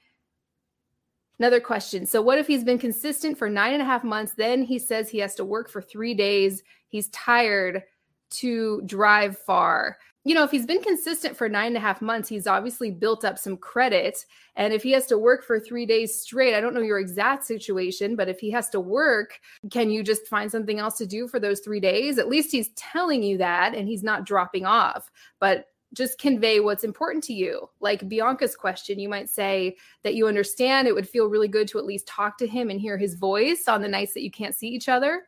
Another 1.40 1.60
question. 1.60 2.06
So, 2.06 2.22
what 2.22 2.38
if 2.38 2.46
he's 2.48 2.64
been 2.64 2.78
consistent 2.78 3.38
for 3.38 3.50
nine 3.50 3.74
and 3.74 3.82
a 3.82 3.86
half 3.86 4.04
months? 4.04 4.34
Then 4.38 4.64
he 4.64 4.78
says 4.78 5.10
he 5.10 5.18
has 5.18 5.34
to 5.36 5.44
work 5.44 5.70
for 5.70 5.82
three 5.82 6.14
days. 6.14 6.64
He's 6.88 7.10
tired 7.10 7.84
to 8.32 8.82
drive 8.86 9.38
far 9.38 9.98
you 10.24 10.36
know, 10.36 10.44
if 10.44 10.52
he's 10.52 10.68
been 10.68 10.84
consistent 10.84 11.36
for 11.36 11.50
nine 11.50 11.68
and 11.68 11.78
a 11.78 11.80
half 11.80 12.00
months, 12.00 12.30
he's 12.30 12.46
obviously 12.46 12.92
built 12.92 13.26
up 13.26 13.40
some 13.40 13.58
credit. 13.58 14.24
And 14.56 14.72
if 14.72 14.84
he 14.84 14.92
has 14.92 15.08
to 15.08 15.18
work 15.18 15.44
for 15.44 15.60
three 15.60 15.88
days 15.88 16.22
straight, 16.22 16.54
I 16.54 16.62
don't 16.62 16.76
know 16.76 16.82
your 16.82 17.00
exact 17.00 17.44
situation, 17.44 18.16
but 18.16 18.30
if 18.30 18.40
he 18.40 18.52
has 18.52 18.70
to 18.70 18.80
work, 18.80 19.40
can 19.72 19.90
you 19.90 20.04
just 20.04 20.28
find 20.28 20.52
something 20.52 20.78
else 20.78 20.98
to 21.00 21.08
do 21.08 21.28
for 21.28 21.40
those 21.40 21.62
three 21.62 21.80
days? 21.80 22.20
At 22.20 22.30
least 22.30 22.52
he's 22.52 22.70
telling 22.76 23.24
you 23.24 23.40
that 23.40 23.74
and 23.74 23.88
he's 23.88 24.04
not 24.04 24.26
dropping 24.26 24.66
off. 24.66 25.10
But 25.40 25.66
just 25.94 26.20
convey 26.20 26.60
what's 26.60 26.84
important 26.84 27.24
to 27.26 27.34
you. 27.34 27.68
Like 27.80 28.08
Bianca's 28.08 28.56
question, 28.56 29.00
you 29.00 29.10
might 29.10 29.30
say 29.30 29.76
that 30.04 30.14
you 30.14 30.28
understand 30.28 30.88
it 30.88 30.96
would 30.96 31.10
feel 31.10 31.28
really 31.28 31.50
good 31.50 31.68
to 31.70 31.80
at 31.80 31.86
least 31.86 32.08
talk 32.08 32.38
to 32.38 32.48
him 32.48 32.70
and 32.70 32.80
hear 32.80 32.98
his 32.98 33.16
voice 33.16 33.68
on 33.68 33.82
the 33.82 33.90
nights 33.90 34.14
that 34.14 34.24
you 34.24 34.32
can't 34.32 34.56
see 34.56 34.70
each 34.70 34.88
other 34.88 35.24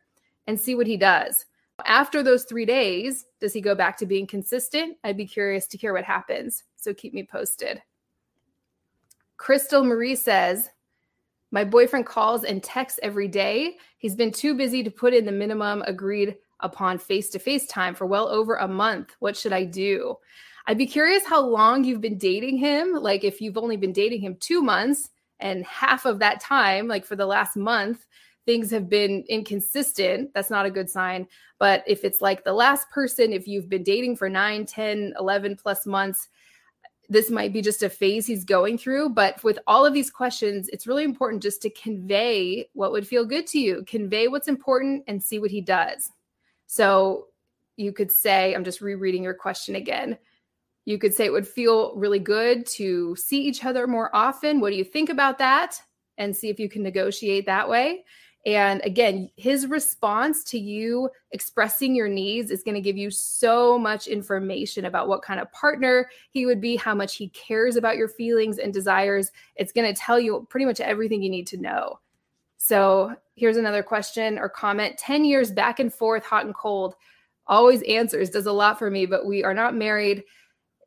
and 0.46 0.58
see 0.58 0.76
what 0.76 0.88
he 0.88 0.98
does. 0.98 1.46
After 1.86 2.22
those 2.22 2.46
three 2.46 2.66
days, 2.66 3.26
does 3.40 3.54
he 3.54 3.62
go 3.62 3.76
back 3.76 3.98
to 3.98 4.06
being 4.06 4.28
consistent? 4.28 4.98
I'd 5.04 5.18
be 5.18 5.26
curious 5.26 5.68
to 5.68 5.78
hear 5.78 5.94
what 5.94 6.04
happens. 6.04 6.64
So 6.76 6.94
keep 6.94 7.14
me 7.14 7.28
posted. 7.30 7.82
Crystal 9.38 9.84
Marie 9.84 10.16
says, 10.16 10.70
My 11.52 11.64
boyfriend 11.64 12.06
calls 12.06 12.44
and 12.44 12.64
texts 12.64 13.00
every 13.02 13.28
day. 13.28 13.78
He's 13.98 14.16
been 14.16 14.32
too 14.32 14.54
busy 14.54 14.84
to 14.84 14.92
put 14.92 15.14
in 15.14 15.26
the 15.26 15.32
minimum 15.32 15.84
agreed 15.88 16.38
upon 16.60 16.98
face 16.98 17.30
to 17.32 17.40
face 17.40 17.66
time 17.68 17.96
for 17.96 18.06
well 18.06 18.30
over 18.30 18.56
a 18.56 18.68
month. 18.68 19.16
What 19.20 19.36
should 19.36 19.52
I 19.52 19.66
do? 19.66 20.16
I'd 20.68 20.78
be 20.78 20.88
curious 20.88 21.26
how 21.26 21.42
long 21.42 21.84
you've 21.84 22.00
been 22.00 22.18
dating 22.18 22.58
him. 22.58 22.94
Like, 22.94 23.24
if 23.24 23.42
you've 23.42 23.58
only 23.58 23.76
been 23.76 23.92
dating 23.92 24.22
him 24.22 24.38
two 24.40 24.62
months 24.62 25.10
and 25.40 25.66
half 25.66 26.06
of 26.06 26.20
that 26.20 26.40
time, 26.40 26.88
like 26.88 27.06
for 27.06 27.18
the 27.18 27.26
last 27.26 27.58
month, 27.58 28.06
things 28.45 28.69
have 28.71 28.89
been 28.89 29.23
inconsistent, 29.29 30.34
that's 30.34 30.49
not 30.49 30.65
a 30.65 30.71
good 30.71 30.89
sign. 30.89 31.27
But 31.60 31.84
if 31.88 32.03
it's 32.03 32.21
like 32.21 32.43
the 32.43 32.53
last 32.53 32.89
person, 32.89 33.32
if 33.32 33.47
you've 33.47 33.69
been 33.69 33.84
dating 33.84 34.17
for 34.17 34.29
9, 34.29 34.65
10, 34.65 35.13
11 35.17 35.56
plus 35.56 35.86
months, 35.86 36.29
this 37.10 37.29
might 37.29 37.53
be 37.53 37.62
just 37.62 37.84
a 37.84 37.89
phase 37.89 38.25
he's 38.25 38.43
going 38.43 38.77
through. 38.77 39.10
But 39.10 39.43
with 39.43 39.60
all 39.67 39.86
of 39.86 39.93
these 39.93 40.10
questions, 40.10 40.69
it's 40.69 40.88
really 40.88 41.03
important 41.03 41.43
just 41.43 41.62
to 41.62 41.69
convey 41.69 42.69
what 42.73 42.91
would 42.91 43.08
feel 43.08 43.25
good 43.25 43.45
to 43.47 43.60
you, 43.60 43.84
convey 43.86 44.27
what's 44.27 44.47
important 44.47 45.03
and 45.08 45.21
see 45.21 45.39
what 45.39 45.51
he 45.51 45.62
does. 45.62 46.12
So 46.67 47.27
you 47.77 47.91
could 47.91 48.12
say, 48.12 48.53
I'm 48.53 48.63
just 48.63 48.82
rereading 48.82 49.23
your 49.23 49.34
question 49.34 49.75
again. 49.75 50.17
You 50.86 50.97
could 50.97 51.13
say 51.13 51.25
it 51.25 51.32
would 51.32 51.47
feel 51.47 51.95
really 51.95 52.19
good 52.19 52.65
to 52.67 53.15
see 53.15 53.41
each 53.41 53.63
other 53.63 53.88
more 53.88 54.13
often. 54.13 54.60
What 54.60 54.71
do 54.71 54.75
you 54.75 54.84
think 54.84 55.10
about 55.10 55.38
that? 55.38 55.82
And 56.17 56.36
see 56.36 56.49
if 56.49 56.60
you 56.60 56.69
can 56.69 56.84
negotiate 56.84 57.45
that 57.45 57.67
way. 57.67 58.06
And 58.45 58.82
again, 58.84 59.29
his 59.38 59.67
response 59.67 60.43
to 60.45 60.60
you 60.60 61.10
expressing 61.32 61.95
your 61.95 62.10
needs 62.10 62.51
is 62.51 62.62
going 62.62 62.75
to 62.75 62.82
give 62.82 62.97
you 62.97 63.10
so 63.10 63.79
much 63.79 64.08
information 64.08 64.86
about 64.86 65.08
what 65.08 65.21
kind 65.21 65.39
of 65.39 65.51
partner 65.53 66.10
he 66.32 66.45
would 66.45 66.60
be, 66.60 66.75
how 66.75 66.93
much 66.93 67.15
he 67.15 67.29
cares 67.29 67.77
about 67.77 67.95
your 67.95 68.10
feelings 68.10 68.58
and 68.58 68.73
desires. 68.73 69.32
It's 69.56 69.71
going 69.71 69.91
to 69.91 69.99
tell 69.99 70.19
you 70.19 70.45
pretty 70.49 70.65
much 70.65 70.82
everything 70.82 71.23
you 71.23 71.29
need 71.29 71.47
to 71.47 71.58
know. 71.58 71.99
So 72.58 73.15
here's 73.36 73.58
another 73.58 73.84
question 73.84 74.38
or 74.38 74.49
comment 74.49 74.97
10 74.97 75.23
years 75.23 75.49
back 75.49 75.79
and 75.79 75.93
forth, 75.93 76.25
hot 76.25 76.45
and 76.45 76.53
cold, 76.53 76.95
always 77.47 77.82
answers, 77.84 78.29
does 78.29 78.45
a 78.45 78.51
lot 78.51 78.77
for 78.77 78.91
me, 78.91 79.06
but 79.06 79.25
we 79.25 79.43
are 79.43 79.53
not 79.53 79.75
married 79.75 80.23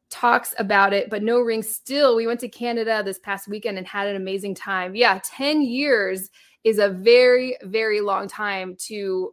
talks 0.09 0.55
about 0.59 0.93
it, 0.93 1.11
but 1.11 1.23
no 1.23 1.41
ring 1.41 1.63
still. 1.63 2.17
We 2.17 2.27
went 2.27 2.41
to 2.41 2.49
Canada 2.49 3.03
this 3.05 3.19
past 3.19 3.49
weekend 3.49 3.79
and 3.79 3.87
had 3.87 4.09
an 4.09 4.17
amazing 4.17 4.55
time. 4.55 4.95
Yeah, 4.95 5.21
10 5.25 5.63
years 5.63 6.31
is 6.67 6.81
a 6.81 6.89
very, 6.89 7.57
very 7.63 8.01
long 8.01 8.27
time 8.27 8.75
to 8.75 9.33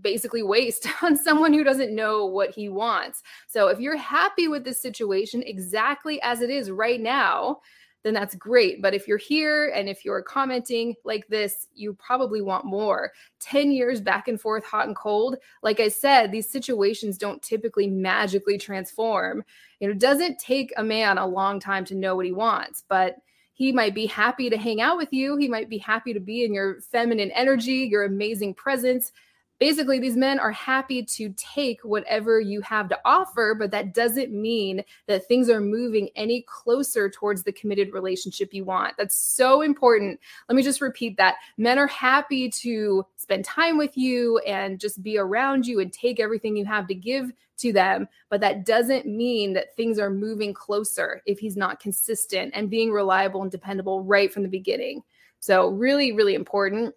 basically 0.00 0.44
waste 0.44 0.86
on 1.02 1.16
someone 1.16 1.52
who 1.52 1.64
doesn't 1.64 1.94
know 1.94 2.26
what 2.26 2.54
he 2.54 2.68
wants. 2.68 3.24
So 3.48 3.66
if 3.68 3.80
you're 3.80 3.96
happy 3.96 4.46
with 4.46 4.64
this 4.64 4.80
situation 4.80 5.42
exactly 5.42 6.22
as 6.22 6.42
it 6.42 6.50
is 6.50 6.70
right 6.70 7.00
now, 7.00 7.58
then 8.04 8.14
that's 8.14 8.36
great. 8.36 8.80
But 8.80 8.94
if 8.94 9.08
you're 9.08 9.18
here 9.18 9.72
and 9.74 9.88
if 9.88 10.04
you're 10.04 10.22
commenting 10.22 10.94
like 11.04 11.26
this, 11.26 11.66
you 11.74 11.94
probably 11.94 12.40
want 12.40 12.66
more. 12.66 13.10
10 13.40 13.72
years 13.72 14.00
back 14.00 14.28
and 14.28 14.40
forth, 14.40 14.64
hot 14.64 14.86
and 14.86 14.94
cold. 14.94 15.36
Like 15.60 15.80
I 15.80 15.88
said, 15.88 16.30
these 16.30 16.48
situations 16.48 17.18
don't 17.18 17.42
typically 17.42 17.88
magically 17.88 18.58
transform. 18.58 19.42
You 19.80 19.88
know, 19.88 19.92
it 19.92 19.98
doesn't 19.98 20.38
take 20.38 20.72
a 20.76 20.84
man 20.84 21.18
a 21.18 21.26
long 21.26 21.58
time 21.58 21.84
to 21.86 21.96
know 21.96 22.14
what 22.14 22.26
he 22.26 22.32
wants, 22.32 22.84
but 22.88 23.16
he 23.54 23.70
might 23.72 23.94
be 23.94 24.06
happy 24.06 24.50
to 24.50 24.56
hang 24.56 24.80
out 24.80 24.96
with 24.96 25.12
you. 25.12 25.36
He 25.36 25.48
might 25.48 25.70
be 25.70 25.78
happy 25.78 26.12
to 26.12 26.20
be 26.20 26.44
in 26.44 26.52
your 26.52 26.80
feminine 26.80 27.30
energy, 27.30 27.88
your 27.90 28.04
amazing 28.04 28.54
presence. 28.54 29.12
Basically, 29.60 29.98
these 29.98 30.16
men 30.16 30.40
are 30.40 30.50
happy 30.50 31.04
to 31.04 31.32
take 31.36 31.80
whatever 31.82 32.40
you 32.40 32.60
have 32.62 32.88
to 32.88 32.98
offer, 33.04 33.54
but 33.56 33.70
that 33.70 33.94
doesn't 33.94 34.32
mean 34.32 34.82
that 35.06 35.26
things 35.26 35.48
are 35.48 35.60
moving 35.60 36.08
any 36.16 36.44
closer 36.48 37.08
towards 37.08 37.44
the 37.44 37.52
committed 37.52 37.92
relationship 37.92 38.52
you 38.52 38.64
want. 38.64 38.94
That's 38.98 39.16
so 39.16 39.62
important. 39.62 40.18
Let 40.48 40.56
me 40.56 40.62
just 40.62 40.80
repeat 40.80 41.16
that. 41.18 41.36
Men 41.56 41.78
are 41.78 41.86
happy 41.86 42.50
to 42.50 43.06
spend 43.16 43.44
time 43.44 43.78
with 43.78 43.96
you 43.96 44.38
and 44.38 44.80
just 44.80 45.02
be 45.02 45.18
around 45.18 45.66
you 45.66 45.78
and 45.80 45.92
take 45.92 46.18
everything 46.18 46.56
you 46.56 46.64
have 46.64 46.88
to 46.88 46.94
give 46.94 47.32
to 47.58 47.72
them. 47.72 48.08
But 48.30 48.40
that 48.40 48.66
doesn't 48.66 49.06
mean 49.06 49.52
that 49.52 49.76
things 49.76 49.98
are 49.98 50.10
moving 50.10 50.52
closer 50.52 51.22
if 51.26 51.38
he's 51.38 51.56
not 51.56 51.80
consistent 51.80 52.52
and 52.54 52.68
being 52.68 52.90
reliable 52.90 53.42
and 53.42 53.50
dependable 53.50 54.02
right 54.02 54.32
from 54.32 54.42
the 54.42 54.48
beginning. 54.48 55.02
So, 55.38 55.68
really, 55.68 56.12
really 56.12 56.34
important. 56.34 56.94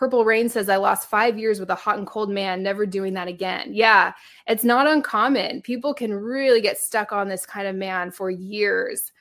Purple 0.00 0.24
Rain 0.24 0.48
says, 0.48 0.70
I 0.70 0.76
lost 0.76 1.10
five 1.10 1.38
years 1.38 1.60
with 1.60 1.68
a 1.68 1.74
hot 1.74 1.98
and 1.98 2.06
cold 2.06 2.30
man, 2.30 2.62
never 2.62 2.86
doing 2.86 3.12
that 3.12 3.28
again. 3.28 3.74
Yeah, 3.74 4.14
it's 4.46 4.64
not 4.64 4.86
uncommon. 4.86 5.60
People 5.60 5.92
can 5.92 6.14
really 6.14 6.62
get 6.62 6.78
stuck 6.78 7.12
on 7.12 7.28
this 7.28 7.44
kind 7.44 7.68
of 7.68 7.76
man 7.76 8.10
for 8.10 8.30
years. 8.30 9.12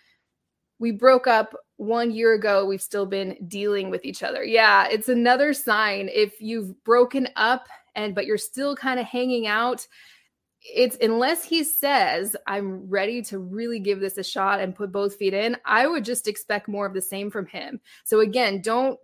We 0.80 0.92
broke 0.92 1.28
up 1.28 1.54
one 1.76 2.12
year 2.12 2.34
ago. 2.34 2.66
We've 2.66 2.82
still 2.82 3.06
been 3.06 3.36
dealing 3.46 3.90
with 3.90 4.06
each 4.06 4.24
other. 4.24 4.42
Yeah, 4.42 4.88
it's 4.88 5.10
another 5.10 5.52
sign 5.52 6.10
if 6.14 6.40
you've 6.40 6.82
broken 6.86 7.28
up 7.36 7.68
and 7.96 8.16
but 8.16 8.26
you're 8.26 8.38
still 8.38 8.74
kind 8.74 9.02
of 9.02 9.06
hanging 9.06 9.48
out 9.48 9.86
it's 10.62 10.98
unless 11.02 11.44
he 11.44 11.64
says 11.64 12.36
i'm 12.46 12.88
ready 12.90 13.22
to 13.22 13.40
really 13.40 13.80
give 13.80 14.02
this 14.02 14.18
a 14.18 14.24
shot 14.24 14.60
and 14.60 14.76
put 14.76 14.92
both 14.92 15.16
feet 15.16 15.34
in 15.34 15.56
i 15.66 15.88
would 15.88 16.04
just 16.04 16.28
expect 16.28 16.68
more 16.68 16.86
of 16.86 16.94
the 16.94 17.02
same 17.02 17.32
from 17.32 17.46
him 17.46 17.80
so 18.04 18.20
again 18.20 18.62
don't 18.62 19.00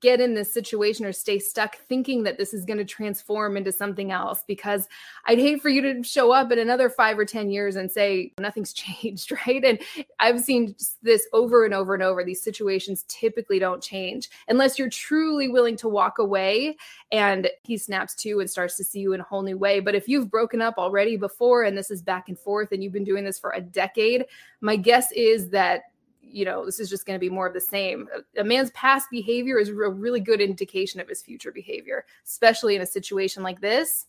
get 0.00 0.20
in 0.20 0.34
this 0.34 0.52
situation 0.52 1.04
or 1.06 1.12
stay 1.12 1.38
stuck 1.38 1.76
thinking 1.76 2.22
that 2.22 2.38
this 2.38 2.52
is 2.52 2.64
going 2.64 2.78
to 2.78 2.84
transform 2.84 3.56
into 3.56 3.72
something 3.72 4.12
else 4.12 4.44
because 4.46 4.88
I'd 5.26 5.38
hate 5.38 5.62
for 5.62 5.68
you 5.68 5.80
to 5.82 6.02
show 6.02 6.32
up 6.32 6.52
in 6.52 6.58
another 6.58 6.90
5 6.90 7.18
or 7.18 7.24
10 7.24 7.50
years 7.50 7.76
and 7.76 7.90
say 7.90 8.32
nothing's 8.38 8.72
changed, 8.80 9.32
right? 9.46 9.64
And 9.64 9.78
I've 10.18 10.40
seen 10.40 10.74
this 11.02 11.26
over 11.32 11.64
and 11.64 11.74
over 11.74 11.94
and 11.94 12.02
over. 12.02 12.24
These 12.24 12.42
situations 12.42 13.04
typically 13.08 13.58
don't 13.58 13.82
change 13.82 14.30
unless 14.48 14.78
you're 14.78 14.90
truly 14.90 15.48
willing 15.48 15.76
to 15.76 15.88
walk 15.88 16.18
away 16.18 16.76
and 17.12 17.48
he 17.62 17.76
snaps 17.76 18.14
to 18.16 18.40
and 18.40 18.50
starts 18.50 18.76
to 18.76 18.84
see 18.84 19.00
you 19.00 19.12
in 19.12 19.20
a 19.20 19.24
whole 19.24 19.42
new 19.42 19.58
way. 19.58 19.80
But 19.80 19.94
if 19.94 20.08
you've 20.08 20.30
broken 20.30 20.60
up 20.62 20.74
already 20.78 21.16
before 21.16 21.64
and 21.64 21.76
this 21.76 21.90
is 21.90 22.02
back 22.02 22.28
and 22.28 22.38
forth 22.38 22.72
and 22.72 22.82
you've 22.82 22.92
been 22.92 23.04
doing 23.04 23.24
this 23.24 23.38
for 23.38 23.50
a 23.52 23.60
decade, 23.60 24.26
my 24.60 24.76
guess 24.76 25.10
is 25.12 25.50
that 25.50 25.84
you 26.32 26.44
know, 26.44 26.64
this 26.64 26.80
is 26.80 26.88
just 26.88 27.06
going 27.06 27.16
to 27.16 27.20
be 27.20 27.30
more 27.30 27.46
of 27.46 27.54
the 27.54 27.60
same. 27.60 28.08
A, 28.36 28.44
man's 28.44 28.70
past 28.72 29.08
behavior 29.10 29.58
is 29.58 29.68
a 29.68 29.74
really 29.74 30.20
good 30.20 30.40
indication 30.40 31.00
of 31.00 31.08
his 31.08 31.22
future 31.22 31.52
behavior, 31.52 32.04
especially 32.24 32.76
in 32.76 32.82
a 32.82 32.86
situation 32.86 33.42
like 33.42 33.60
this. 33.60 34.06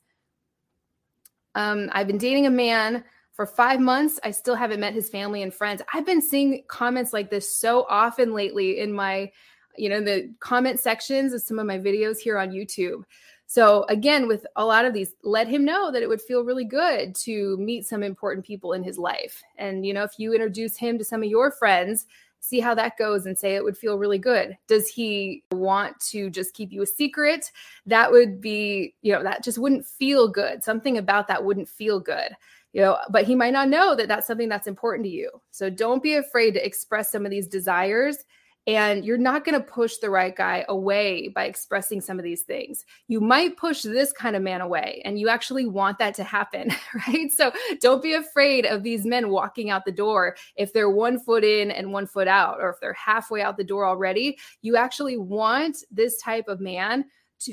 Um, 1.56 1.90
I've 1.92 2.08
been 2.08 2.18
dating 2.18 2.46
a 2.46 2.52
man 2.52 3.04
for 3.34 3.46
five 3.46 3.80
months. 3.80 4.20
I 4.24 4.32
still 4.32 4.56
haven't 4.56 4.80
met 4.80 4.94
his 4.94 5.10
family 5.10 5.42
and 5.42 5.54
friends. 5.54 5.82
I've 5.94 6.06
been 6.06 6.22
seeing 6.22 6.64
comments 6.68 7.14
like 7.14 7.30
this 7.30 7.56
so 7.56 7.86
often 7.90 8.34
lately 8.34 8.80
in 8.80 8.94
my, 8.94 9.32
you 9.78 9.90
know, 9.90 10.02
the 10.02 10.34
comment 10.40 10.80
sections 10.80 11.34
of 11.34 11.42
some 11.42 11.60
of 11.60 11.66
my 11.66 11.78
videos 11.78 12.18
here 12.18 12.38
on 12.38 12.52
YouTube. 12.52 13.04
So 13.52 13.84
again, 13.90 14.30
with 14.30 14.46
a 14.56 14.64
lot 14.64 14.86
of 14.86 14.94
these, 14.94 15.14
let 15.24 15.46
him 15.46 15.66
know 15.66 15.92
that 15.92 16.02
it 16.02 16.08
would 16.08 16.22
feel 16.22 16.46
really 16.46 16.64
good 16.64 17.14
to 17.16 17.58
meet 17.58 17.86
some 17.86 18.02
important 18.02 18.46
people 18.46 18.72
in 18.72 18.82
his 18.82 18.98
life. 18.98 19.44
And 19.58 19.86
you 19.86 19.94
know, 19.94 20.04
if 20.04 20.14
you 20.18 20.32
introduce 20.32 20.78
him 20.78 20.98
to 20.98 21.04
some 21.04 21.22
of 21.22 21.30
your 21.30 21.52
friends, 21.52 22.06
see 22.40 22.62
how 22.62 22.74
that 22.76 22.98
goes 22.98 23.26
and 23.26 23.38
say 23.38 23.56
it 23.56 23.64
would 23.66 23.78
feel 23.78 23.98
really 23.98 24.20
good. 24.20 24.58
Does 24.68 24.88
he 24.88 25.44
want 25.52 26.00
to 26.12 26.30
just 26.30 26.54
keep 26.54 26.72
you 26.72 26.84
a 26.84 26.88
secret? 26.88 27.52
That 27.86 28.10
would 28.10 28.40
be, 28.40 28.96
you 29.02 29.12
know, 29.12 29.22
that 29.22 29.44
just 29.44 29.58
wouldn't 29.58 29.86
feel 29.86 30.30
good. 30.30 30.64
Something 30.64 30.98
about 30.98 31.28
that 31.28 31.44
wouldn't 31.44 31.68
feel 31.68 32.00
good. 32.00 32.30
You 32.72 32.84
know, 32.84 33.00
but 33.10 33.26
he 33.26 33.36
might 33.36 33.52
not 33.52 33.68
know 33.68 33.98
that 33.98 34.08
that's 34.08 34.28
something 34.28 34.48
that's 34.48 34.68
important 34.68 35.04
to 35.08 35.12
you. 35.12 35.30
So 35.52 35.70
don't 35.70 36.02
be 36.02 36.16
afraid 36.16 36.52
to 36.52 36.66
express 36.66 37.12
some 37.12 37.26
of 37.26 37.32
these 37.32 37.50
desires 37.50 38.20
And 38.68 39.04
you're 39.04 39.18
not 39.18 39.44
going 39.44 39.60
to 39.60 39.66
push 39.66 39.98
the 39.98 40.12
right 40.12 40.36
guy 40.36 40.66
away 40.70 41.30
by 41.30 41.46
expressing 41.46 42.00
some 42.00 42.20
of 42.20 42.24
these 42.24 42.44
things. 42.44 42.86
You 43.08 43.20
might 43.20 43.58
push 43.58 43.82
this 43.82 44.14
kind 44.14 44.36
of 44.36 44.44
man 44.44 44.62
away, 44.62 45.02
and 45.04 45.20
you 45.20 45.30
actually 45.30 45.66
want 45.66 45.98
that 45.98 46.14
to 46.16 46.24
happen, 46.24 46.72
right? 47.08 47.32
So 47.32 47.52
don't 47.80 48.04
be 48.04 48.14
afraid 48.14 48.66
of 48.66 48.84
these 48.84 49.04
men 49.04 49.30
walking 49.30 49.72
out 49.72 49.86
the 49.86 49.92
door 49.92 50.36
if 50.56 50.74
they're 50.74 50.92
one 50.92 51.20
foot 51.20 51.44
in 51.44 51.72
and 51.72 51.92
one 51.92 52.06
foot 52.06 52.28
out, 52.28 52.58
or 52.60 52.70
if 52.70 52.80
they're 52.80 52.94
halfway 52.94 53.42
out 53.42 53.58
the 53.58 53.64
door 53.64 53.86
already. 53.86 54.38
You 54.62 54.78
actually 54.78 55.18
want 55.18 55.78
this 55.90 56.22
type 56.22 56.48
of 56.48 56.60
man 56.60 57.06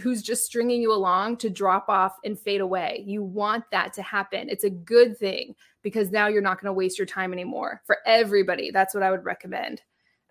who's 0.03 0.23
just 0.23 0.45
stringing 0.45 0.83
you 0.83 0.93
along 0.93 1.39
to 1.39 1.49
drop 1.49 1.89
off 1.89 2.17
and 2.25 2.39
fade 2.39 2.61
away. 2.61 3.03
You 3.07 3.23
want 3.23 3.65
that 3.71 3.93
to 3.95 4.03
happen. 4.03 4.49
It's 4.51 4.65
a 4.65 4.71
good 4.71 5.17
thing 5.17 5.55
because 5.83 6.11
now 6.11 6.27
you're 6.27 6.43
not 6.43 6.61
going 6.61 6.67
to 6.67 6.75
waste 6.75 6.99
your 6.99 7.07
time 7.07 7.33
anymore 7.33 7.81
for 7.87 7.99
everybody. 8.05 8.71
That's 8.71 8.95
what 8.95 9.03
I 9.03 9.11
would 9.11 9.25
recommend. 9.25 9.81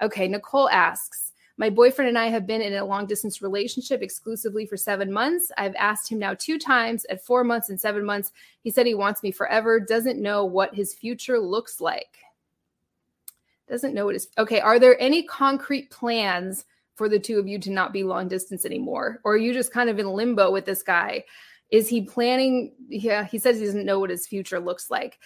Okay, 0.01 0.27
Nicole 0.27 0.69
asks, 0.69 1.31
my 1.59 1.71
boyfriend 1.71 2.07
and 2.07 2.19
I 2.19 2.27
have 2.27 2.45
been 2.45 2.61
in 2.61 2.75
a 2.75 2.85
long 2.85 3.07
distance 3.07 3.41
relationship 3.41 4.03
exclusively 4.03 4.67
for 4.67 4.77
seven 4.77 5.11
months. 5.11 5.51
I've 5.57 5.73
asked 5.75 6.07
him 6.07 6.19
now 6.19 6.35
two 6.35 6.59
times 6.59 7.03
at 7.09 7.25
four 7.25 7.43
months 7.43 7.69
and 7.69 7.81
seven 7.81 8.05
months. 8.05 8.31
He 8.61 8.69
said 8.69 8.85
he 8.85 8.93
wants 8.93 9.23
me 9.23 9.31
forever, 9.31 9.79
doesn't 9.79 10.21
know 10.21 10.45
what 10.45 10.75
his 10.75 10.93
future 10.93 11.39
looks 11.39 11.81
like. 11.81 12.17
Doesn't 13.67 13.95
know 13.95 14.05
what 14.05 14.15
is 14.15 14.29
okay. 14.37 14.61
Are 14.61 14.79
there 14.79 15.01
any 15.01 15.23
concrete 15.23 15.89
plans 15.89 16.65
for 16.95 17.09
the 17.09 17.19
two 17.19 17.39
of 17.39 17.47
you 17.47 17.59
to 17.59 17.71
not 17.71 17.91
be 17.91 18.03
long 18.03 18.27
distance 18.27 18.63
anymore? 18.63 19.19
Or 19.23 19.33
are 19.33 19.37
you 19.37 19.51
just 19.51 19.73
kind 19.73 19.89
of 19.89 19.99
in 19.99 20.07
limbo 20.07 20.51
with 20.51 20.65
this 20.65 20.83
guy? 20.83 21.23
Is 21.71 21.89
he 21.89 22.01
planning? 22.01 22.73
Yeah, 22.87 23.25
he 23.25 23.39
says 23.39 23.59
he 23.59 23.65
doesn't 23.65 23.85
know 23.85 23.99
what 23.99 24.09
his 24.11 24.27
future 24.27 24.59
looks 24.59 24.89
like. 24.89 25.19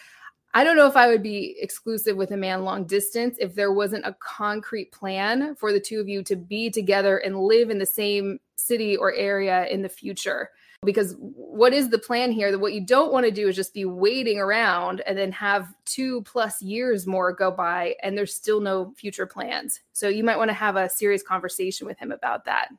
I 0.53 0.63
don't 0.63 0.75
know 0.75 0.87
if 0.87 0.97
I 0.97 1.07
would 1.07 1.23
be 1.23 1.55
exclusive 1.59 2.17
with 2.17 2.31
a 2.31 2.37
man 2.37 2.63
long 2.63 2.85
distance 2.85 3.37
if 3.39 3.55
there 3.55 3.71
wasn't 3.71 4.05
a 4.05 4.15
concrete 4.19 4.91
plan 4.91 5.55
for 5.55 5.71
the 5.71 5.79
two 5.79 6.01
of 6.01 6.09
you 6.09 6.23
to 6.23 6.35
be 6.35 6.69
together 6.69 7.17
and 7.17 7.39
live 7.39 7.69
in 7.69 7.77
the 7.77 7.85
same 7.85 8.39
city 8.55 8.97
or 8.97 9.13
area 9.13 9.65
in 9.67 9.81
the 9.81 9.89
future. 9.89 10.49
Because 10.83 11.15
what 11.19 11.73
is 11.73 11.89
the 11.89 11.99
plan 11.99 12.31
here? 12.31 12.51
That 12.51 12.59
what 12.59 12.73
you 12.73 12.85
don't 12.85 13.13
want 13.13 13.25
to 13.27 13.31
do 13.31 13.47
is 13.47 13.55
just 13.55 13.73
be 13.73 13.85
waiting 13.85 14.39
around 14.39 15.01
and 15.01 15.17
then 15.17 15.31
have 15.31 15.73
two 15.85 16.23
plus 16.23 16.61
years 16.61 17.05
more 17.07 17.31
go 17.31 17.51
by 17.51 17.95
and 18.01 18.17
there's 18.17 18.33
still 18.33 18.59
no 18.59 18.91
future 18.97 19.27
plans. 19.27 19.79
So 19.93 20.09
you 20.09 20.23
might 20.23 20.37
want 20.37 20.49
to 20.49 20.55
have 20.55 20.75
a 20.75 20.89
serious 20.89 21.23
conversation 21.23 21.87
with 21.87 21.99
him 21.99 22.11
about 22.11 22.45
that. 22.45 22.69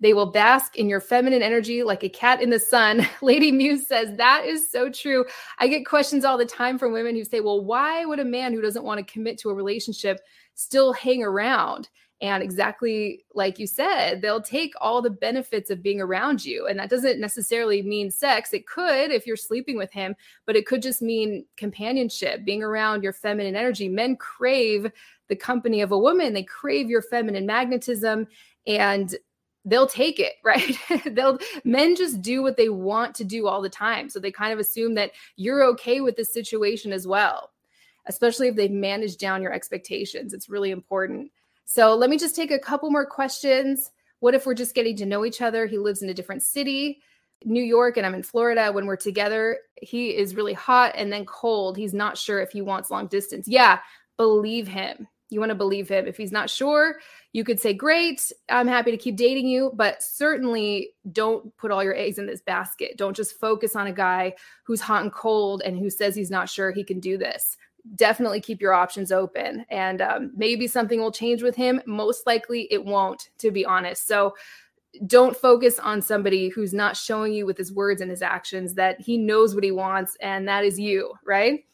They 0.00 0.12
will 0.12 0.30
bask 0.30 0.76
in 0.76 0.88
your 0.88 1.00
feminine 1.00 1.42
energy 1.42 1.82
like 1.82 2.04
a 2.04 2.08
cat 2.08 2.42
in 2.42 2.50
the 2.50 2.58
sun. 2.58 3.08
Lady 3.22 3.50
Muse 3.50 3.86
says, 3.86 4.16
That 4.16 4.44
is 4.44 4.70
so 4.70 4.90
true. 4.90 5.24
I 5.58 5.68
get 5.68 5.86
questions 5.86 6.24
all 6.24 6.36
the 6.36 6.44
time 6.44 6.78
from 6.78 6.92
women 6.92 7.14
who 7.14 7.24
say, 7.24 7.40
Well, 7.40 7.64
why 7.64 8.04
would 8.04 8.20
a 8.20 8.24
man 8.24 8.52
who 8.52 8.60
doesn't 8.60 8.84
want 8.84 8.98
to 8.98 9.12
commit 9.12 9.38
to 9.38 9.50
a 9.50 9.54
relationship 9.54 10.20
still 10.54 10.92
hang 10.92 11.22
around? 11.22 11.88
And 12.22 12.42
exactly 12.42 13.24
like 13.34 13.58
you 13.58 13.66
said, 13.66 14.22
they'll 14.22 14.40
take 14.40 14.72
all 14.80 15.02
the 15.02 15.10
benefits 15.10 15.68
of 15.68 15.82
being 15.82 16.00
around 16.00 16.42
you. 16.42 16.66
And 16.66 16.78
that 16.78 16.88
doesn't 16.88 17.20
necessarily 17.20 17.82
mean 17.82 18.10
sex. 18.10 18.54
It 18.54 18.66
could 18.66 19.10
if 19.10 19.26
you're 19.26 19.36
sleeping 19.36 19.76
with 19.76 19.92
him, 19.92 20.16
but 20.46 20.56
it 20.56 20.66
could 20.66 20.80
just 20.80 21.02
mean 21.02 21.44
companionship, 21.58 22.44
being 22.44 22.62
around 22.62 23.02
your 23.02 23.12
feminine 23.12 23.54
energy. 23.54 23.90
Men 23.90 24.16
crave 24.16 24.90
the 25.28 25.36
company 25.36 25.82
of 25.82 25.92
a 25.92 25.98
woman, 25.98 26.32
they 26.32 26.44
crave 26.44 26.88
your 26.88 27.02
feminine 27.02 27.46
magnetism. 27.46 28.28
And 28.66 29.14
they'll 29.66 29.88
take 29.88 30.18
it, 30.18 30.34
right? 30.44 30.78
they'll 31.04 31.38
men 31.64 31.94
just 31.94 32.22
do 32.22 32.42
what 32.42 32.56
they 32.56 32.70
want 32.70 33.14
to 33.16 33.24
do 33.24 33.46
all 33.46 33.60
the 33.60 33.68
time. 33.68 34.08
So 34.08 34.18
they 34.18 34.30
kind 34.30 34.52
of 34.52 34.58
assume 34.58 34.94
that 34.94 35.10
you're 35.36 35.64
okay 35.64 36.00
with 36.00 36.16
this 36.16 36.32
situation 36.32 36.92
as 36.92 37.06
well, 37.06 37.50
especially 38.06 38.48
if 38.48 38.56
they've 38.56 38.70
managed 38.70 39.18
down 39.18 39.42
your 39.42 39.52
expectations. 39.52 40.32
It's 40.32 40.48
really 40.48 40.70
important. 40.70 41.30
So 41.66 41.94
let 41.94 42.08
me 42.08 42.16
just 42.16 42.36
take 42.36 42.52
a 42.52 42.58
couple 42.58 42.90
more 42.90 43.04
questions. 43.04 43.90
What 44.20 44.34
if 44.34 44.46
we're 44.46 44.54
just 44.54 44.74
getting 44.74 44.96
to 44.96 45.06
know 45.06 45.24
each 45.24 45.42
other? 45.42 45.66
He 45.66 45.78
lives 45.78 46.00
in 46.00 46.08
a 46.08 46.14
different 46.14 46.42
city, 46.42 47.00
New 47.44 47.62
York, 47.62 47.96
and 47.96 48.06
I'm 48.06 48.14
in 48.14 48.22
Florida. 48.22 48.70
When 48.72 48.86
we're 48.86 48.96
together, 48.96 49.58
he 49.82 50.16
is 50.16 50.36
really 50.36 50.54
hot 50.54 50.92
and 50.94 51.12
then 51.12 51.26
cold. 51.26 51.76
He's 51.76 51.92
not 51.92 52.16
sure 52.16 52.40
if 52.40 52.52
he 52.52 52.62
wants 52.62 52.90
long 52.90 53.08
distance. 53.08 53.48
Yeah, 53.48 53.80
believe 54.16 54.68
him 54.68 55.08
you 55.28 55.40
want 55.40 55.50
to 55.50 55.56
believe 55.56 55.88
him. 55.88 56.06
If 56.06 56.16
he's 56.16 56.32
not 56.32 56.50
sure, 56.50 56.96
you 57.32 57.44
could 57.44 57.60
say, 57.60 57.74
Great, 57.74 58.32
I'm 58.48 58.68
happy 58.68 58.90
to 58.90 58.96
keep 58.96 59.16
dating 59.16 59.48
you, 59.48 59.72
but 59.74 60.02
certainly 60.02 60.90
don't 61.12 61.56
put 61.56 61.70
all 61.70 61.82
your 61.82 61.96
eggs 61.96 62.18
in 62.18 62.26
this 62.26 62.40
basket. 62.40 62.96
Don't 62.96 63.16
just 63.16 63.38
focus 63.38 63.76
on 63.76 63.86
a 63.86 63.92
guy 63.92 64.34
who's 64.64 64.80
hot 64.80 65.02
and 65.02 65.12
cold 65.12 65.62
and 65.64 65.78
who 65.78 65.90
says 65.90 66.14
he's 66.14 66.30
not 66.30 66.48
sure 66.48 66.70
he 66.70 66.84
can 66.84 67.00
do 67.00 67.18
this. 67.18 67.56
Definitely 67.94 68.40
keep 68.40 68.60
your 68.60 68.72
options 68.72 69.12
open. 69.12 69.64
And 69.70 70.00
um, 70.00 70.32
maybe 70.36 70.66
something 70.66 71.00
will 71.00 71.12
change 71.12 71.42
with 71.42 71.54
him. 71.54 71.80
Most 71.86 72.26
likely 72.26 72.68
it 72.70 72.84
won't, 72.84 73.30
to 73.38 73.50
be 73.50 73.64
honest. 73.64 74.06
So 74.06 74.34
don't 75.06 75.36
focus 75.36 75.78
on 75.78 76.00
somebody 76.00 76.48
who's 76.48 76.72
not 76.72 76.96
showing 76.96 77.32
you 77.32 77.46
with 77.46 77.58
his 77.58 77.72
words 77.72 78.00
and 78.00 78.10
his 78.10 78.22
actions 78.22 78.74
that 78.74 79.00
he 79.00 79.18
knows 79.18 79.54
what 79.54 79.64
he 79.64 79.70
wants, 79.70 80.16
and 80.20 80.48
that 80.48 80.64
is 80.64 80.78
you, 80.80 81.12
right? 81.24 81.64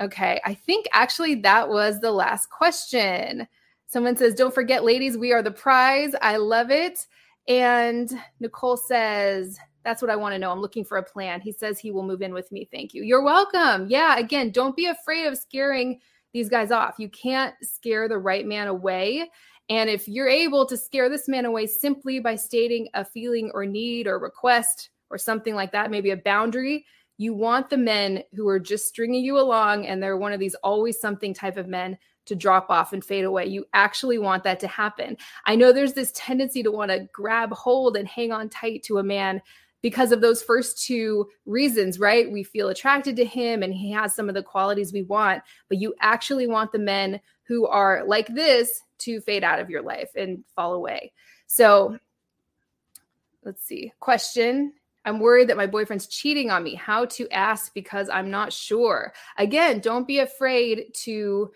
Okay, 0.00 0.40
I 0.44 0.54
think 0.54 0.86
actually 0.92 1.36
that 1.36 1.68
was 1.68 2.00
the 2.00 2.10
last 2.10 2.50
question. 2.50 3.46
Someone 3.86 4.16
says, 4.16 4.34
Don't 4.34 4.54
forget, 4.54 4.84
ladies, 4.84 5.18
we 5.18 5.32
are 5.32 5.42
the 5.42 5.50
prize. 5.50 6.12
I 6.22 6.36
love 6.36 6.70
it. 6.70 7.06
And 7.46 8.10
Nicole 8.40 8.76
says, 8.76 9.58
That's 9.84 10.00
what 10.00 10.10
I 10.10 10.16
want 10.16 10.34
to 10.34 10.38
know. 10.38 10.50
I'm 10.50 10.60
looking 10.60 10.84
for 10.84 10.96
a 10.96 11.02
plan. 11.02 11.40
He 11.40 11.52
says 11.52 11.78
he 11.78 11.90
will 11.90 12.02
move 12.02 12.22
in 12.22 12.32
with 12.32 12.50
me. 12.52 12.68
Thank 12.72 12.94
you. 12.94 13.02
You're 13.02 13.22
welcome. 13.22 13.86
Yeah, 13.88 14.18
again, 14.18 14.50
don't 14.50 14.76
be 14.76 14.86
afraid 14.86 15.26
of 15.26 15.36
scaring 15.36 16.00
these 16.32 16.48
guys 16.48 16.70
off. 16.70 16.94
You 16.98 17.10
can't 17.10 17.54
scare 17.62 18.08
the 18.08 18.18
right 18.18 18.46
man 18.46 18.68
away. 18.68 19.30
And 19.68 19.88
if 19.88 20.08
you're 20.08 20.28
able 20.28 20.66
to 20.66 20.76
scare 20.76 21.08
this 21.08 21.28
man 21.28 21.44
away 21.44 21.66
simply 21.66 22.18
by 22.18 22.36
stating 22.36 22.88
a 22.94 23.04
feeling 23.04 23.50
or 23.54 23.66
need 23.66 24.06
or 24.06 24.18
request 24.18 24.90
or 25.10 25.18
something 25.18 25.54
like 25.54 25.72
that, 25.72 25.90
maybe 25.90 26.10
a 26.10 26.16
boundary, 26.16 26.86
you 27.22 27.34
want 27.34 27.70
the 27.70 27.76
men 27.76 28.24
who 28.34 28.48
are 28.48 28.58
just 28.58 28.88
stringing 28.88 29.24
you 29.24 29.38
along 29.38 29.86
and 29.86 30.02
they're 30.02 30.16
one 30.16 30.32
of 30.32 30.40
these 30.40 30.54
always 30.56 31.00
something 31.00 31.32
type 31.32 31.56
of 31.56 31.68
men 31.68 31.96
to 32.26 32.36
drop 32.36 32.70
off 32.70 32.92
and 32.92 33.04
fade 33.04 33.24
away. 33.24 33.46
You 33.46 33.64
actually 33.74 34.18
want 34.18 34.44
that 34.44 34.60
to 34.60 34.68
happen. 34.68 35.16
I 35.46 35.56
know 35.56 35.72
there's 35.72 35.94
this 35.94 36.12
tendency 36.14 36.62
to 36.62 36.70
want 36.70 36.90
to 36.90 37.08
grab 37.12 37.52
hold 37.52 37.96
and 37.96 38.06
hang 38.06 38.32
on 38.32 38.48
tight 38.48 38.82
to 38.84 38.98
a 38.98 39.02
man 39.02 39.42
because 39.82 40.12
of 40.12 40.20
those 40.20 40.42
first 40.42 40.84
two 40.84 41.28
reasons, 41.44 41.98
right? 41.98 42.30
We 42.30 42.44
feel 42.44 42.68
attracted 42.68 43.16
to 43.16 43.24
him 43.24 43.62
and 43.62 43.74
he 43.74 43.90
has 43.90 44.14
some 44.14 44.28
of 44.28 44.34
the 44.34 44.42
qualities 44.42 44.92
we 44.92 45.02
want, 45.02 45.42
but 45.68 45.78
you 45.78 45.94
actually 46.00 46.46
want 46.46 46.70
the 46.70 46.78
men 46.78 47.20
who 47.42 47.66
are 47.66 48.04
like 48.06 48.28
this 48.28 48.82
to 48.98 49.20
fade 49.20 49.42
out 49.42 49.58
of 49.58 49.68
your 49.68 49.82
life 49.82 50.10
and 50.14 50.44
fall 50.54 50.74
away. 50.74 51.12
So 51.48 51.98
let's 53.44 53.64
see. 53.64 53.92
Question 53.98 54.72
I'm 55.04 55.20
worried 55.20 55.48
that 55.48 55.56
my 55.56 55.66
boyfriend's 55.66 56.06
cheating 56.06 56.50
on 56.50 56.62
me. 56.62 56.74
How 56.74 57.06
to 57.06 57.28
ask 57.30 57.74
because 57.74 58.08
I'm 58.08 58.30
not 58.30 58.52
sure. 58.52 59.12
Again, 59.36 59.80
don't 59.80 60.06
be 60.06 60.20
afraid 60.20 60.86
to 61.02 61.50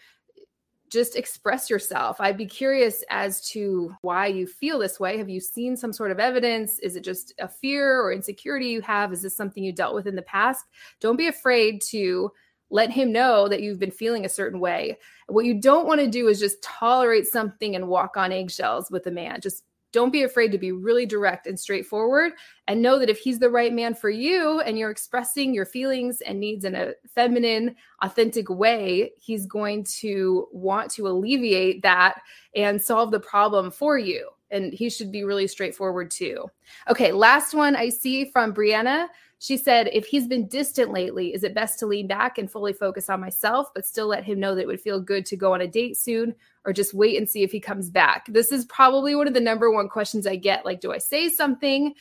just 0.88 1.16
express 1.16 1.68
yourself. 1.68 2.20
I'd 2.20 2.36
be 2.36 2.46
curious 2.46 3.02
as 3.10 3.46
to 3.48 3.94
why 4.02 4.26
you 4.28 4.46
feel 4.46 4.78
this 4.78 5.00
way. 5.00 5.18
Have 5.18 5.28
you 5.28 5.40
seen 5.40 5.76
some 5.76 5.92
sort 5.92 6.10
of 6.10 6.20
evidence? 6.20 6.78
Is 6.78 6.96
it 6.96 7.04
just 7.04 7.34
a 7.38 7.48
fear 7.48 8.00
or 8.00 8.12
insecurity 8.12 8.68
you 8.68 8.80
have? 8.82 9.12
Is 9.12 9.22
this 9.22 9.36
something 9.36 9.64
you 9.64 9.72
dealt 9.72 9.94
with 9.94 10.06
in 10.06 10.16
the 10.16 10.22
past? 10.22 10.64
Don't 11.00 11.16
be 11.16 11.26
afraid 11.26 11.82
to 11.88 12.30
let 12.70 12.90
him 12.90 13.12
know 13.12 13.48
that 13.48 13.62
you've 13.62 13.78
been 13.78 13.90
feeling 13.90 14.24
a 14.24 14.28
certain 14.28 14.60
way. 14.60 14.98
What 15.28 15.44
you 15.44 15.60
don't 15.60 15.86
want 15.86 16.00
to 16.00 16.08
do 16.08 16.28
is 16.28 16.40
just 16.40 16.62
tolerate 16.62 17.26
something 17.26 17.76
and 17.76 17.88
walk 17.88 18.16
on 18.16 18.32
eggshells 18.32 18.90
with 18.90 19.06
a 19.06 19.10
man. 19.10 19.40
Just 19.40 19.64
don't 19.96 20.12
be 20.12 20.24
afraid 20.24 20.52
to 20.52 20.58
be 20.58 20.72
really 20.72 21.06
direct 21.06 21.46
and 21.46 21.58
straightforward 21.58 22.32
and 22.68 22.82
know 22.82 22.98
that 22.98 23.08
if 23.08 23.18
he's 23.18 23.38
the 23.38 23.48
right 23.48 23.72
man 23.72 23.94
for 23.94 24.10
you 24.10 24.60
and 24.60 24.78
you're 24.78 24.90
expressing 24.90 25.54
your 25.54 25.64
feelings 25.64 26.20
and 26.20 26.38
needs 26.38 26.66
in 26.66 26.74
a 26.74 26.92
feminine, 27.14 27.74
authentic 28.02 28.50
way, 28.50 29.12
he's 29.16 29.46
going 29.46 29.84
to 29.84 30.48
want 30.52 30.90
to 30.90 31.08
alleviate 31.08 31.80
that 31.80 32.20
and 32.54 32.82
solve 32.82 33.10
the 33.10 33.18
problem 33.18 33.70
for 33.70 33.96
you. 33.96 34.28
And 34.50 34.70
he 34.70 34.90
should 34.90 35.10
be 35.10 35.24
really 35.24 35.46
straightforward 35.46 36.10
too. 36.10 36.44
Okay, 36.90 37.10
last 37.10 37.54
one 37.54 37.74
I 37.74 37.88
see 37.88 38.26
from 38.26 38.52
Brianna. 38.52 39.08
She 39.38 39.58
said, 39.58 39.90
if 39.92 40.06
he's 40.06 40.26
been 40.26 40.48
distant 40.48 40.92
lately, 40.92 41.34
is 41.34 41.44
it 41.44 41.54
best 41.54 41.78
to 41.80 41.86
lean 41.86 42.06
back 42.06 42.38
and 42.38 42.50
fully 42.50 42.72
focus 42.72 43.10
on 43.10 43.20
myself, 43.20 43.68
but 43.74 43.86
still 43.86 44.06
let 44.06 44.24
him 44.24 44.40
know 44.40 44.54
that 44.54 44.62
it 44.62 44.66
would 44.66 44.80
feel 44.80 44.98
good 44.98 45.26
to 45.26 45.36
go 45.36 45.52
on 45.52 45.60
a 45.60 45.68
date 45.68 45.96
soon? 45.96 46.34
or 46.66 46.72
just 46.72 46.92
wait 46.92 47.16
and 47.16 47.28
see 47.28 47.42
if 47.42 47.52
he 47.52 47.60
comes 47.60 47.88
back? 47.88 48.26
This 48.28 48.52
is 48.52 48.66
probably 48.66 49.14
one 49.14 49.28
of 49.28 49.34
the 49.34 49.40
number 49.40 49.70
one 49.70 49.88
questions 49.88 50.26
I 50.26 50.36
get. 50.36 50.66
Like, 50.66 50.80
do 50.80 50.92
I 50.92 50.98
say 50.98 51.28
something 51.28 51.94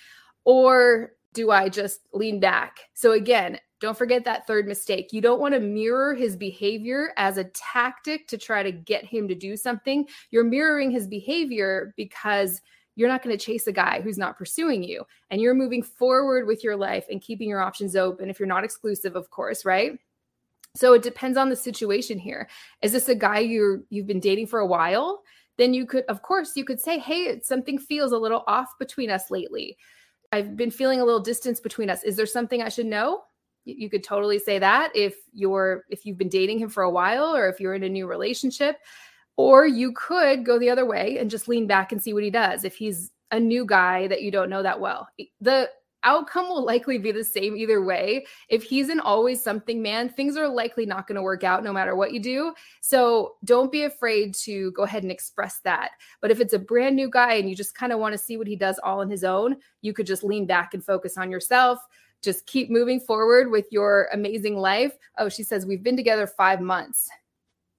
or 0.44 1.12
do 1.34 1.52
I 1.52 1.70
just 1.70 2.02
lean 2.12 2.40
back? 2.40 2.80
So, 2.96 3.12
again, 3.12 3.60
don't 3.80 3.98
forget 3.98 4.26
that 4.26 4.48
third 4.48 4.68
mistake. 4.68 5.14
You 5.14 5.22
don't 5.22 5.40
want 5.40 5.54
to 5.54 5.60
mirror 5.60 6.16
his 6.16 6.36
behavior 6.36 7.14
as 7.18 7.38
a 7.38 7.44
tactic 7.44 8.28
to 8.30 8.38
try 8.38 8.64
to 8.64 8.72
get 8.72 9.06
him 9.06 9.28
to 9.28 9.36
do 9.36 9.56
something. 9.56 10.08
You're 10.32 10.44
mirroring 10.44 10.90
his 10.90 11.08
behavior 11.08 11.94
because 11.96 12.62
you're 12.96 13.10
not 13.10 13.22
going 13.22 13.38
to 13.38 13.46
chase 13.46 13.68
a 13.68 13.72
guy 13.72 14.02
who's 14.02 14.18
not 14.18 14.38
pursuing 14.38 14.84
you 14.84 15.04
and 15.30 15.42
you're 15.42 15.54
moving 15.54 15.84
forward 15.84 16.48
with 16.48 16.64
your 16.64 16.76
life 16.76 17.06
and 17.10 17.22
keeping 17.22 17.50
your 17.50 17.62
options 17.62 17.96
open 17.96 18.30
if 18.30 18.40
you're 18.40 18.48
not 18.48 18.64
exclusive, 18.64 19.16
of 19.16 19.30
course, 19.30 19.66
right? 19.66 20.00
So 20.76 20.94
it 20.94 21.04
depends 21.04 21.38
on 21.38 21.50
the 21.50 21.56
situation 21.56 22.20
here. 22.20 22.50
Is 22.82 22.92
this 22.92 23.10
a 23.10 23.16
guy 23.16 23.40
you're 23.40 23.82
you've 23.90 24.08
been 24.08 24.20
dating 24.20 24.48
for 24.48 24.60
a 24.60 24.68
while? 24.68 25.24
Then 25.58 25.74
you 25.74 25.86
could, 25.86 26.04
of 26.10 26.22
course, 26.22 26.56
you 26.56 26.66
could 26.66 26.82
say, 26.82 27.00
hey, 27.00 27.40
something 27.42 27.78
feels 27.78 28.12
a 28.12 28.18
little 28.18 28.44
off 28.46 28.78
between 28.78 29.10
us 29.10 29.32
lately. 29.32 29.78
I've 30.34 30.58
been 30.58 30.72
feeling 30.72 31.00
a 31.00 31.06
little 31.06 31.22
distance 31.22 31.62
between 31.62 31.90
us. 31.90 32.04
Is 32.04 32.18
there 32.18 32.26
something 32.26 32.62
I 32.62 32.68
should 32.68 32.88
know? 32.88 33.24
You 33.64 33.90
could 33.90 34.04
totally 34.04 34.38
say 34.38 34.60
that 34.60 34.92
if 34.94 35.16
you're 35.34 35.86
if 35.90 36.06
you've 36.06 36.18
been 36.18 36.30
dating 36.30 36.60
him 36.60 36.70
for 36.70 36.84
a 36.84 36.92
while 36.92 37.36
or 37.36 37.48
if 37.50 37.60
you're 37.60 37.74
in 37.74 37.84
a 37.84 37.90
new 37.90 38.06
relationship. 38.06 38.78
Or 39.38 39.66
you 39.68 39.92
could 39.92 40.46
go 40.46 40.58
the 40.58 40.70
other 40.70 40.86
way 40.86 41.18
and 41.18 41.30
just 41.30 41.48
lean 41.48 41.68
back 41.68 41.92
and 41.92 42.02
see 42.02 42.14
what 42.14 42.24
he 42.24 42.30
does. 42.30 42.64
If 42.64 42.76
he's 42.76 43.12
a 43.32 43.40
new 43.40 43.66
guy 43.66 44.08
that 44.08 44.22
you 44.22 44.32
don't 44.32 44.50
know 44.50 44.64
that 44.64 44.80
well. 44.80 45.08
The 45.42 45.70
outcome 46.04 46.48
will 46.48 46.64
likely 46.64 46.98
be 46.98 47.12
the 47.12 47.24
same 47.24 47.58
either 47.58 47.84
way. 47.84 48.26
If 48.48 48.64
he's 48.64 48.90
an 48.90 49.00
always 49.00 49.44
something 49.44 49.82
man, 49.82 50.08
things 50.08 50.38
are 50.38 50.48
likely 50.48 50.86
not 50.86 51.08
going 51.08 51.16
to 51.16 51.22
work 51.22 51.44
out 51.44 51.64
no 51.64 51.74
matter 51.74 51.96
what 51.96 52.14
you 52.14 52.20
do. 52.20 52.54
So 52.82 53.36
don't 53.44 53.72
be 53.72 53.84
afraid 53.84 54.36
to 54.36 54.72
go 54.72 54.84
ahead 54.84 55.04
and 55.04 55.12
express 55.12 55.60
that. 55.64 55.92
But 56.22 56.32
if 56.32 56.40
it's 56.40 56.54
a 56.54 56.60
brand 56.60 56.96
new 56.96 57.10
guy 57.10 57.34
and 57.34 57.50
you 57.50 57.56
just 57.56 57.76
kind 57.76 57.92
of 57.92 58.00
want 58.00 58.14
to 58.14 58.20
see 58.20 58.38
what 58.38 58.48
he 58.48 58.56
does 58.56 58.80
all 58.84 59.02
on 59.02 59.10
his 59.10 59.24
own, 59.24 59.58
you 59.82 59.94
could 59.94 60.08
just 60.08 60.24
lean 60.24 60.46
back 60.46 60.74
and 60.74 60.86
focus 60.86 61.18
on 61.18 61.32
yourself. 61.32 61.80
Just 62.22 62.46
keep 62.46 62.70
moving 62.70 63.00
forward 63.00 63.52
with 63.52 63.66
your 63.72 64.08
amazing 64.14 64.58
life. 64.58 64.96
Oh, 65.18 65.30
she 65.30 65.44
says, 65.44 65.66
We've 65.66 65.84
been 65.84 65.98
together 65.98 66.26
five 66.28 66.62
months. 66.62 67.10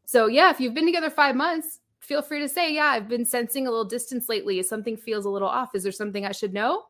So, 0.06 0.26
yeah, 0.26 0.50
if 0.50 0.60
you've 0.60 0.74
been 0.74 0.86
together 0.86 1.10
five 1.10 1.36
months, 1.36 1.80
feel 2.00 2.22
free 2.22 2.40
to 2.40 2.48
say, 2.48 2.74
Yeah, 2.74 2.86
I've 2.86 3.08
been 3.08 3.26
sensing 3.26 3.66
a 3.66 3.70
little 3.70 3.84
distance 3.84 4.28
lately. 4.28 4.62
Something 4.62 4.96
feels 4.96 5.26
a 5.26 5.30
little 5.30 5.48
off. 5.48 5.74
Is 5.74 5.82
there 5.82 5.92
something 5.92 6.24
I 6.24 6.32
should 6.32 6.54
know? 6.54 6.84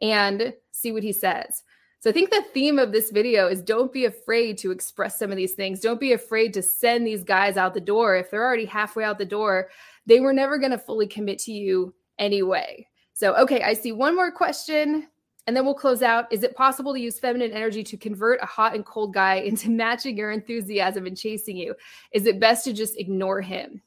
and 0.00 0.52
see 0.72 0.92
what 0.92 1.02
he 1.02 1.12
says. 1.12 1.62
So 2.00 2.10
I 2.10 2.12
think 2.12 2.30
the 2.30 2.44
theme 2.52 2.78
of 2.78 2.92
this 2.92 3.10
video 3.10 3.48
is 3.48 3.62
don't 3.62 3.92
be 3.92 4.04
afraid 4.04 4.58
to 4.58 4.70
express 4.70 5.18
some 5.18 5.30
of 5.30 5.36
these 5.36 5.54
things. 5.54 5.80
Don't 5.80 5.98
be 5.98 6.12
afraid 6.12 6.52
to 6.54 6.62
send 6.62 7.06
these 7.06 7.24
guys 7.24 7.56
out 7.56 7.74
the 7.74 7.80
door. 7.80 8.16
If 8.16 8.30
they're 8.30 8.44
already 8.44 8.66
halfway 8.66 9.02
out 9.04 9.18
the 9.18 9.24
door, 9.24 9.70
they 10.04 10.20
were 10.20 10.32
never 10.32 10.58
going 10.58 10.72
to 10.72 10.78
fully 10.78 11.06
commit 11.06 11.38
to 11.40 11.52
you 11.52 11.94
anyway. 12.18 12.86
So, 13.14 13.34
okay, 13.36 13.62
I 13.62 13.72
see 13.72 13.92
one 13.92 14.14
more 14.14 14.30
question 14.30 15.08
and 15.46 15.56
then 15.56 15.64
we'll 15.64 15.74
close 15.74 16.02
out. 16.02 16.32
Is 16.32 16.42
it 16.42 16.56
possible 16.56 16.92
to 16.92 17.00
use 17.00 17.18
feminine 17.18 17.52
energy 17.52 17.84
to 17.84 17.96
convert 17.96 18.42
a 18.42 18.46
hot 18.46 18.74
and 18.74 18.84
cold 18.84 19.14
guy 19.14 19.34
into 19.46 19.70
matching 19.70 20.16
your 20.16 20.30
enthusiasm 20.30 21.06
and 21.06 21.16
chasing 21.16 21.56
you? 21.56 21.74
Is 22.12 22.26
it 22.26 22.40
best 22.40 22.64
to 22.64 22.72
just 22.72 22.98
ignore 22.98 23.40
him? 23.40 23.82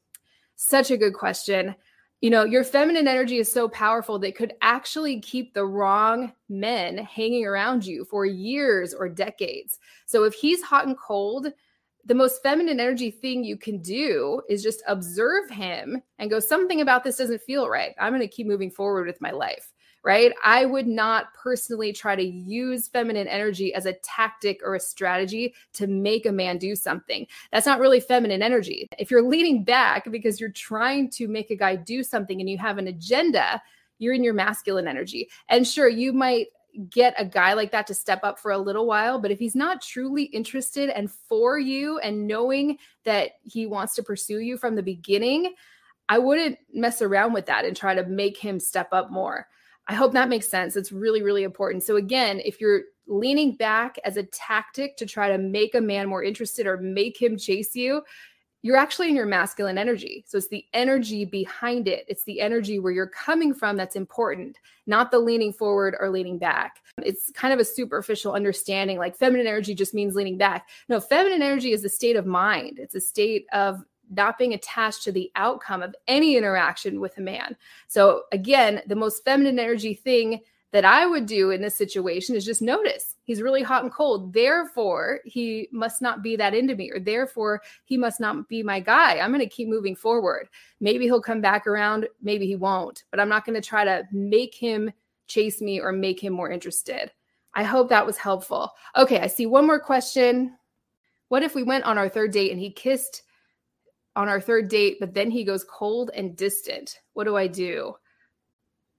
Such 0.55 0.91
a 0.91 0.97
good 0.97 1.13
question 1.13 1.75
you 2.21 2.29
know, 2.29 2.43
your 2.43 2.65
feminine 2.65 3.07
energy 3.07 3.37
is 3.37 3.51
so 3.51 3.69
powerful 3.69 4.19
that 4.19 4.35
could 4.35 4.53
actually 4.61 5.21
keep 5.21 5.53
the 5.53 5.65
wrong 5.65 6.33
men 6.49 6.97
hanging 6.97 7.45
around 7.45 7.85
you 7.85 8.03
for 8.03 8.25
years 8.25 8.93
or 8.93 9.07
decades. 9.07 9.79
So 10.05 10.23
if 10.25 10.33
he's 10.33 10.61
hot 10.61 10.85
and 10.85 10.97
cold, 10.97 11.47
the 12.05 12.15
most 12.15 12.43
feminine 12.43 12.79
energy 12.79 13.09
thing 13.09 13.43
you 13.43 13.55
can 13.55 13.81
do 13.81 14.41
is 14.49 14.63
just 14.63 14.83
observe 14.87 15.49
him 15.49 16.01
and 16.17 16.29
go, 16.29 16.39
something 16.39 16.81
about 16.81 17.03
this 17.03 17.17
doesn't 17.17 17.41
feel 17.41 17.69
right. 17.69 17.95
I'm 17.97 18.11
going 18.11 18.21
to 18.21 18.27
keep 18.27 18.47
moving 18.47 18.71
forward 18.71 19.07
with 19.07 19.21
my 19.21 19.31
life 19.31 19.71
right? 20.03 20.33
I 20.43 20.65
would 20.65 20.87
not 20.87 21.33
personally 21.33 21.91
try 21.91 22.15
to 22.15 22.23
use 22.23 22.87
feminine 22.87 23.27
energy 23.27 23.73
as 23.73 23.85
a 23.85 23.93
tactic 23.93 24.61
or 24.63 24.75
a 24.75 24.79
strategy 24.79 25.53
to 25.73 25.87
make 25.87 26.25
a 26.25 26.31
man 26.31 26.57
do 26.57 26.75
something. 26.75 27.27
That's 27.51 27.65
not 27.65 27.79
really 27.79 27.99
feminine 27.99 28.41
energy. 28.41 28.87
If 28.97 29.11
you're 29.11 29.27
leaning 29.27 29.63
back 29.63 30.09
because 30.11 30.39
you're 30.39 30.51
trying 30.51 31.09
to 31.11 31.27
make 31.27 31.51
a 31.51 31.55
guy 31.55 31.75
do 31.75 32.03
something 32.03 32.39
and 32.39 32.49
you 32.49 32.57
have 32.57 32.77
an 32.77 32.87
agenda, 32.87 33.61
you're 33.97 34.13
in 34.13 34.23
your 34.23 34.33
masculine 34.33 34.87
energy. 34.87 35.29
And 35.49 35.67
sure, 35.67 35.89
you 35.89 36.13
might 36.13 36.47
get 36.89 37.13
a 37.17 37.25
guy 37.25 37.53
like 37.53 37.71
that 37.71 37.87
to 37.87 37.93
step 37.93 38.23
up 38.23 38.39
for 38.39 38.51
a 38.51 38.57
little 38.57 38.85
while, 38.85 39.19
but 39.19 39.31
if 39.31 39.39
he's 39.39 39.55
not 39.55 39.81
truly 39.81 40.23
interested 40.23 40.89
and 40.89 41.11
for 41.11 41.59
you 41.59 41.99
and 41.99 42.27
knowing 42.27 42.77
that 43.03 43.31
he 43.43 43.65
wants 43.65 43.95
to 43.95 44.03
pursue 44.03 44.39
you 44.39 44.57
from 44.57 44.75
the 44.75 44.83
beginning, 44.83 45.53
I 46.07 46.19
wouldn't 46.19 46.57
mess 46.73 47.01
around 47.01 47.33
with 47.33 47.47
that 47.47 47.65
and 47.65 47.75
try 47.75 47.95
to 47.95 48.05
make 48.05 48.37
him 48.37 48.59
step 48.59 48.89
up 48.91 49.11
more. 49.11 49.47
I 49.89 49.95
hope 49.95 50.13
that 50.13 50.29
makes 50.29 50.47
sense. 50.47 50.75
It's 50.75 50.91
really, 50.91 51.23
really 51.23 51.41
important. 51.41 51.83
So, 51.83 51.95
again, 51.95 52.41
if 52.45 52.61
you're 52.61 52.83
leaning 53.07 53.55
back 53.55 53.97
as 54.05 54.17
a 54.17 54.23
tactic 54.23 54.95
to 54.97 55.05
try 55.07 55.29
to 55.29 55.39
make 55.39 55.73
a 55.73 55.81
man 55.81 56.07
more 56.07 56.23
interested 56.23 56.67
or 56.67 56.77
make 56.77 57.19
him 57.19 57.35
chase 57.37 57.75
you, 57.75 58.03
you're 58.61 58.77
actually 58.77 59.09
in 59.09 59.15
your 59.15 59.25
masculine 59.25 59.79
energy. 59.79 60.23
So, 60.27 60.37
it's 60.37 60.47
the 60.47 60.63
energy 60.75 61.25
behind 61.25 61.87
it. 61.87 62.05
It's 62.07 62.23
the 62.25 62.39
energy 62.39 62.77
where 62.77 62.91
you're 62.91 63.07
coming 63.07 63.51
from 63.51 63.77
that's 63.77 63.95
important, 63.95 64.59
not 64.85 65.09
the 65.09 65.17
leaning 65.17 65.51
forward 65.51 65.95
or 65.99 66.11
leaning 66.11 66.37
back. 66.37 66.81
It's 67.01 67.31
kind 67.31 67.51
of 67.51 67.59
a 67.59 67.65
superficial 67.65 68.33
understanding 68.33 68.99
like 68.99 69.17
feminine 69.17 69.47
energy 69.47 69.73
just 69.73 69.95
means 69.95 70.13
leaning 70.13 70.37
back. 70.37 70.69
No, 70.87 70.99
feminine 70.99 71.41
energy 71.41 71.71
is 71.71 71.83
a 71.83 71.89
state 71.89 72.15
of 72.15 72.27
mind, 72.27 72.77
it's 72.77 72.95
a 72.95 73.01
state 73.01 73.47
of 73.53 73.83
not 74.09 74.37
being 74.37 74.53
attached 74.53 75.03
to 75.03 75.11
the 75.11 75.31
outcome 75.35 75.81
of 75.81 75.95
any 76.07 76.35
interaction 76.35 76.99
with 76.99 77.17
a 77.17 77.21
man. 77.21 77.55
So, 77.87 78.23
again, 78.31 78.81
the 78.87 78.95
most 78.95 79.23
feminine 79.23 79.59
energy 79.59 79.93
thing 79.93 80.41
that 80.71 80.85
I 80.85 81.05
would 81.05 81.25
do 81.25 81.49
in 81.49 81.61
this 81.61 81.75
situation 81.75 82.35
is 82.35 82.45
just 82.45 82.61
notice 82.61 83.15
he's 83.23 83.41
really 83.41 83.63
hot 83.63 83.83
and 83.83 83.91
cold. 83.91 84.33
Therefore, 84.33 85.19
he 85.25 85.67
must 85.71 86.01
not 86.01 86.21
be 86.21 86.35
that 86.35 86.53
into 86.53 86.75
me, 86.75 86.91
or 86.91 86.99
therefore, 86.99 87.61
he 87.85 87.97
must 87.97 88.19
not 88.19 88.47
be 88.47 88.61
my 88.61 88.79
guy. 88.79 89.19
I'm 89.19 89.31
going 89.31 89.39
to 89.39 89.47
keep 89.47 89.67
moving 89.67 89.95
forward. 89.95 90.47
Maybe 90.79 91.05
he'll 91.05 91.21
come 91.21 91.41
back 91.41 91.65
around, 91.65 92.07
maybe 92.21 92.45
he 92.45 92.55
won't, 92.55 93.03
but 93.09 93.19
I'm 93.19 93.29
not 93.29 93.45
going 93.45 93.59
to 93.59 93.67
try 93.67 93.83
to 93.83 94.07
make 94.11 94.53
him 94.53 94.91
chase 95.27 95.61
me 95.61 95.79
or 95.79 95.91
make 95.91 96.19
him 96.19 96.33
more 96.33 96.51
interested. 96.51 97.11
I 97.53 97.63
hope 97.63 97.89
that 97.89 98.05
was 98.05 98.17
helpful. 98.17 98.71
Okay, 98.95 99.19
I 99.19 99.27
see 99.27 99.47
one 99.47 99.65
more 99.65 99.79
question. 99.79 100.55
What 101.29 101.43
if 101.43 101.55
we 101.55 101.63
went 101.63 101.83
on 101.83 101.97
our 101.97 102.09
third 102.09 102.31
date 102.31 102.51
and 102.51 102.59
he 102.59 102.71
kissed 102.71 103.23
on 104.19 104.27
our 104.27 104.41
third 104.41 104.67
date, 104.67 104.97
but 104.99 105.13
then 105.13 105.31
he 105.31 105.45
goes 105.45 105.63
cold 105.63 106.11
and 106.13 106.35
distant. 106.35 106.99
What 107.13 107.23
do 107.23 107.37
I 107.37 107.47
do? 107.47 107.95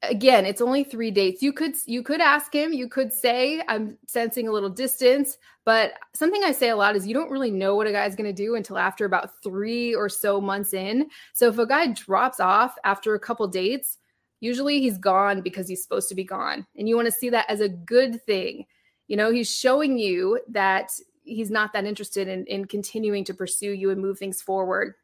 Again, 0.02 0.46
it's 0.46 0.62
only 0.62 0.82
three 0.82 1.10
dates. 1.10 1.42
You 1.42 1.52
could 1.52 1.74
you 1.84 2.02
could 2.02 2.22
ask 2.22 2.54
him, 2.54 2.72
you 2.72 2.88
could 2.88 3.12
say, 3.12 3.62
I'm 3.68 3.98
sensing 4.06 4.48
a 4.48 4.50
little 4.50 4.70
distance, 4.70 5.36
but 5.66 5.92
something 6.14 6.42
I 6.42 6.52
say 6.52 6.70
a 6.70 6.76
lot 6.76 6.96
is 6.96 7.06
you 7.06 7.12
don't 7.12 7.30
really 7.30 7.50
know 7.50 7.76
what 7.76 7.86
a 7.86 7.92
guy's 7.92 8.16
gonna 8.16 8.32
do 8.32 8.54
until 8.54 8.78
after 8.78 9.04
about 9.04 9.42
three 9.42 9.94
or 9.94 10.08
so 10.08 10.40
months 10.40 10.72
in. 10.72 11.10
So 11.34 11.48
if 11.48 11.58
a 11.58 11.66
guy 11.66 11.88
drops 11.88 12.40
off 12.40 12.76
after 12.84 13.14
a 13.14 13.20
couple 13.20 13.46
dates, 13.46 13.98
usually 14.40 14.80
he's 14.80 14.96
gone 14.96 15.42
because 15.42 15.68
he's 15.68 15.82
supposed 15.82 16.08
to 16.08 16.14
be 16.14 16.24
gone. 16.24 16.66
And 16.78 16.88
you 16.88 16.96
want 16.96 17.06
to 17.06 17.12
see 17.12 17.28
that 17.28 17.44
as 17.50 17.60
a 17.60 17.68
good 17.68 18.24
thing. 18.24 18.64
You 19.06 19.18
know, 19.18 19.30
he's 19.30 19.54
showing 19.54 19.98
you 19.98 20.40
that 20.48 20.92
he's 21.24 21.50
not 21.50 21.74
that 21.74 21.84
interested 21.84 22.26
in, 22.26 22.46
in 22.46 22.64
continuing 22.64 23.22
to 23.24 23.34
pursue 23.34 23.72
you 23.72 23.90
and 23.90 24.00
move 24.00 24.18
things 24.18 24.40
forward. 24.40 24.94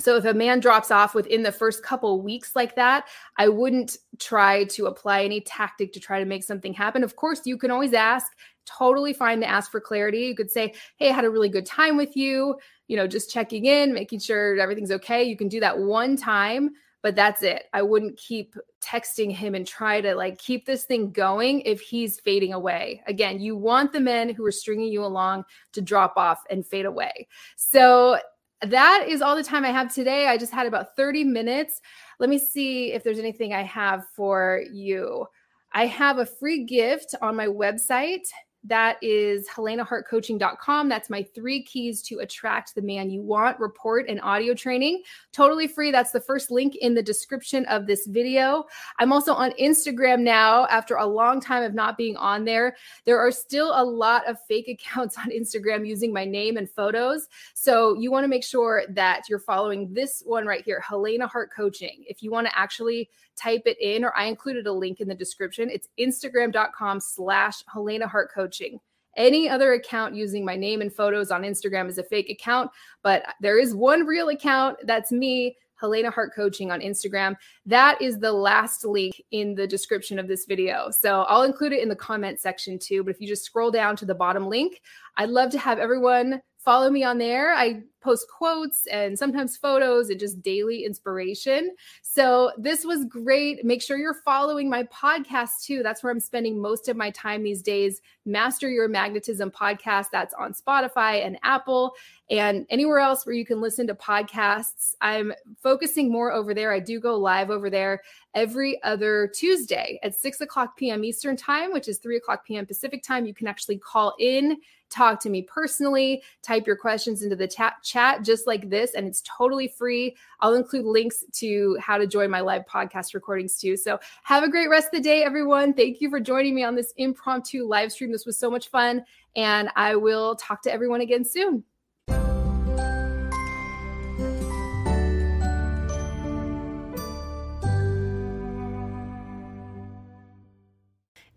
So 0.00 0.16
if 0.16 0.24
a 0.24 0.34
man 0.34 0.60
drops 0.60 0.90
off 0.90 1.14
within 1.14 1.42
the 1.42 1.52
first 1.52 1.82
couple 1.82 2.22
weeks 2.22 2.56
like 2.56 2.74
that, 2.76 3.08
I 3.36 3.48
wouldn't 3.48 3.98
try 4.18 4.64
to 4.64 4.86
apply 4.86 5.24
any 5.24 5.40
tactic 5.40 5.92
to 5.92 6.00
try 6.00 6.18
to 6.18 6.24
make 6.24 6.44
something 6.44 6.72
happen. 6.72 7.04
Of 7.04 7.16
course, 7.16 7.42
you 7.44 7.56
can 7.56 7.70
always 7.70 7.92
ask, 7.92 8.32
totally 8.66 9.12
fine 9.12 9.40
to 9.40 9.48
ask 9.48 9.70
for 9.70 9.80
clarity. 9.80 10.20
You 10.20 10.34
could 10.34 10.50
say, 10.50 10.74
"Hey, 10.96 11.10
I 11.10 11.12
had 11.12 11.24
a 11.24 11.30
really 11.30 11.48
good 11.48 11.66
time 11.66 11.96
with 11.96 12.16
you." 12.16 12.56
You 12.88 12.96
know, 12.96 13.06
just 13.06 13.30
checking 13.30 13.66
in, 13.66 13.92
making 13.92 14.20
sure 14.20 14.58
everything's 14.58 14.92
okay. 14.92 15.22
You 15.22 15.36
can 15.36 15.48
do 15.48 15.60
that 15.60 15.78
one 15.78 16.16
time, 16.16 16.70
but 17.02 17.16
that's 17.16 17.42
it. 17.42 17.64
I 17.72 17.82
wouldn't 17.82 18.18
keep 18.18 18.54
texting 18.80 19.32
him 19.32 19.54
and 19.54 19.66
try 19.66 20.00
to 20.00 20.14
like 20.14 20.38
keep 20.38 20.66
this 20.66 20.84
thing 20.84 21.12
going 21.12 21.60
if 21.62 21.80
he's 21.80 22.20
fading 22.20 22.52
away. 22.52 23.02
Again, 23.06 23.40
you 23.40 23.56
want 23.56 23.92
the 23.92 24.00
men 24.00 24.28
who 24.28 24.44
are 24.44 24.52
stringing 24.52 24.92
you 24.92 25.04
along 25.04 25.44
to 25.72 25.80
drop 25.80 26.14
off 26.16 26.42
and 26.50 26.66
fade 26.66 26.86
away. 26.86 27.28
So 27.56 28.18
that 28.62 29.06
is 29.08 29.22
all 29.22 29.36
the 29.36 29.44
time 29.44 29.64
I 29.64 29.70
have 29.70 29.92
today. 29.92 30.26
I 30.26 30.36
just 30.36 30.52
had 30.52 30.66
about 30.66 30.96
30 30.96 31.24
minutes. 31.24 31.80
Let 32.18 32.28
me 32.28 32.38
see 32.38 32.92
if 32.92 33.02
there's 33.02 33.18
anything 33.18 33.54
I 33.54 33.62
have 33.62 34.04
for 34.14 34.62
you. 34.70 35.26
I 35.72 35.86
have 35.86 36.18
a 36.18 36.26
free 36.26 36.64
gift 36.64 37.14
on 37.22 37.36
my 37.36 37.46
website 37.46 38.26
that 38.64 38.98
is 39.02 39.48
helenahartcoaching.com. 39.48 40.88
That's 40.88 41.08
my 41.08 41.22
three 41.34 41.62
keys 41.62 42.02
to 42.02 42.18
attract 42.18 42.74
the 42.74 42.82
man 42.82 43.10
you 43.10 43.22
want 43.22 43.58
report 43.58 44.06
and 44.08 44.20
audio 44.20 44.54
training. 44.54 45.02
Totally 45.32 45.66
free. 45.66 45.90
That's 45.90 46.12
the 46.12 46.20
first 46.20 46.50
link 46.50 46.76
in 46.76 46.94
the 46.94 47.02
description 47.02 47.64
of 47.66 47.86
this 47.86 48.06
video. 48.06 48.64
I'm 48.98 49.12
also 49.12 49.32
on 49.32 49.52
Instagram 49.52 50.20
now 50.20 50.66
after 50.66 50.96
a 50.96 51.06
long 51.06 51.40
time 51.40 51.62
of 51.62 51.74
not 51.74 51.96
being 51.96 52.16
on 52.16 52.44
there. 52.44 52.76
There 53.06 53.18
are 53.18 53.30
still 53.30 53.72
a 53.74 53.84
lot 53.84 54.28
of 54.28 54.36
fake 54.46 54.68
accounts 54.80 55.16
on 55.16 55.30
Instagram 55.30 55.86
using 55.86 56.12
my 56.12 56.24
name 56.24 56.56
and 56.56 56.70
photos. 56.70 57.28
So 57.54 57.94
you 57.94 58.10
want 58.10 58.24
to 58.24 58.28
make 58.28 58.44
sure 58.44 58.84
that 58.90 59.28
you're 59.28 59.38
following 59.38 59.92
this 59.92 60.22
one 60.26 60.46
right 60.46 60.64
here, 60.64 60.80
Helena 60.80 61.26
Hart 61.26 61.50
Coaching. 61.54 62.04
If 62.06 62.22
you 62.22 62.30
want 62.30 62.46
to 62.46 62.58
actually 62.58 63.08
type 63.40 63.62
it 63.66 63.80
in, 63.80 64.04
or 64.04 64.16
I 64.16 64.24
included 64.24 64.66
a 64.66 64.72
link 64.72 65.00
in 65.00 65.08
the 65.08 65.14
description. 65.14 65.70
It's 65.70 65.88
instagram.com 65.98 67.00
slash 67.00 67.62
Helena 67.72 68.06
Hart 68.06 68.30
Coaching. 68.32 68.78
Any 69.16 69.48
other 69.48 69.72
account 69.72 70.14
using 70.14 70.44
my 70.44 70.56
name 70.56 70.80
and 70.80 70.92
photos 70.92 71.30
on 71.30 71.42
Instagram 71.42 71.88
is 71.88 71.98
a 71.98 72.04
fake 72.04 72.30
account, 72.30 72.70
but 73.02 73.24
there 73.40 73.58
is 73.58 73.74
one 73.74 74.06
real 74.06 74.28
account 74.28 74.78
that's 74.84 75.10
me, 75.10 75.56
Helena 75.80 76.10
Hart 76.10 76.32
Coaching 76.34 76.70
on 76.70 76.80
Instagram. 76.80 77.34
That 77.66 78.00
is 78.00 78.18
the 78.18 78.32
last 78.32 78.84
link 78.84 79.20
in 79.30 79.54
the 79.54 79.66
description 79.66 80.18
of 80.18 80.28
this 80.28 80.44
video. 80.44 80.90
So 80.90 81.22
I'll 81.22 81.42
include 81.42 81.72
it 81.72 81.82
in 81.82 81.88
the 81.88 81.96
comment 81.96 82.38
section 82.38 82.78
too. 82.78 83.02
But 83.02 83.14
if 83.14 83.20
you 83.20 83.26
just 83.26 83.44
scroll 83.44 83.70
down 83.70 83.96
to 83.96 84.04
the 84.04 84.14
bottom 84.14 84.46
link, 84.46 84.80
I'd 85.16 85.30
love 85.30 85.50
to 85.52 85.58
have 85.58 85.78
everyone 85.78 86.42
follow 86.64 86.90
me 86.90 87.02
on 87.02 87.18
there. 87.18 87.54
I 87.54 87.82
post 88.02 88.26
quotes 88.34 88.86
and 88.86 89.18
sometimes 89.18 89.56
photos 89.56 90.08
and 90.08 90.18
just 90.18 90.40
daily 90.42 90.84
inspiration. 90.84 91.74
So 92.02 92.50
this 92.56 92.84
was 92.84 93.04
great. 93.04 93.64
Make 93.64 93.82
sure 93.82 93.98
you're 93.98 94.14
following 94.14 94.70
my 94.70 94.84
podcast 94.84 95.64
too. 95.64 95.82
That's 95.82 96.02
where 96.02 96.12
I'm 96.12 96.20
spending 96.20 96.60
most 96.60 96.88
of 96.88 96.96
my 96.96 97.10
time 97.10 97.42
these 97.42 97.62
days. 97.62 98.00
Master 98.24 98.70
Your 98.70 98.88
Magnetism 98.88 99.50
podcast. 99.50 100.06
That's 100.12 100.34
on 100.34 100.54
Spotify 100.54 101.24
and 101.24 101.38
Apple 101.42 101.94
and 102.30 102.66
anywhere 102.70 103.00
else 103.00 103.26
where 103.26 103.34
you 103.34 103.44
can 103.44 103.60
listen 103.60 103.86
to 103.86 103.94
podcasts. 103.94 104.94
I'm 105.00 105.32
focusing 105.62 106.10
more 106.10 106.32
over 106.32 106.54
there. 106.54 106.72
I 106.72 106.80
do 106.80 107.00
go 107.00 107.16
live 107.16 107.50
over 107.50 107.68
there 107.68 108.02
every 108.34 108.82
other 108.82 109.30
Tuesday 109.34 109.98
at 110.02 110.14
6 110.14 110.40
o'clock 110.40 110.76
p.m. 110.76 111.04
Eastern 111.04 111.36
Time, 111.36 111.72
which 111.72 111.88
is 111.88 111.98
3 111.98 112.16
o'clock 112.16 112.46
p.m. 112.46 112.66
Pacific 112.66 113.02
Time. 113.02 113.26
You 113.26 113.34
can 113.34 113.46
actually 113.46 113.78
call 113.78 114.14
in 114.18 114.56
talk 114.90 115.20
to 115.20 115.30
me 115.30 115.42
personally, 115.42 116.22
type 116.42 116.66
your 116.66 116.76
questions 116.76 117.22
into 117.22 117.36
the 117.36 117.48
chat, 117.48 117.74
chat 117.82 118.22
just 118.22 118.46
like 118.46 118.68
this, 118.68 118.94
and 118.94 119.06
it's 119.06 119.22
totally 119.22 119.68
free. 119.68 120.16
I'll 120.40 120.54
include 120.54 120.84
links 120.84 121.24
to 121.32 121.76
how 121.80 121.96
to 121.96 122.06
join 122.06 122.30
my 122.30 122.40
live 122.40 122.62
podcast 122.66 123.14
recordings 123.14 123.58
too. 123.58 123.76
So 123.76 123.98
have 124.24 124.42
a 124.42 124.50
great 124.50 124.68
rest 124.68 124.86
of 124.86 124.92
the 124.92 125.00
day, 125.00 125.22
everyone. 125.22 125.72
Thank 125.72 126.00
you 126.00 126.10
for 126.10 126.20
joining 126.20 126.54
me 126.54 126.64
on 126.64 126.74
this 126.74 126.92
impromptu 126.96 127.66
live 127.66 127.92
stream. 127.92 128.12
This 128.12 128.26
was 128.26 128.38
so 128.38 128.50
much 128.50 128.68
fun, 128.68 129.04
and 129.36 129.70
I 129.76 129.96
will 129.96 130.36
talk 130.36 130.62
to 130.62 130.72
everyone 130.72 131.00
again 131.00 131.24
soon. 131.24 131.64